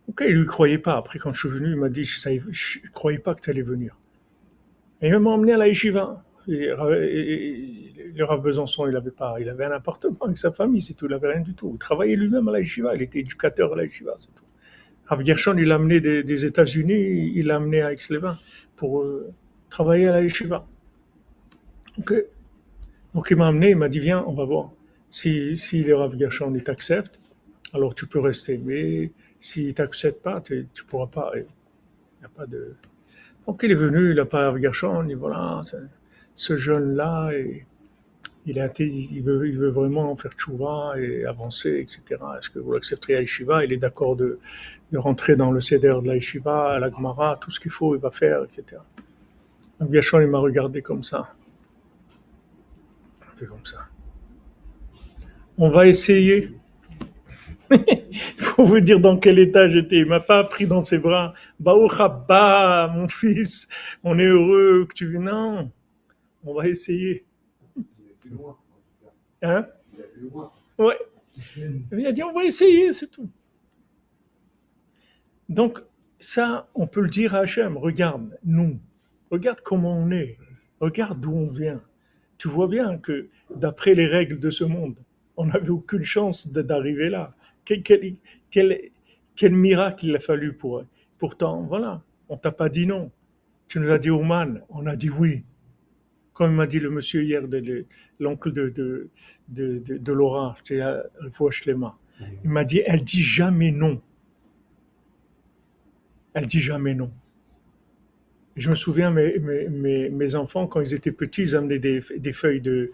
[0.09, 0.97] Ok, il lui croyait pas.
[0.97, 3.63] Après, quand je suis venu, il m'a dit, je ne croyais pas que tu allais
[3.63, 3.99] venir.
[5.03, 6.23] Il m'a emmené à la yeshiva.
[6.47, 11.07] Le Rav Besançon, il avait pas, il avait un appartement avec sa famille, c'est tout,
[11.07, 11.73] il n'avait rien du tout.
[11.75, 14.45] Il travaillait lui-même à la yeshiva, il était éducateur à la yeshiva, c'est tout.
[15.07, 18.39] Rav Gershon, il l'a amené des, États-Unis, il l'a amené à Aix-les-Bains
[18.77, 19.33] pour euh,
[19.71, 20.67] travailler à la yeshiva.
[21.99, 22.15] Ok.
[23.15, 24.71] Donc il m'a amené, il m'a dit, viens, on va voir.
[25.09, 27.19] Si, si le Rav Gershon, il t'accepte,
[27.73, 28.59] alors tu peux rester.
[28.59, 29.11] Mais
[29.41, 31.33] si tu n'acceptes pas, tu ne pourras pas.
[31.37, 32.75] Il a pas de.
[33.47, 35.63] Donc il est venu, il a parlé avec Gershon, il dit voilà,
[36.35, 37.31] ce jeune-là,
[38.45, 42.21] il, a il, veut, il veut vraiment faire tchouva et avancer, etc.
[42.39, 43.65] Est-ce que vous l'accepterez à Yeshiva?
[43.65, 44.41] Il est d'accord de,
[44.91, 47.95] de, rentrer dans le CEDER de la Yeshiva, à la Gemara, tout ce qu'il faut,
[47.95, 48.83] il va faire, etc.
[49.81, 51.36] Donc Gershon, il m'a regardé comme ça.
[53.37, 53.89] Il fait comme ça.
[55.59, 56.53] On va essayer.
[58.39, 59.99] faut vous dire dans quel état j'étais.
[59.99, 61.35] Il m'a pas pris dans ses bras.
[61.61, 63.69] Baouchaba, mon fils,
[64.03, 65.25] on est heureux que tu viennes.
[65.25, 65.71] Non,
[66.45, 67.27] on va essayer.
[69.43, 69.67] Hein?
[70.79, 70.99] Ouais.
[71.93, 73.29] Il a dit on va essayer, c'est tout.
[75.49, 75.83] Donc,
[76.19, 77.77] ça, on peut le dire à Hachem.
[77.77, 78.81] Regarde, nous,
[79.31, 80.39] regarde comment on est.
[80.81, 81.83] Regarde d'où on vient.
[82.39, 84.99] Tu vois bien que d'après les règles de ce monde,
[85.37, 87.35] on n'avait aucune chance d'arriver là.
[87.65, 90.87] Quel, miracle il a fallu pour eux.
[91.19, 93.11] Pourtant, voilà, on t'a pas dit non.
[93.69, 95.45] Tu nous as dit Oman, on a dit oui.
[96.33, 97.43] Comme m'a dit le monsieur hier,
[98.21, 99.11] l'oncle de, de,
[99.49, 104.03] de, de, Laura, il m'a dit, elle dit jamais non.
[106.35, 107.11] Elle dit jamais non.
[108.57, 112.33] Je me souviens, mes, mes, mes, enfants, quand ils étaient petits, ils amenaient des, des
[112.33, 112.91] feuilles de,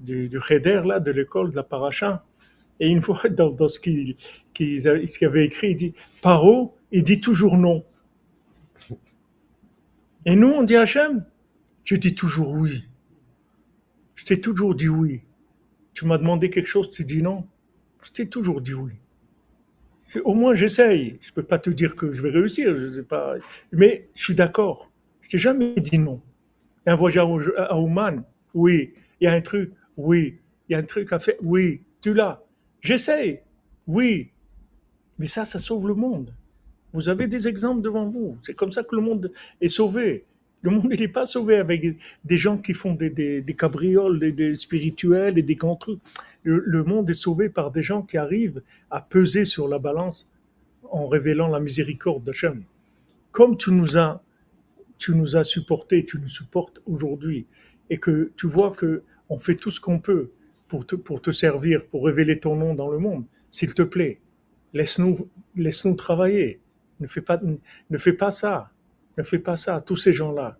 [0.00, 2.24] de, de là, de l'école, de la paracha.
[2.80, 4.16] Et une fois, dans, ce qu'il
[5.22, 7.84] avait écrit, il dit Paro, il dit toujours non.
[10.24, 11.24] Et nous, on dit Hachem
[11.84, 12.84] Je dis toujours oui.
[14.14, 15.22] Je t'ai toujours dit oui.
[15.94, 17.46] Tu m'as demandé quelque chose, tu dis non.
[18.02, 18.92] Je t'ai toujours dit oui.
[20.24, 21.18] Au moins, j'essaye.
[21.20, 23.34] Je ne peux pas te dire que je vais réussir, je sais pas.
[23.72, 24.91] Mais je suis d'accord.
[25.32, 26.20] T'ai jamais dit non.
[26.84, 28.22] Il y a un voyage à Oman,
[28.52, 28.92] oui.
[29.18, 30.36] Il y a un truc, oui.
[30.68, 31.80] Il y a un truc à faire, oui.
[32.02, 32.42] Tu l'as.
[32.82, 33.40] J'essaye,
[33.86, 34.28] oui.
[35.18, 36.34] Mais ça, ça sauve le monde.
[36.92, 38.36] Vous avez des exemples devant vous.
[38.42, 39.32] C'est comme ça que le monde
[39.62, 40.26] est sauvé.
[40.60, 41.96] Le monde n'est pas sauvé avec
[42.26, 46.00] des gens qui font des, cabrioles, des, spirituels et des grands trucs.
[46.42, 48.60] Le, monde est sauvé par des gens qui arrivent
[48.90, 50.30] à peser sur la balance
[50.90, 52.64] en révélant la miséricorde d'Hachem.
[53.30, 54.22] Comme tu nous as,
[55.02, 57.46] tu nous as supporté, tu nous supportes aujourd'hui,
[57.90, 60.30] et que tu vois que on fait tout ce qu'on peut
[60.68, 63.24] pour te, pour te servir, pour révéler ton nom dans le monde.
[63.50, 64.20] S'il te plaît,
[64.72, 66.60] laisse-nous, laisse-nous travailler.
[67.00, 67.40] Ne fais pas,
[67.90, 68.70] ne fais pas ça.
[69.18, 70.56] Ne fais pas ça, tous ces gens-là.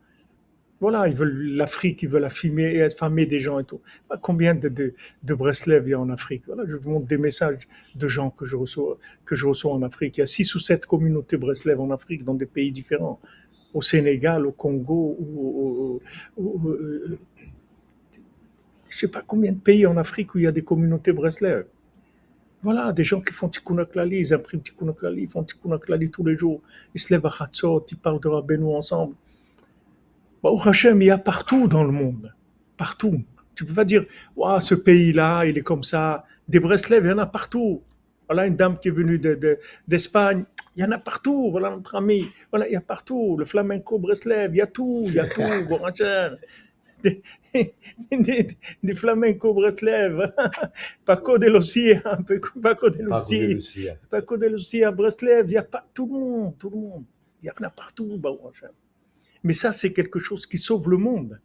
[0.81, 3.81] Voilà, ils veulent l'Afrique, ils veulent affamer, affamer des gens et tout.
[4.11, 6.43] Bah, combien de, de, de Breslev il y a en Afrique?
[6.47, 9.83] Voilà, je vous montre des messages de gens que je reçois, que je reçois en
[9.83, 10.17] Afrique.
[10.17, 13.21] Il y a six ou sept communautés Breslev en Afrique, dans des pays différents.
[13.75, 16.01] Au Sénégal, au Congo, ou,
[16.39, 17.19] euh,
[18.89, 21.65] je sais pas combien de pays en Afrique où il y a des communautés Breslev.
[22.63, 25.79] Voilà, des gens qui font Tikkun ils impriment Tikkun ils font Tikkun
[26.13, 26.61] tous les jours.
[26.95, 29.17] Ils se lèvent à Chatzot, ils parlent de Rabbeinu ensemble.
[30.43, 32.35] Bah, au Hachem, il y a partout dans le monde.
[32.77, 33.25] Partout.
[33.55, 34.05] Tu peux pas dire,
[34.37, 36.25] waouh, ce pays-là, il est comme ça.
[36.49, 37.83] Des Breslev, il y en a partout.
[38.29, 39.19] Voilà une dame qui est venue
[39.89, 40.41] d'Espagne.
[40.41, 40.47] De,
[40.77, 41.51] il y en a partout.
[41.51, 42.27] Voilà notre ami.
[42.51, 43.37] Voilà, il y a partout.
[43.39, 45.05] Le flamenco Breslev, il y a tout.
[45.09, 45.43] Il y a tout.
[47.03, 47.21] Des,
[48.13, 50.33] des, des flamenco Breslev,
[51.05, 52.01] Paco de Lucia,
[52.63, 56.71] Paco de Lucia, Paco de Lucia, Breslev, il y a pas tout le monde, tout
[56.71, 57.05] le monde,
[57.43, 58.21] il y en a partout,
[59.43, 61.41] mais ça c'est quelque chose qui sauve le monde,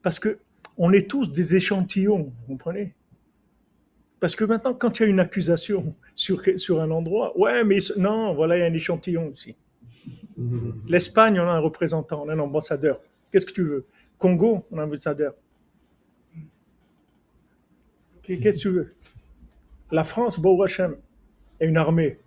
[0.00, 0.38] parce que
[0.78, 2.95] on est tous des échantillons, vous comprenez?
[4.20, 7.78] Parce que maintenant, quand il y a une accusation sur, sur un endroit, ouais, mais
[7.96, 9.56] non, voilà, il y a un échantillon aussi.
[10.88, 13.00] L'Espagne, on a un représentant, on a un ambassadeur.
[13.30, 13.84] Qu'est-ce que tu veux?
[14.18, 15.34] Congo, on a un ambassadeur.
[18.22, 18.94] Qu'est-ce que tu veux?
[19.92, 20.96] La France, Beau Hashem,
[21.60, 22.18] a une armée.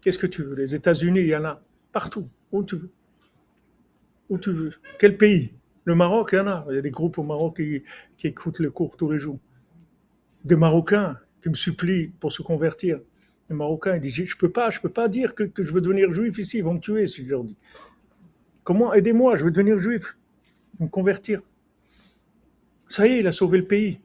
[0.00, 0.54] Qu'est-ce que tu veux?
[0.54, 1.60] Les États-Unis, il y en a
[1.92, 2.28] partout.
[2.52, 2.90] Où tu veux?
[4.28, 4.72] Où tu veux?
[4.98, 5.52] Quel pays?
[5.84, 6.66] Le Maroc, il y en a.
[6.70, 7.82] Il y a des groupes au Maroc qui,
[8.28, 9.38] écoutent le cours tous les jours.
[10.46, 13.00] Des Marocains qui me supplient pour se convertir.
[13.50, 15.80] Les Marocains, ils disent Je ne peux pas, je peux pas dire que, je veux
[15.80, 17.56] devenir juif ici, ils vont me tuer si je leur dis.
[18.64, 20.16] Comment Aidez-moi, je veux devenir juif
[20.80, 21.42] me convertir.
[22.88, 24.00] Ça y est, il a sauvé le pays.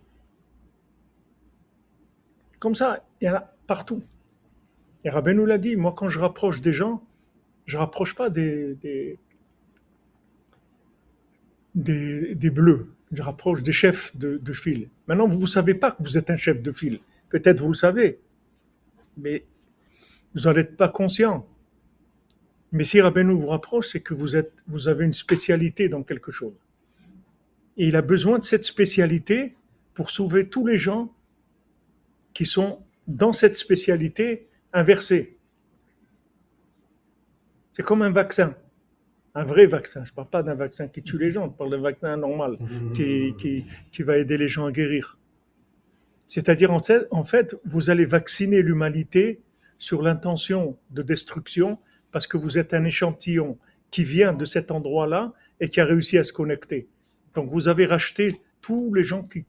[2.59, 4.01] Comme ça, il y en a partout.
[5.03, 7.03] Et Rabbeinu l'a dit, moi quand je rapproche des gens,
[7.65, 8.77] je rapproche pas des,
[11.75, 14.89] des, bleus, je rapproche des chefs de, de file.
[15.07, 16.99] Maintenant, vous ne savez pas que vous êtes un chef de file.
[17.29, 18.19] Peut-être vous le savez,
[19.17, 19.45] mais
[20.33, 21.47] vous n'en êtes pas conscient.
[22.71, 24.29] Mais si Rabbeinu vous rapproche, c'est que vous,
[24.67, 26.53] vous avez une spécialité dans quelque chose.
[27.77, 29.55] Et il a besoin de cette spécialité
[29.93, 31.13] pour sauver tous les gens
[32.33, 35.37] qui sont dans cette spécialité inversée.
[37.73, 38.55] C'est comme un vaccin,
[39.35, 40.03] un vrai vaccin.
[40.05, 42.57] Je ne parle pas d'un vaccin qui tue les gens, je parle d'un vaccin normal
[42.93, 45.17] qui, qui, qui va aider les gens à guérir.
[46.25, 49.41] C'est-à-dire, en fait, vous allez vacciner l'humanité
[49.77, 51.79] sur l'intention de destruction
[52.11, 53.57] parce que vous êtes un échantillon
[53.89, 56.87] qui vient de cet endroit-là et qui a réussi à se connecter.
[57.35, 59.45] Donc vous avez racheté tous les gens qui,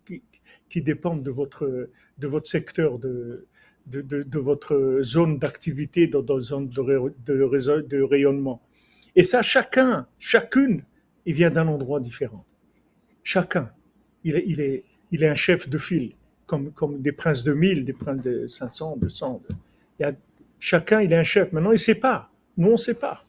[0.69, 1.89] qui, dépendent de votre,
[2.19, 3.47] de votre secteur, de,
[3.87, 8.63] de, de, votre zone d'activité, de votre zone de, de, rayonnement.
[9.15, 10.85] Et ça, chacun, chacune,
[11.27, 12.45] il vient d'un endroit différent.
[13.23, 13.71] Chacun,
[14.25, 14.85] il est,
[15.27, 16.13] un chef de file,
[16.47, 19.43] comme, des princes de 1000, des princes de 500, de 100.
[19.99, 20.13] Il y a,
[20.59, 21.53] chacun, il est un chef.
[21.53, 22.31] Maintenant, il ne sait pas.
[22.57, 23.25] Nous, on ne sait pas.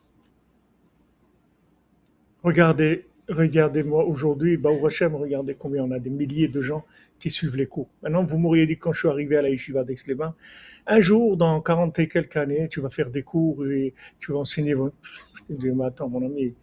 [2.43, 6.85] Regardez, regardez-moi aujourd'hui, Baou Hashem, regardez combien on a des milliers de gens
[7.19, 7.89] qui suivent les cours.
[8.01, 10.35] Maintenant, vous m'auriez dit quand je suis arrivé à la yeshiva d'Aix-les-Bains,
[10.87, 14.39] un jour, dans 40 et quelques années, tu vas faire des cours et tu vas
[14.39, 14.75] enseigner.
[15.49, 16.53] Je dis, mais attends, mon ami,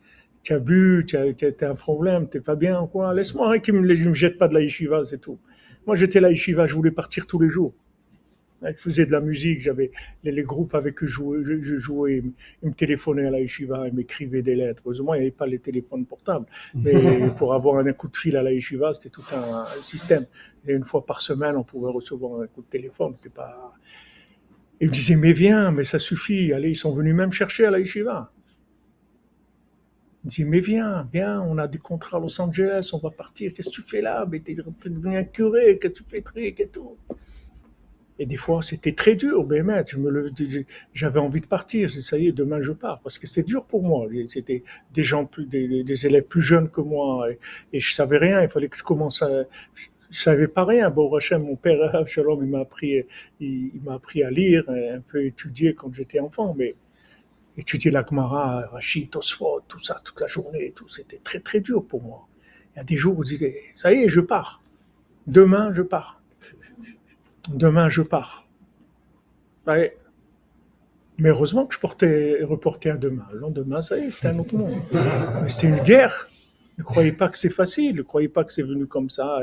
[0.42, 3.14] tu as bu, tu as, as, un problème, tu n'es pas bien, quoi?
[3.14, 5.38] Laisse-moi, hein, qui me, me jette pas de la yeshiva, c'est tout.
[5.86, 7.74] Moi, j'étais la yeshiva, je voulais partir tous les jours.
[8.62, 9.90] Je faisais de la musique, j'avais
[10.22, 12.22] les, groupes avec eux jouais, je, jouais,
[12.62, 14.82] ils me téléphonaient à la yeshiva, ils m'écrivaient des lettres.
[14.84, 16.44] Heureusement, il n'y avait pas les téléphones portables.
[16.74, 16.92] Mais
[17.38, 20.26] pour avoir un coup de fil à la yeshiva, c'était tout un, système.
[20.66, 23.14] Et une fois par semaine, on pouvait recevoir un coup de téléphone.
[23.16, 23.72] C'était pas.
[24.80, 26.52] Ils me disaient, mais viens, mais ça suffit.
[26.52, 28.32] Allez, ils sont venus même chercher à la yeshiva.
[30.22, 33.10] Ils me disaient, mais viens, viens, on a des contrats à Los Angeles, on va
[33.10, 33.52] partir.
[33.52, 34.26] Qu'est-ce que tu fais là?
[34.30, 36.96] Mais es en train de devenir un curé, qu'est-ce que tu fais, truc et tout.
[38.18, 40.30] Et des fois, c'était très dur, me
[40.92, 41.88] j'avais envie de partir.
[41.88, 44.06] Je ça y est, demain je pars, parce que c'était dur pour moi.
[44.28, 44.62] C'était
[44.92, 47.38] des gens plus, des, élèves plus jeunes que moi, et,
[47.72, 48.42] et, je savais rien.
[48.42, 49.44] Il fallait que je commence à,
[50.10, 50.90] je savais pas rien.
[50.90, 53.04] Bon, Rachem, mon père, Shalom, il m'a appris,
[53.40, 56.74] il, m'a appris à lire, un peu étudier quand j'étais enfant, mais
[57.56, 61.84] étudier la Gemara, Rachid, Tosfot, tout ça, toute la journée, tout, c'était très très dur
[61.84, 62.26] pour moi.
[62.74, 64.62] Il y a des jours où je disais, ça y est, je pars.
[65.26, 66.20] Demain, je pars.
[67.48, 68.46] Demain, je pars.
[69.66, 73.26] Mais heureusement que je portais, reporté à demain.
[73.32, 74.80] Le lendemain, ça y est, c'était un autre monde.
[75.48, 76.28] C'était une guerre.
[76.80, 77.96] Ne croyez pas que c'est facile.
[77.96, 79.42] Ne croyez pas que c'est venu comme ça.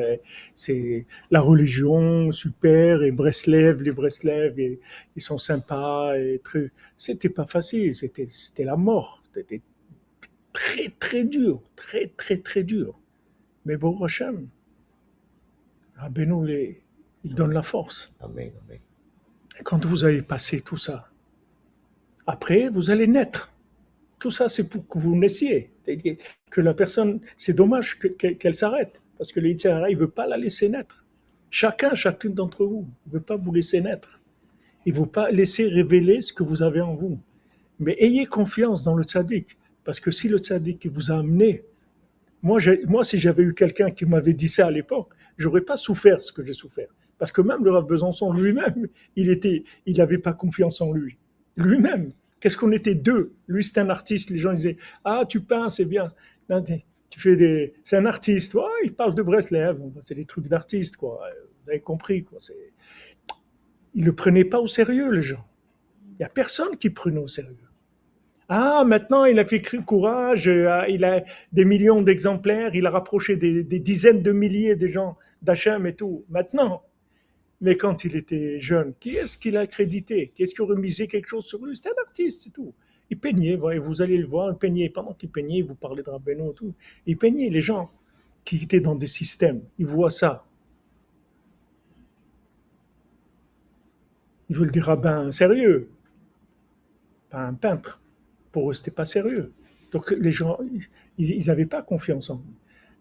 [0.56, 6.18] C'est la religion, super, et Breslev, les Breslev, ils sont sympas.
[6.18, 6.72] Et très...
[6.98, 7.94] C'était pas facile.
[7.94, 8.28] C'était,
[8.64, 9.22] la mort.
[9.36, 9.62] C'était
[10.52, 11.62] très, très dur.
[11.76, 13.00] Très, très, très dur.
[13.66, 14.48] Mais bon, Hachem,
[15.96, 16.82] Rabbeinu, les,
[17.24, 18.16] il donne la force.
[18.20, 18.80] Amen, amen.
[19.64, 21.12] quand vous avez passé tout ça,
[22.26, 23.54] après, vous allez naître.
[24.20, 25.72] Tout ça, c'est pour que vous naissiez.
[26.50, 29.02] Que la personne, c'est dommage qu'elle s'arrête.
[29.18, 31.06] Parce que l'Itzhara, il ne veut pas la laisser naître.
[31.50, 34.22] Chacun, chacune d'entre vous, ne veut pas vous laisser naître.
[34.86, 37.20] Il ne veut pas laisser révéler ce que vous avez en vous.
[37.80, 39.58] Mais ayez confiance dans le tzaddik.
[39.84, 41.64] Parce que si le tzaddik vous a amené,
[42.42, 46.24] moi, moi si j'avais eu quelqu'un qui m'avait dit ça à l'époque, j'aurais pas souffert
[46.24, 46.90] ce que j'ai souffert.
[47.18, 51.18] Parce que même le Rav Besançon lui-même, il était, il n'avait pas confiance en lui.
[51.56, 52.10] Lui-même.
[52.40, 53.34] Qu'est-ce qu'on était deux?
[53.48, 54.30] Lui, c'est un artiste.
[54.30, 56.12] Les gens disaient Ah, tu peins, c'est bien.
[57.10, 57.74] tu fais des.
[57.84, 58.54] C'est un artiste.
[58.54, 59.80] Ouais, il parle de Breslev.
[60.04, 61.20] C'est des trucs d'artiste, quoi.
[61.64, 62.40] Vous avez compris, quoi.
[63.96, 65.46] Ils ne prenaient pas au sérieux, les gens.
[66.12, 67.58] Il n'y a personne qui prenait au sérieux.
[68.50, 73.36] Ah, maintenant, il a fait courage, euh, il a des millions d'exemplaires, il a rapproché
[73.36, 76.24] des, des, dizaines de milliers de gens d'Hachem et tout.
[76.30, 76.84] Maintenant,
[77.60, 80.32] mais quand il était jeune, qui est-ce qu'il a crédité?
[80.36, 81.76] Qui est-ce qui aurait misé quelque chose sur lui?
[81.76, 82.74] C'était un artiste, c'est tout.
[83.10, 84.90] Il peignait, vous allez le voir, il peignait.
[84.90, 86.74] Pendant qu'il peignait, vous parlez de Rabbeinu et tout.
[87.06, 87.90] Il peignait les gens
[88.44, 89.62] qui étaient dans des systèmes.
[89.80, 90.46] Ils voient ça.
[94.50, 95.90] Ils veulent des rabbins sérieux,
[97.30, 98.02] pas un peintre.
[98.52, 99.52] Pour eux, c'était pas sérieux.
[99.92, 100.58] Donc les gens,
[101.18, 102.54] ils n'avaient pas confiance en lui.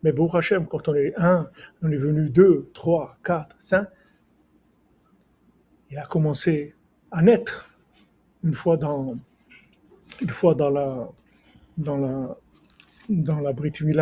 [0.03, 1.49] Mais pour Hachem, quand on est un,
[1.83, 3.89] on est venu deux, trois, quatre, cinq,
[5.91, 6.75] il a commencé
[7.11, 7.71] à naître
[8.45, 9.17] une fois dans,
[10.29, 11.09] fois dans la,
[11.79, 12.37] dans la,
[13.09, 13.53] dans la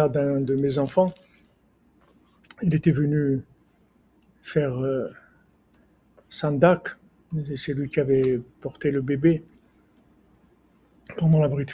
[0.09, 1.13] d'un de mes enfants.
[2.63, 3.43] Il était venu
[4.43, 5.11] faire euh,
[6.29, 6.97] Sandak,
[7.57, 9.45] c'est lui qui avait porté le bébé
[11.17, 11.67] pendant la Brit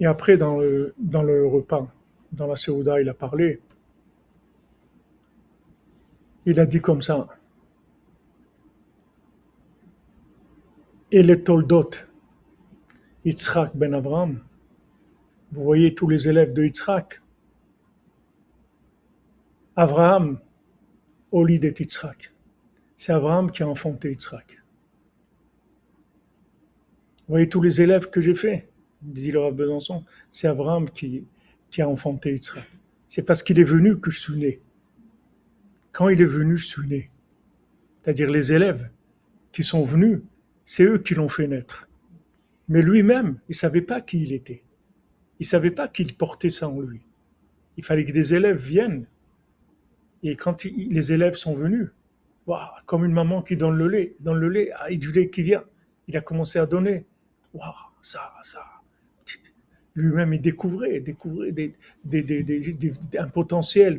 [0.00, 1.86] Et après, dans le, dans le repas,
[2.32, 3.60] dans la Séouda, il a parlé.
[6.46, 7.28] Il a dit comme ça
[11.12, 11.90] et les Toldot,
[13.24, 14.40] Yitzhak ben Avram.
[15.52, 17.20] Vous voyez tous les élèves de Yitzhak.
[19.74, 20.38] Abraham,
[21.32, 22.32] au lit Yitzhak.
[22.96, 24.62] C'est Abraham qui a enfanté Yitzhak.
[27.26, 28.68] Vous voyez tous les élèves que j'ai faits,
[29.02, 31.24] dit le Rav Besançon, c'est Abraham qui,
[31.70, 32.68] qui a enfanté Yitzhak.
[33.08, 34.60] C'est parce qu'il est venu que je suis né.
[35.92, 37.10] Quand il est venu, je suis né.
[38.02, 38.88] C'est-à-dire les élèves
[39.50, 40.20] qui sont venus
[40.70, 41.88] c'est eux qui l'ont fait naître.
[42.68, 44.62] Mais lui-même, il savait pas qui il était.
[45.40, 47.00] Il savait pas qu'il portait ça en lui.
[47.76, 49.06] Il fallait que des élèves viennent.
[50.22, 51.88] Et quand les élèves sont venus,
[52.86, 55.64] comme une maman qui donne le lait, donne le lait, ah, du lait qui vient.
[56.06, 57.04] Il a commencé à donner.
[58.00, 58.64] ça, ça.
[59.96, 61.72] Lui-même, il découvrait, découvrait des,
[63.18, 63.98] un potentiel,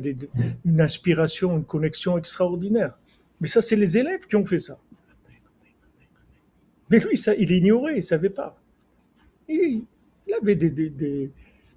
[0.64, 2.96] une inspiration, une connexion extraordinaire.
[3.42, 4.78] Mais ça, c'est les élèves qui ont fait ça.
[6.92, 8.54] Mais lui, ça, il ignorait, il ne savait pas.
[9.48, 9.82] Il,
[10.38, 11.30] avait des,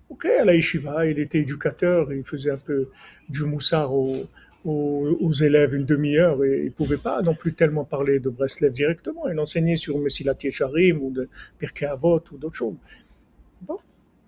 [0.09, 2.89] Ok, à la yeshiva, il était éducateur, il faisait un peu
[3.29, 8.19] du moussard aux, élèves une demi-heure et il ne pouvait pas non plus tellement parler
[8.19, 9.29] de Breslev directement.
[9.29, 11.29] Il enseignait sur Messilat Yesharim ou de
[11.59, 12.75] Pirkei Avot ou d'autres choses.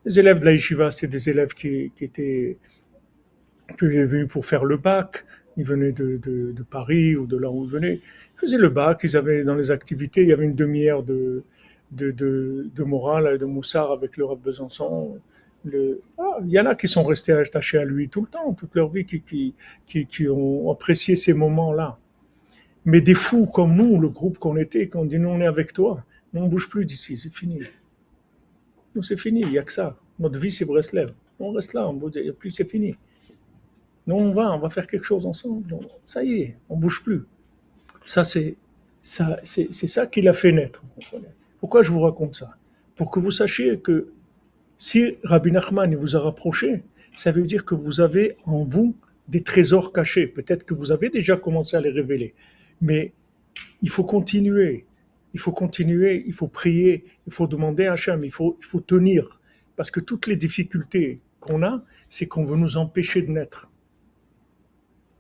[0.06, 2.58] Les élèves de la yeshiva, c'est des élèves qui, étaient
[3.78, 5.26] qui venus pour faire le bac,
[5.58, 7.96] ils venaient de, Paris ou de là où ils venaient.
[7.96, 11.44] Ils faisaient le bac, ils avaient dans les activités, il y avait une demi-heure de,
[11.92, 15.20] de, morale, de moussard avec le Rav Besançon.
[16.18, 18.76] Ah, il y en a qui sont restés attachés à lui tout le temps, toute
[18.76, 21.98] leur vie, qui, qui, qui, ont apprécié ces moments-là.
[22.86, 25.48] Mais des fous comme nous, le groupe qu'on était, quand on dit nous on est
[25.48, 27.60] avec toi, nous on bouge plus d'ici, c'est fini.
[28.96, 29.98] Nous c'est fini, il n'y a que ça.
[30.20, 31.12] Notre vie c'est Breslev.
[31.40, 32.96] On reste là, on a plus, c'est fini.
[34.08, 35.78] Nous, on va, on va faire quelque chose ensemble.
[36.06, 37.24] Ça y est, on bouge plus.
[38.06, 38.56] Ça, c'est,
[39.04, 40.84] ça, c'est ça qui l'a fait naître.
[41.60, 42.56] Pourquoi je vous raconte ça?
[42.96, 44.08] Pour que vous sachiez que
[44.78, 46.84] si Rabbi Nachman vous a rapproché,
[47.16, 48.96] ça veut dire que vous avez en vous
[49.28, 50.28] des trésors cachés.
[50.28, 52.34] Peut-être que vous avez déjà commencé à les révéler.
[52.80, 53.12] Mais
[53.82, 54.86] il faut continuer.
[55.34, 58.80] Il faut continuer, il faut prier, il faut demander à Hachem, il faut, il faut
[58.80, 59.40] tenir.
[59.76, 63.70] Parce que toutes les difficultés qu'on a, c'est qu'on veut nous empêcher de naître.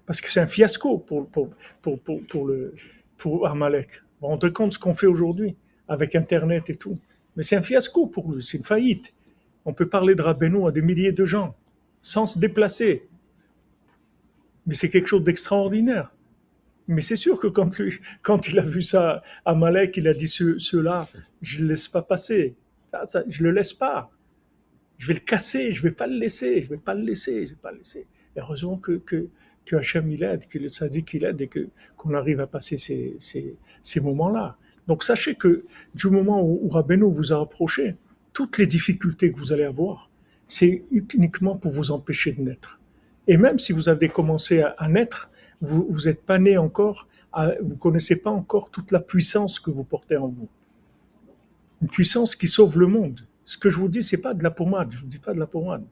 [0.07, 1.49] Parce que c'est un fiasco pour, pour,
[1.81, 2.73] pour, pour, le,
[3.17, 4.01] pour Amalek.
[4.21, 5.55] On te compte ce qu'on fait aujourd'hui
[5.87, 6.97] avec Internet et tout.
[7.35, 9.13] Mais c'est un fiasco pour lui, c'est une faillite.
[9.65, 11.55] On peut parler de Rabbeinu à des milliers de gens
[12.01, 13.07] sans se déplacer.
[14.65, 16.13] Mais c'est quelque chose d'extraordinaire.
[16.87, 20.13] Mais c'est sûr que quand, lui, quand il a vu ça à Malek, il a
[20.13, 21.09] dit ce, cela,
[21.41, 22.55] je ne le laisse pas passer.
[23.27, 24.09] Je ne le laisse pas.
[24.97, 27.03] Je vais le casser, je ne vais pas le laisser, je ne vais pas le
[27.03, 28.07] laisser, je vais pas le laisser.
[28.37, 29.27] heureusement que, que,
[29.67, 31.67] que Hachem il aide, que le sadique il aide et que,
[31.97, 34.57] qu'on arrive à passer ces, ces, moments-là.
[34.87, 35.63] Donc sachez que
[35.93, 37.95] du moment où, où Rabbeinu vous a approché,
[38.33, 40.09] toutes les difficultés que vous allez avoir,
[40.47, 42.79] c'est uniquement pour vous empêcher de naître.
[43.27, 45.29] Et même si vous avez commencé à, à naître,
[45.59, 47.07] vous n'êtes pas né encore,
[47.61, 50.47] vous connaissez pas encore toute la puissance que vous portez en vous.
[51.81, 53.21] Une puissance qui sauve le monde.
[53.43, 54.91] Ce que je vous dis, c'est pas de la pommade.
[54.91, 55.83] Je vous dis pas de la pommade.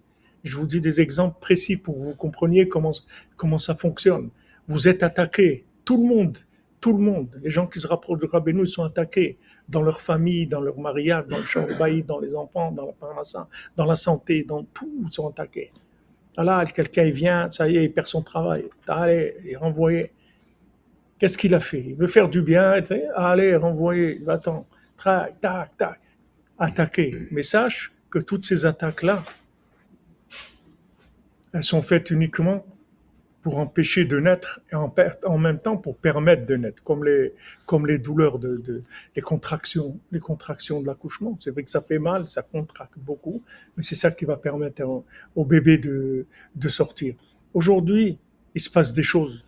[0.46, 2.94] Je vous dis des exemples précis pour que vous compreniez comment,
[3.36, 4.30] comment ça fonctionne.
[4.68, 5.66] Vous êtes attaqué.
[5.84, 6.38] Tout le monde,
[6.80, 7.40] tout le monde.
[7.44, 10.78] Les gens qui se rapprochent de Rabbeinu, ils sont attaqués dans leur famille, dans leur
[10.80, 11.68] mariage, dans le champ
[12.08, 12.72] dans les enfants,
[13.76, 15.72] dans la santé, dans tout, ils sont attaqués.
[16.38, 18.66] Là, quelqu'un vient, ça y est, il perd son travail.
[18.88, 20.12] Allez, il est renvoyé.
[21.18, 21.84] Qu'est-ce qu'il a fait?
[21.88, 22.80] Il veut faire du bien.
[23.16, 24.20] Allez, renvoyé.
[24.24, 24.68] Va-t'en.
[25.02, 26.00] Tac, tac, tac.
[26.60, 27.28] Attaquer.
[27.32, 29.24] Mais sache que toutes ces attaques-là,
[31.56, 32.66] elles sont faites uniquement
[33.42, 38.40] pour empêcher de naître et en, même temps pour permettre de naître, comme les, douleurs
[38.40, 38.82] de,
[39.16, 41.38] les contractions, les contractions de l'accouchement.
[41.40, 43.42] C'est vrai que ça fait mal, ça contracte beaucoup,
[43.78, 44.84] mais c'est ça qui va permettre
[45.36, 46.26] au, bébé de,
[46.56, 47.16] de sortir.
[47.54, 48.20] Aujourd'hui,
[48.54, 49.46] il se passe des choses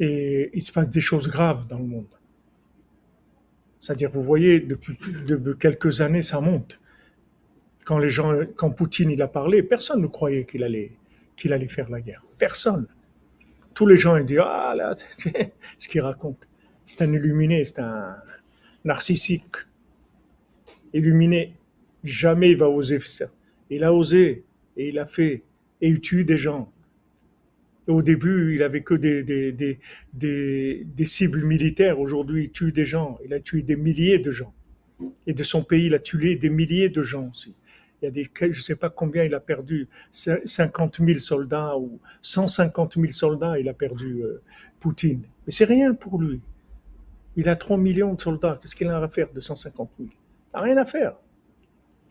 [0.00, 2.06] et il se passe des choses graves dans le monde.
[3.78, 4.98] C'est-à-dire, vous voyez, depuis
[5.60, 6.80] quelques années, ça monte.
[7.86, 10.90] Quand les gens, quand Poutine il a parlé, personne ne croyait qu'il allait
[11.36, 12.22] qu'il allait faire la guerre.
[12.36, 12.88] Personne.
[13.74, 14.92] Tous les gens ils disent ah là
[15.78, 16.48] ce qu'il raconte.
[16.84, 18.16] C'est un illuminé, c'est un
[18.84, 19.56] narcissique.
[20.92, 21.54] Illuminé.
[22.02, 23.30] Jamais il va oser faire ça.
[23.70, 24.44] Il a osé
[24.76, 25.44] et il a fait
[25.80, 26.72] et il tue des gens.
[27.86, 29.78] au début, il avait que des, des, des,
[30.12, 32.00] des, des cibles militaires.
[32.00, 33.18] Aujourd'hui, il tue des gens.
[33.24, 34.52] Il a tué des milliers de gens.
[35.28, 37.54] Et de son pays, il a tué des milliers de gens aussi.
[38.00, 41.76] Il y a des, je ne sais pas combien il a perdu, 50 000 soldats
[41.78, 44.42] ou 150 000 soldats, il a perdu euh,
[44.80, 45.22] Poutine.
[45.46, 46.40] Mais c'est rien pour lui.
[47.36, 48.58] Il a 3 millions de soldats.
[48.60, 51.16] Qu'est-ce qu'il a à faire de 150 000 Il n'a rien à faire.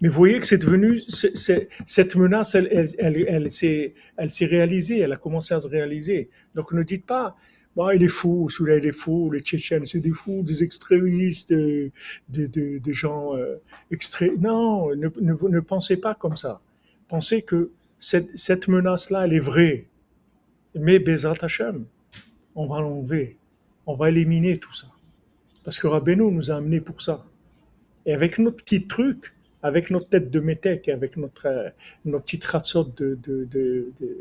[0.02, 5.60] Mais vous voyez que c'est devenu, cette menace, elle, s'est réalisée, elle a commencé à
[5.60, 6.30] se réaliser.
[6.54, 7.36] Donc ne dites pas,
[7.76, 11.52] bah, il est fou, celui-là il est fou, les Tchétchènes c'est des fous, des extrémistes,
[11.52, 11.92] des,
[12.30, 13.56] des, gens euh,
[13.92, 14.32] extré...
[14.40, 16.62] Non, ne, pensez pas comme ça.
[17.10, 19.88] Pensez que cette, menace-là, elle est vraie.
[20.74, 21.86] Mais Bezat Hashem,
[22.56, 23.38] on va l'enlever,
[23.86, 24.88] on va éliminer tout ça.
[25.64, 27.26] Parce que Rabbeinu nous a amenés pour ça.
[28.06, 29.34] Et avec notre petit truc,
[29.64, 31.70] avec notre tête de métèque, avec notre, euh,
[32.06, 34.18] notre petite ratsotte de, de, de, de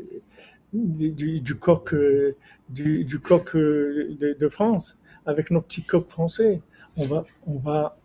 [0.75, 2.35] du, coq, euh,
[2.69, 6.61] du, coq euh, de, France, avec nos petits coqs français,
[6.97, 7.97] on va, on va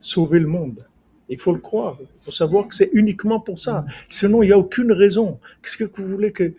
[0.00, 0.86] sauver le monde.
[1.28, 1.98] Il faut le croire.
[2.00, 3.86] Il faut savoir que c'est uniquement pour ça.
[4.08, 5.38] Sinon, il n'y a aucune raison.
[5.62, 6.52] Qu'est-ce que vous voulez que,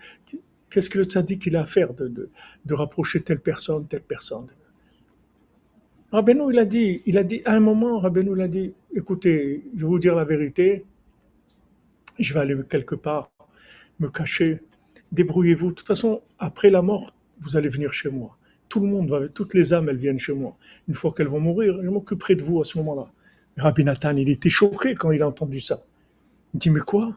[0.70, 2.30] qu'est-ce que le tzaddik a à faire de,
[2.66, 4.48] de, rapprocher telle personne, telle personne?
[6.12, 9.64] Rabbeinu, il a dit, il a dit, à un moment, Rabbeinu, il a dit, écoutez,
[9.76, 10.86] je vais vous dire la vérité,
[12.20, 13.32] je vais aller quelque part,
[14.00, 14.62] me cacher,
[15.14, 15.70] débrouillez-vous.
[15.70, 18.38] De toute façon, après la mort, vous allez venir chez moi.
[18.68, 20.58] Tout le monde va, toutes les âmes, elles viennent chez moi.
[20.88, 23.12] Une fois qu'elles vont mourir, je m'occuperai de vous à ce moment-là.
[23.58, 25.86] Rabbi Nathan, il était choqué quand il a entendu ça.
[26.54, 27.16] Il dit, mais quoi?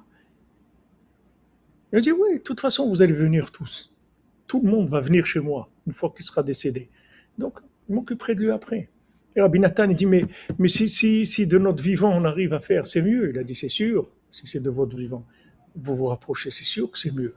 [1.92, 3.92] Il dit, oui, de toute façon, vous allez venir tous.
[4.46, 6.90] Tout le monde va venir chez moi une fois qu'il sera décédé.
[7.38, 8.90] Donc, je m'occuperai de lui après.
[9.34, 10.24] Et Rabbi Nathan, il dit, mais,
[10.58, 13.30] mais si, si, si de notre vivant on arrive à faire, c'est mieux.
[13.30, 15.24] Il a dit, c'est sûr, si c'est de votre vivant.
[15.74, 17.34] Vous vous rapprochez, c'est sûr que c'est mieux.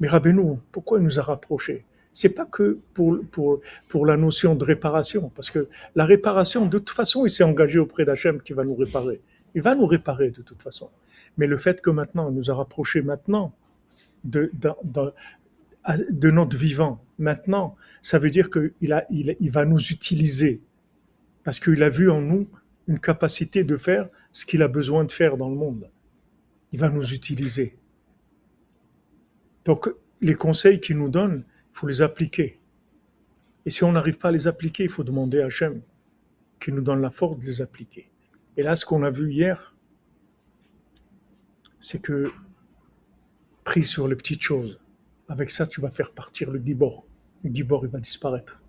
[0.00, 1.84] Mais Rabbeinu, pourquoi il nous a rapprochés?
[2.12, 6.78] C'est pas que pour, pour, pour la notion de réparation, parce que la réparation, de
[6.78, 9.20] toute façon, il s'est engagé auprès d'Hachem qui va nous réparer.
[9.54, 10.90] Il va nous réparer de toute façon.
[11.38, 13.54] Mais le fait que maintenant, il nous a rapprochés maintenant,
[14.24, 14.50] de,
[16.10, 17.02] de notre vivant.
[17.18, 20.62] Maintenant, ça veut dire qu'il il, il va nous utiliser
[21.44, 22.48] parce qu'il a vu en nous
[22.88, 25.90] une capacité de faire ce qu'il a besoin de faire dans le monde.
[26.72, 27.76] Il va nous utiliser.
[29.64, 29.88] Donc,
[30.20, 32.60] les conseils qu'il nous donne, il faut les appliquer.
[33.66, 35.82] Et si on n'arrive pas à les appliquer, il faut demander à Hachem
[36.60, 38.10] qui nous donne la force de les appliquer.
[38.56, 39.74] Et là, ce qu'on a vu hier,
[41.80, 42.30] c'est que
[43.64, 44.80] pris sur les petites choses,
[45.28, 47.06] avec ça, tu vas faire partir le gibor.
[47.42, 48.62] Le gibor, il va disparaître.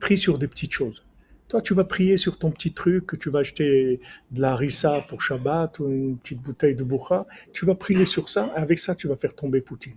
[0.00, 1.05] Pris sur des petites choses.
[1.48, 4.00] Toi, tu vas prier sur ton petit truc, que tu vas acheter
[4.32, 7.26] de la rissa pour Shabbat ou une petite bouteille de bourra.
[7.52, 9.96] Tu vas prier sur ça, et avec ça, tu vas faire tomber Poutine.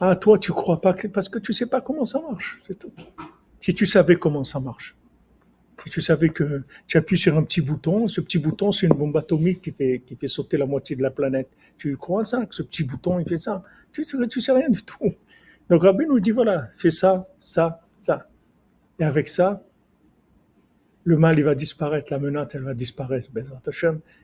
[0.00, 2.92] Ah, toi, tu crois pas parce que tu sais pas comment ça marche, c'est tout.
[3.60, 4.96] Si tu savais comment ça marche,
[5.84, 8.94] si tu savais que tu appuies sur un petit bouton, ce petit bouton, c'est une
[8.94, 11.48] bombe atomique qui fait, qui fait sauter la moitié de la planète.
[11.76, 13.62] Tu crois ça, que ce petit bouton, il fait ça?
[13.92, 15.14] Tu sais, tu sais rien du tout.
[15.68, 18.28] Donc Rabbi nous dit, voilà, fais ça, ça, ça.
[18.98, 19.64] Et avec ça,
[21.04, 23.28] le mal, il va disparaître, la menace, elle va disparaître,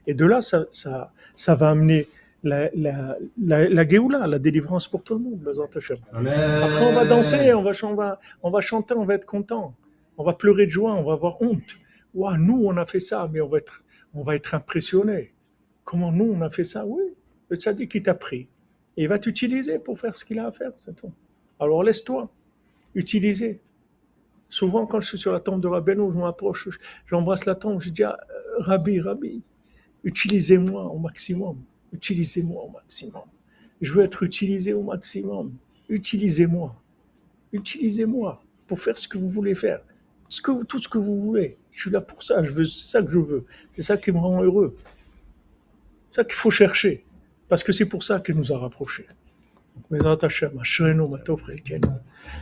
[0.07, 2.09] Et de là, ça, ça, ça va amener
[2.45, 7.63] la, la, la, la la délivrance pour tout le monde, Après, on va danser, on
[7.63, 9.75] va, on, va, on va chanter, on va être content.
[10.17, 11.77] On va pleurer de joie, on va avoir honte.
[12.15, 13.85] Nous, on a fait ça, mais on va être,
[14.15, 15.33] on va être impressionné.
[15.85, 16.85] Comment nous, on a fait ça?
[16.87, 17.03] Oui,
[17.49, 18.49] le tzaddik, il t'a pris.
[18.97, 21.13] Et il va t'utiliser pour faire ce qu'il a à faire, c'est tout.
[21.61, 22.29] Alors laisse-toi
[22.95, 23.61] utiliser.
[24.49, 26.69] Souvent, quand je suis sur la tombe de Rabbeinu, je m'approche,
[27.07, 28.19] j'embrasse la tombe, je dis ah,
[28.59, 29.43] Rabbi, Rabbi,
[30.05, 31.59] utilisez-moi au maximum.
[31.93, 33.25] Utilisez-moi au maximum.
[33.81, 35.55] Je veux être utilisé au maximum.
[35.89, 36.75] Utilisez-moi.
[37.53, 39.81] Utilisez-moi pour faire ce que vous voulez faire.
[40.69, 41.57] Tout ce que vous voulez.
[41.71, 42.43] Je suis là pour ça.
[42.43, 43.47] Je veux, c'est ça que je veux.
[43.73, 44.77] C'est ça qui me rend heureux.
[46.11, 47.05] C'est ça qu'il faut chercher.
[47.49, 49.07] Parce que c'est pour ça qu'il nous a rapprochés.
[49.92, 51.88] בעזרת השם, אשרינו מה טוב חלקנו,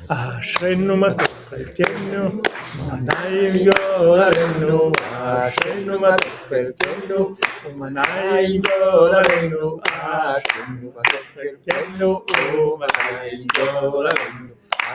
[0.07, 2.41] אשרינו מה טוב חלקנו,
[2.91, 7.35] עניים גורלנו, אשרינו מה טוב חלקנו,
[7.65, 12.21] ומנעים גורלנו, אשרינו מה טוב חלקנו,
[12.57, 14.47] ומנעים גורלנו,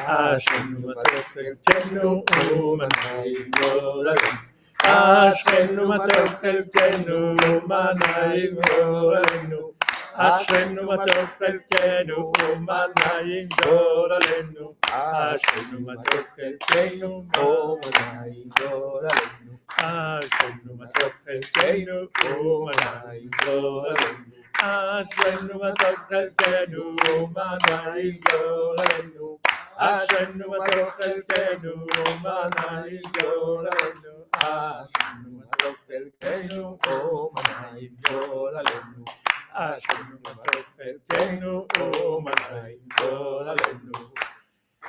[0.06, 4.56] אשרינו מה טוב חלקנו, ומנעים גורלנו.
[4.84, 9.72] אשרינו מה טוב חלקנו, ומנעים גורלנו
[10.17, 14.75] Ashenu matov chelkenu umanayim doralenu.
[14.91, 19.55] Ashenu matov chelkenu umanayim doralenu.
[19.79, 21.97] Ashenu matov chelkenu
[22.27, 24.35] umanayim doralenu.
[24.59, 26.83] Ashenu matov chelkenu
[27.15, 29.39] umanayim doralenu.
[29.79, 31.73] Ashenu matov chelkenu
[32.03, 34.13] umanayim doralenu.
[34.35, 39.20] Ashenu matov chelkenu umanayim doralenu.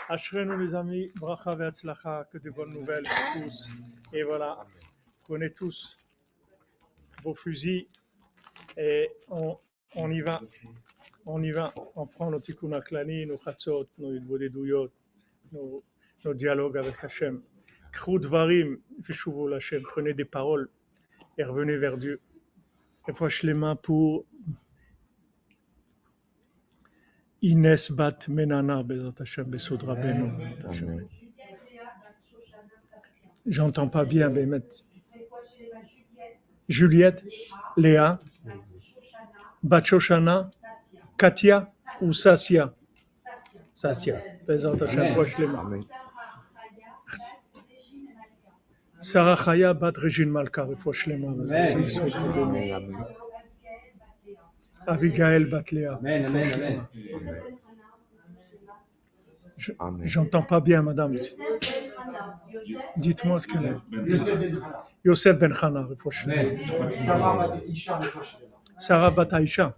[0.08, 3.68] Ashrenu les amis, bracha ve'atzlacha, que de bonnes nouvelles pour tous.
[4.12, 4.64] Et voilà,
[5.24, 5.98] prenez tous
[7.24, 7.86] vos fusils
[8.76, 9.58] et on,
[9.96, 10.40] on y va.
[11.26, 11.72] On y va.
[11.96, 14.90] On prend nos tikkun aklani, nos chatzot, nos yidbodedouyot,
[15.52, 15.82] nos,
[16.34, 17.42] dialogues avec Hachem.
[17.92, 19.82] Krou dvarim, vishuvu l'Hachem.
[19.82, 20.68] Prenez des paroles
[21.36, 22.20] et revenez vers Dieu.
[23.08, 23.12] Et
[23.42, 24.24] les mains pour
[27.42, 30.30] Inès Bat Menana, Bezat Hashem, Besod Rabbeinu.
[33.46, 34.46] J'entends pas bien, mais
[36.68, 37.24] Juliette,
[37.76, 38.20] Léa,
[39.62, 40.50] Bat Shoshana,
[41.18, 42.74] Katia ou Sasia
[43.74, 44.22] Sasia.
[44.46, 45.14] Bezat Hashem,
[45.48, 45.84] mains.
[49.00, 50.68] Sarah Chaya, Bat Regine Malka,
[54.86, 55.18] proche les mains.
[55.18, 56.00] Abigail Batléa.
[60.02, 61.16] J'entends pas bien, madame.
[62.96, 63.76] Dites-moi ce qu'elle est.
[65.04, 65.86] Yosef Ben Chana,
[68.78, 69.76] Sarah Bataïcha.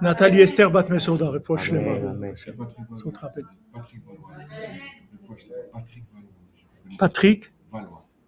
[0.00, 1.30] Nathalie Esther Bat Mesoda,
[6.98, 7.52] Patrick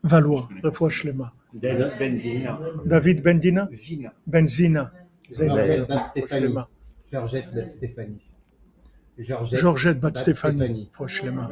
[0.03, 1.33] Valois, Refoua Shlema.
[1.55, 3.69] David Bendina.
[4.27, 4.93] Benzina.
[5.31, 6.55] Georgette Stéphanie.
[7.11, 8.33] Georgette Bat Stéphanie.
[9.19, 10.91] Georgette Bat Stéphanie.
[11.07, 11.49] Shlema.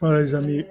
[0.00, 0.64] Voilà les amis.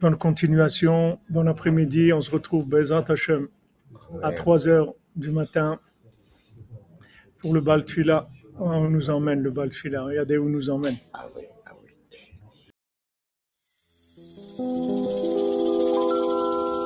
[0.00, 2.12] Bonne continuation, bon après-midi.
[2.12, 3.48] On se retrouve Bezat Hashem
[4.22, 5.80] à 3 heures du matin
[7.38, 7.84] pour le bal
[8.58, 10.96] On nous emmène le bal Regardez où nous emmène.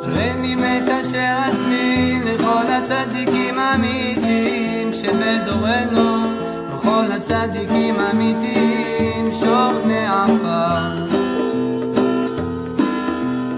[0.04, 6.26] הריני מקשר עצמי לכל הצדיקים האמיתיים שבדורנו,
[6.68, 11.06] לכל הצדיקים האמיתיים שוכני עפר.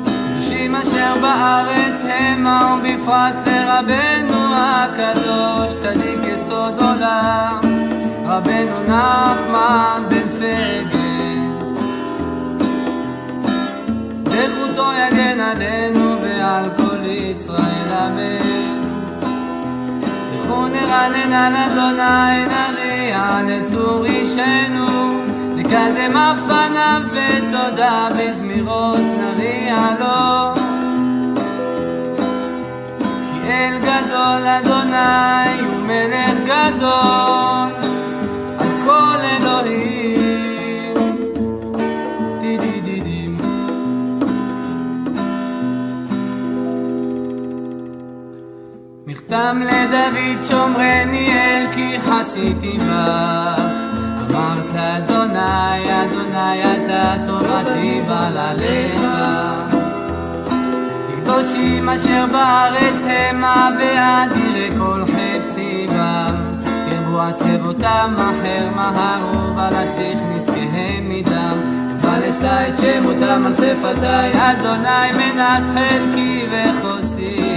[0.05, 7.61] קדושים אשר בארץ המה ובפרט לרבנו הקדוש צדיק יסוד עולם
[8.27, 11.04] רבנו נחמן בן פגל
[14.53, 18.65] זכותו יגן עלינו ועל כל ישראל אמן.
[20.35, 25.21] לכו נרנן על אדוני נריע לצור אישנו.
[25.57, 30.55] נקדם אף פניו בתודה בזמירות נריע לו.
[33.33, 37.74] כי אל גדול אדוני הוא מלך גדול
[49.35, 53.61] מכתם לדוד שומרני אל כי חסיתי בך.
[54.31, 59.01] אמרת לאדוני אדוני אתה תורתי בל עליך
[61.17, 66.35] קדושים אשר בארץ המה ואדירי כל חפצי בם
[66.93, 71.59] ירבו עצבותם אחר מהרו ולשיח נזקיהם מדם.
[72.03, 77.54] ולשא את שמותם על שפתי אדוני מנת חלקי וחוסי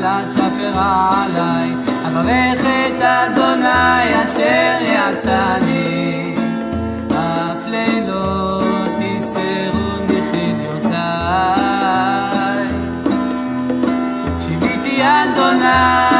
[0.00, 1.70] נחלת שפרה עליי.
[2.02, 6.34] את אדוני אשר יצאני.
[7.10, 11.00] אף לילות יסרוני חיליותיי
[14.40, 16.19] שיביתי אדוני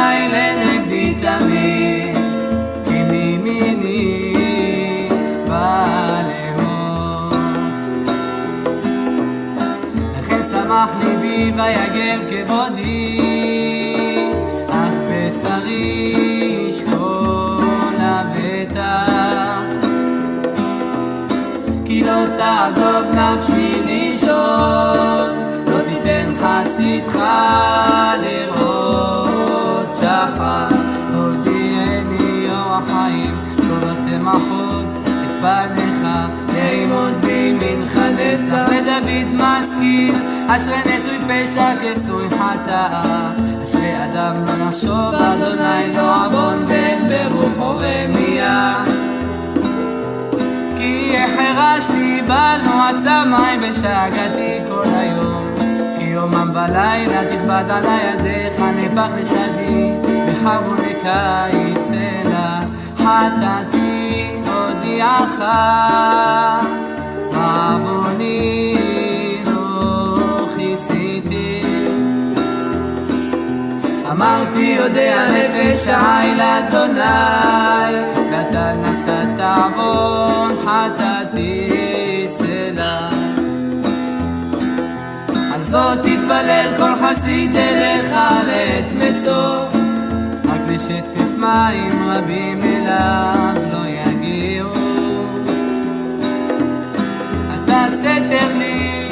[11.51, 13.19] ליבי ויגל כבודי
[14.69, 16.13] אף בשרי
[16.69, 19.61] ישכון לבטח
[21.85, 25.29] כי לא תעזוב נפשי לישון
[25.67, 27.19] לא תיתן חסידך
[28.21, 28.70] לראות
[40.57, 43.31] אשרי נשוי פשע כסוי חטאה.
[43.63, 48.83] אשרי אדם לא נחשוב אדוני לא עוון בן ברוחו רמייה
[50.77, 55.55] כי החרשתי בל מועצה מים בשאגתי כל היום.
[55.97, 59.91] כי יומם ולילה תכבד עלי ידיך נפח לשדי
[60.27, 62.65] בחרבו לקיץ אלא
[62.97, 65.41] חטאתי הודיעך
[74.21, 77.01] אמרתי יודע נפש העי לאדוני
[78.31, 81.71] ואתה נשאת עוון חטאתי
[82.27, 83.09] סלע.
[85.53, 88.11] על זאת תתפלל כל חסיד אליך
[88.47, 89.65] לעת מצוא
[90.45, 94.69] רק לשטף מים רבים אליו לא יגיעו.
[97.53, 99.09] אתה סתר לי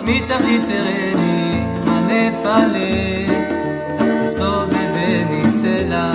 [0.00, 3.67] שמי צריך יצרני הנפלת
[5.68, 6.12] סלע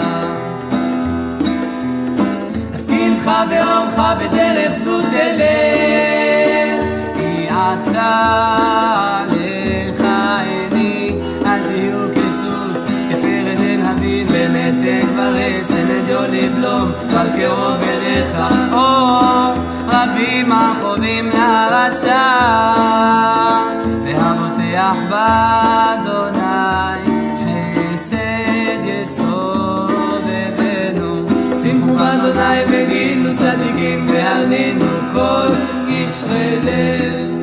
[2.75, 6.85] אשכילך באורך בדרך זו תלך
[7.17, 10.05] כי עצה לך
[10.45, 11.15] עיני.
[11.45, 18.38] אל תהיו כסוס כפרד אין הבין במתק ברסן אדיו לבלום אבל קרוב אליך.
[18.73, 19.13] או
[19.88, 22.30] רבים החובים לרשע
[24.05, 26.32] והבוטח באדוני
[34.53, 35.49] והרנינו כל
[35.88, 37.34] קשרי לב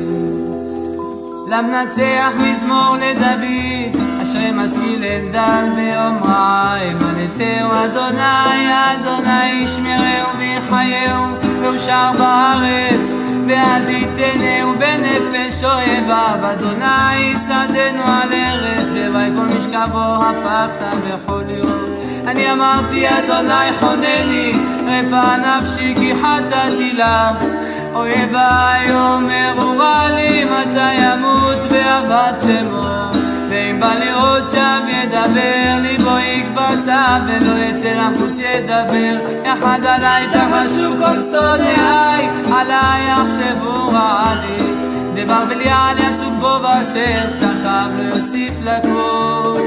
[1.47, 11.25] למנצח מזמור לדוד, אשרי משכיל אין דל ביום רע, אמנתהו אדוני, אדוני ישמרהו ויחייהו,
[11.61, 13.13] ואושר בארץ,
[13.47, 22.00] ועד יתנהו בנפש אוהביו, אדוני שדנו על ארץ, לוואי כל משכבו הפכת בכל יום.
[22.27, 24.53] אני אמרתי אדוני חונני,
[24.87, 27.45] רפא נפשי כי חטאתי לך.
[27.93, 33.01] אויביי אומרו רע לי מתי ימות ואבד שמו.
[33.49, 39.41] ואם בא לראות שם ידבר ליבו יקבצה ולא יצא לחוץ ידבר.
[39.45, 44.71] יחד עליי תחשו כל סודיי עליי יחשבו רע לי
[45.15, 49.57] דבר בליעל יצוק בו באשר שכב לא יוסיף לקום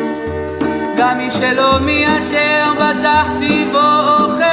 [0.96, 4.44] גם מי שלא מי אשר בטחתי בו אוכל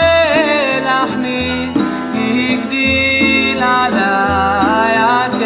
[0.85, 1.73] לחמי
[2.13, 5.41] הגדיל עליי עקב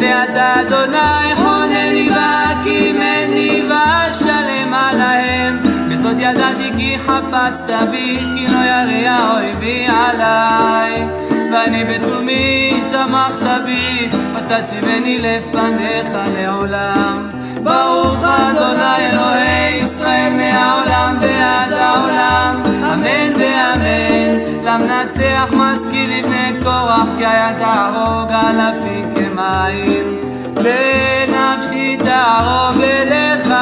[0.00, 5.58] ואתה אדוני חונני והקימני ואשלם עליהם.
[5.90, 11.06] וזאת ידעתי כי חפצת בי כי לא ירא אויבי עליי.
[11.52, 22.62] ואני בתומי תמכת בי ותציבני לפניך לעולם ברוך אדוני אלוהי ישראל מהעולם ועד העולם.
[22.92, 24.38] אמן ואמן.
[24.64, 30.20] למנצח משכיל לבני קורח כי היה תהרוג אלפים כמים.
[30.56, 33.54] ונפשי תערוב אליך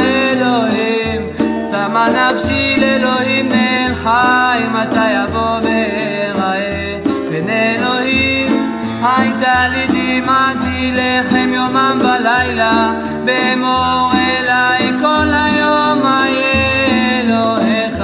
[0.00, 1.22] אלוהים.
[1.70, 6.98] צמא נפשי לאלוהים נאל חי מתי יבוא ואראה
[7.30, 12.92] בין אלוהים הייתה לי דמעתי לחם יומם ולילה
[13.24, 17.98] באמור אליי כל היום איה אלוהיך.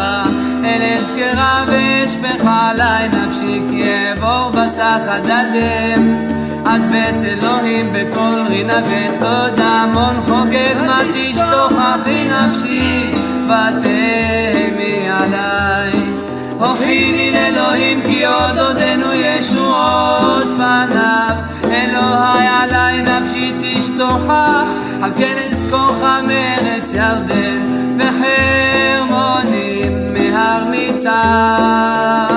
[0.65, 6.29] אל אזכרה ואשפך עלי נפשי כי אעבור בסך הדדם
[6.65, 13.13] עד בית אלוהים בקול רינה ותודה המון חוגג מה תשתוכחי נפשי
[13.45, 15.93] ותהמי עליי
[16.59, 21.35] הוכיני לאלוהים כי עוד עודנו ישועות פניו.
[21.65, 27.63] אלוהי עלי נפשי תשתוכח al kenes kocha meretz yarden
[27.99, 30.27] ve harmonim me
[30.71, 32.28] mitzah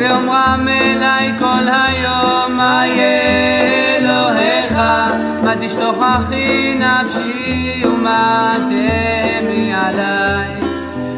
[0.00, 4.72] באומרם אליי כל היום איה אלוהיך
[5.42, 10.48] מה תשתוכחי נפשי ומה תהמי עליי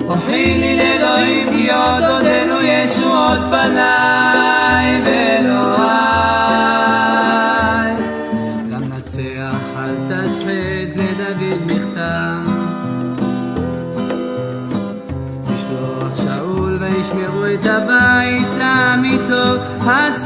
[0.07, 5.82] הוכיני לאלוהים כי עוד עודנו ישועות פניי ואלוהי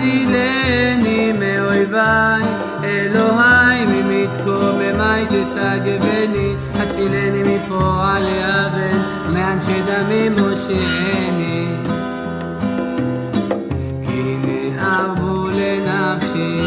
[0.07, 2.43] הצילני מאויביי
[2.85, 8.99] אלוהי ממתקוממי תשגבני הצילני מפרוע לאבן
[9.33, 11.67] מאנשי דמים מושיעני
[14.07, 16.61] כי הנה ארבו לנפשי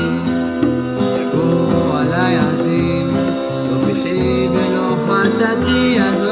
[1.21, 3.07] יגורו עלי עזים
[3.71, 6.28] לא פשעי ולא חטאתי אדוני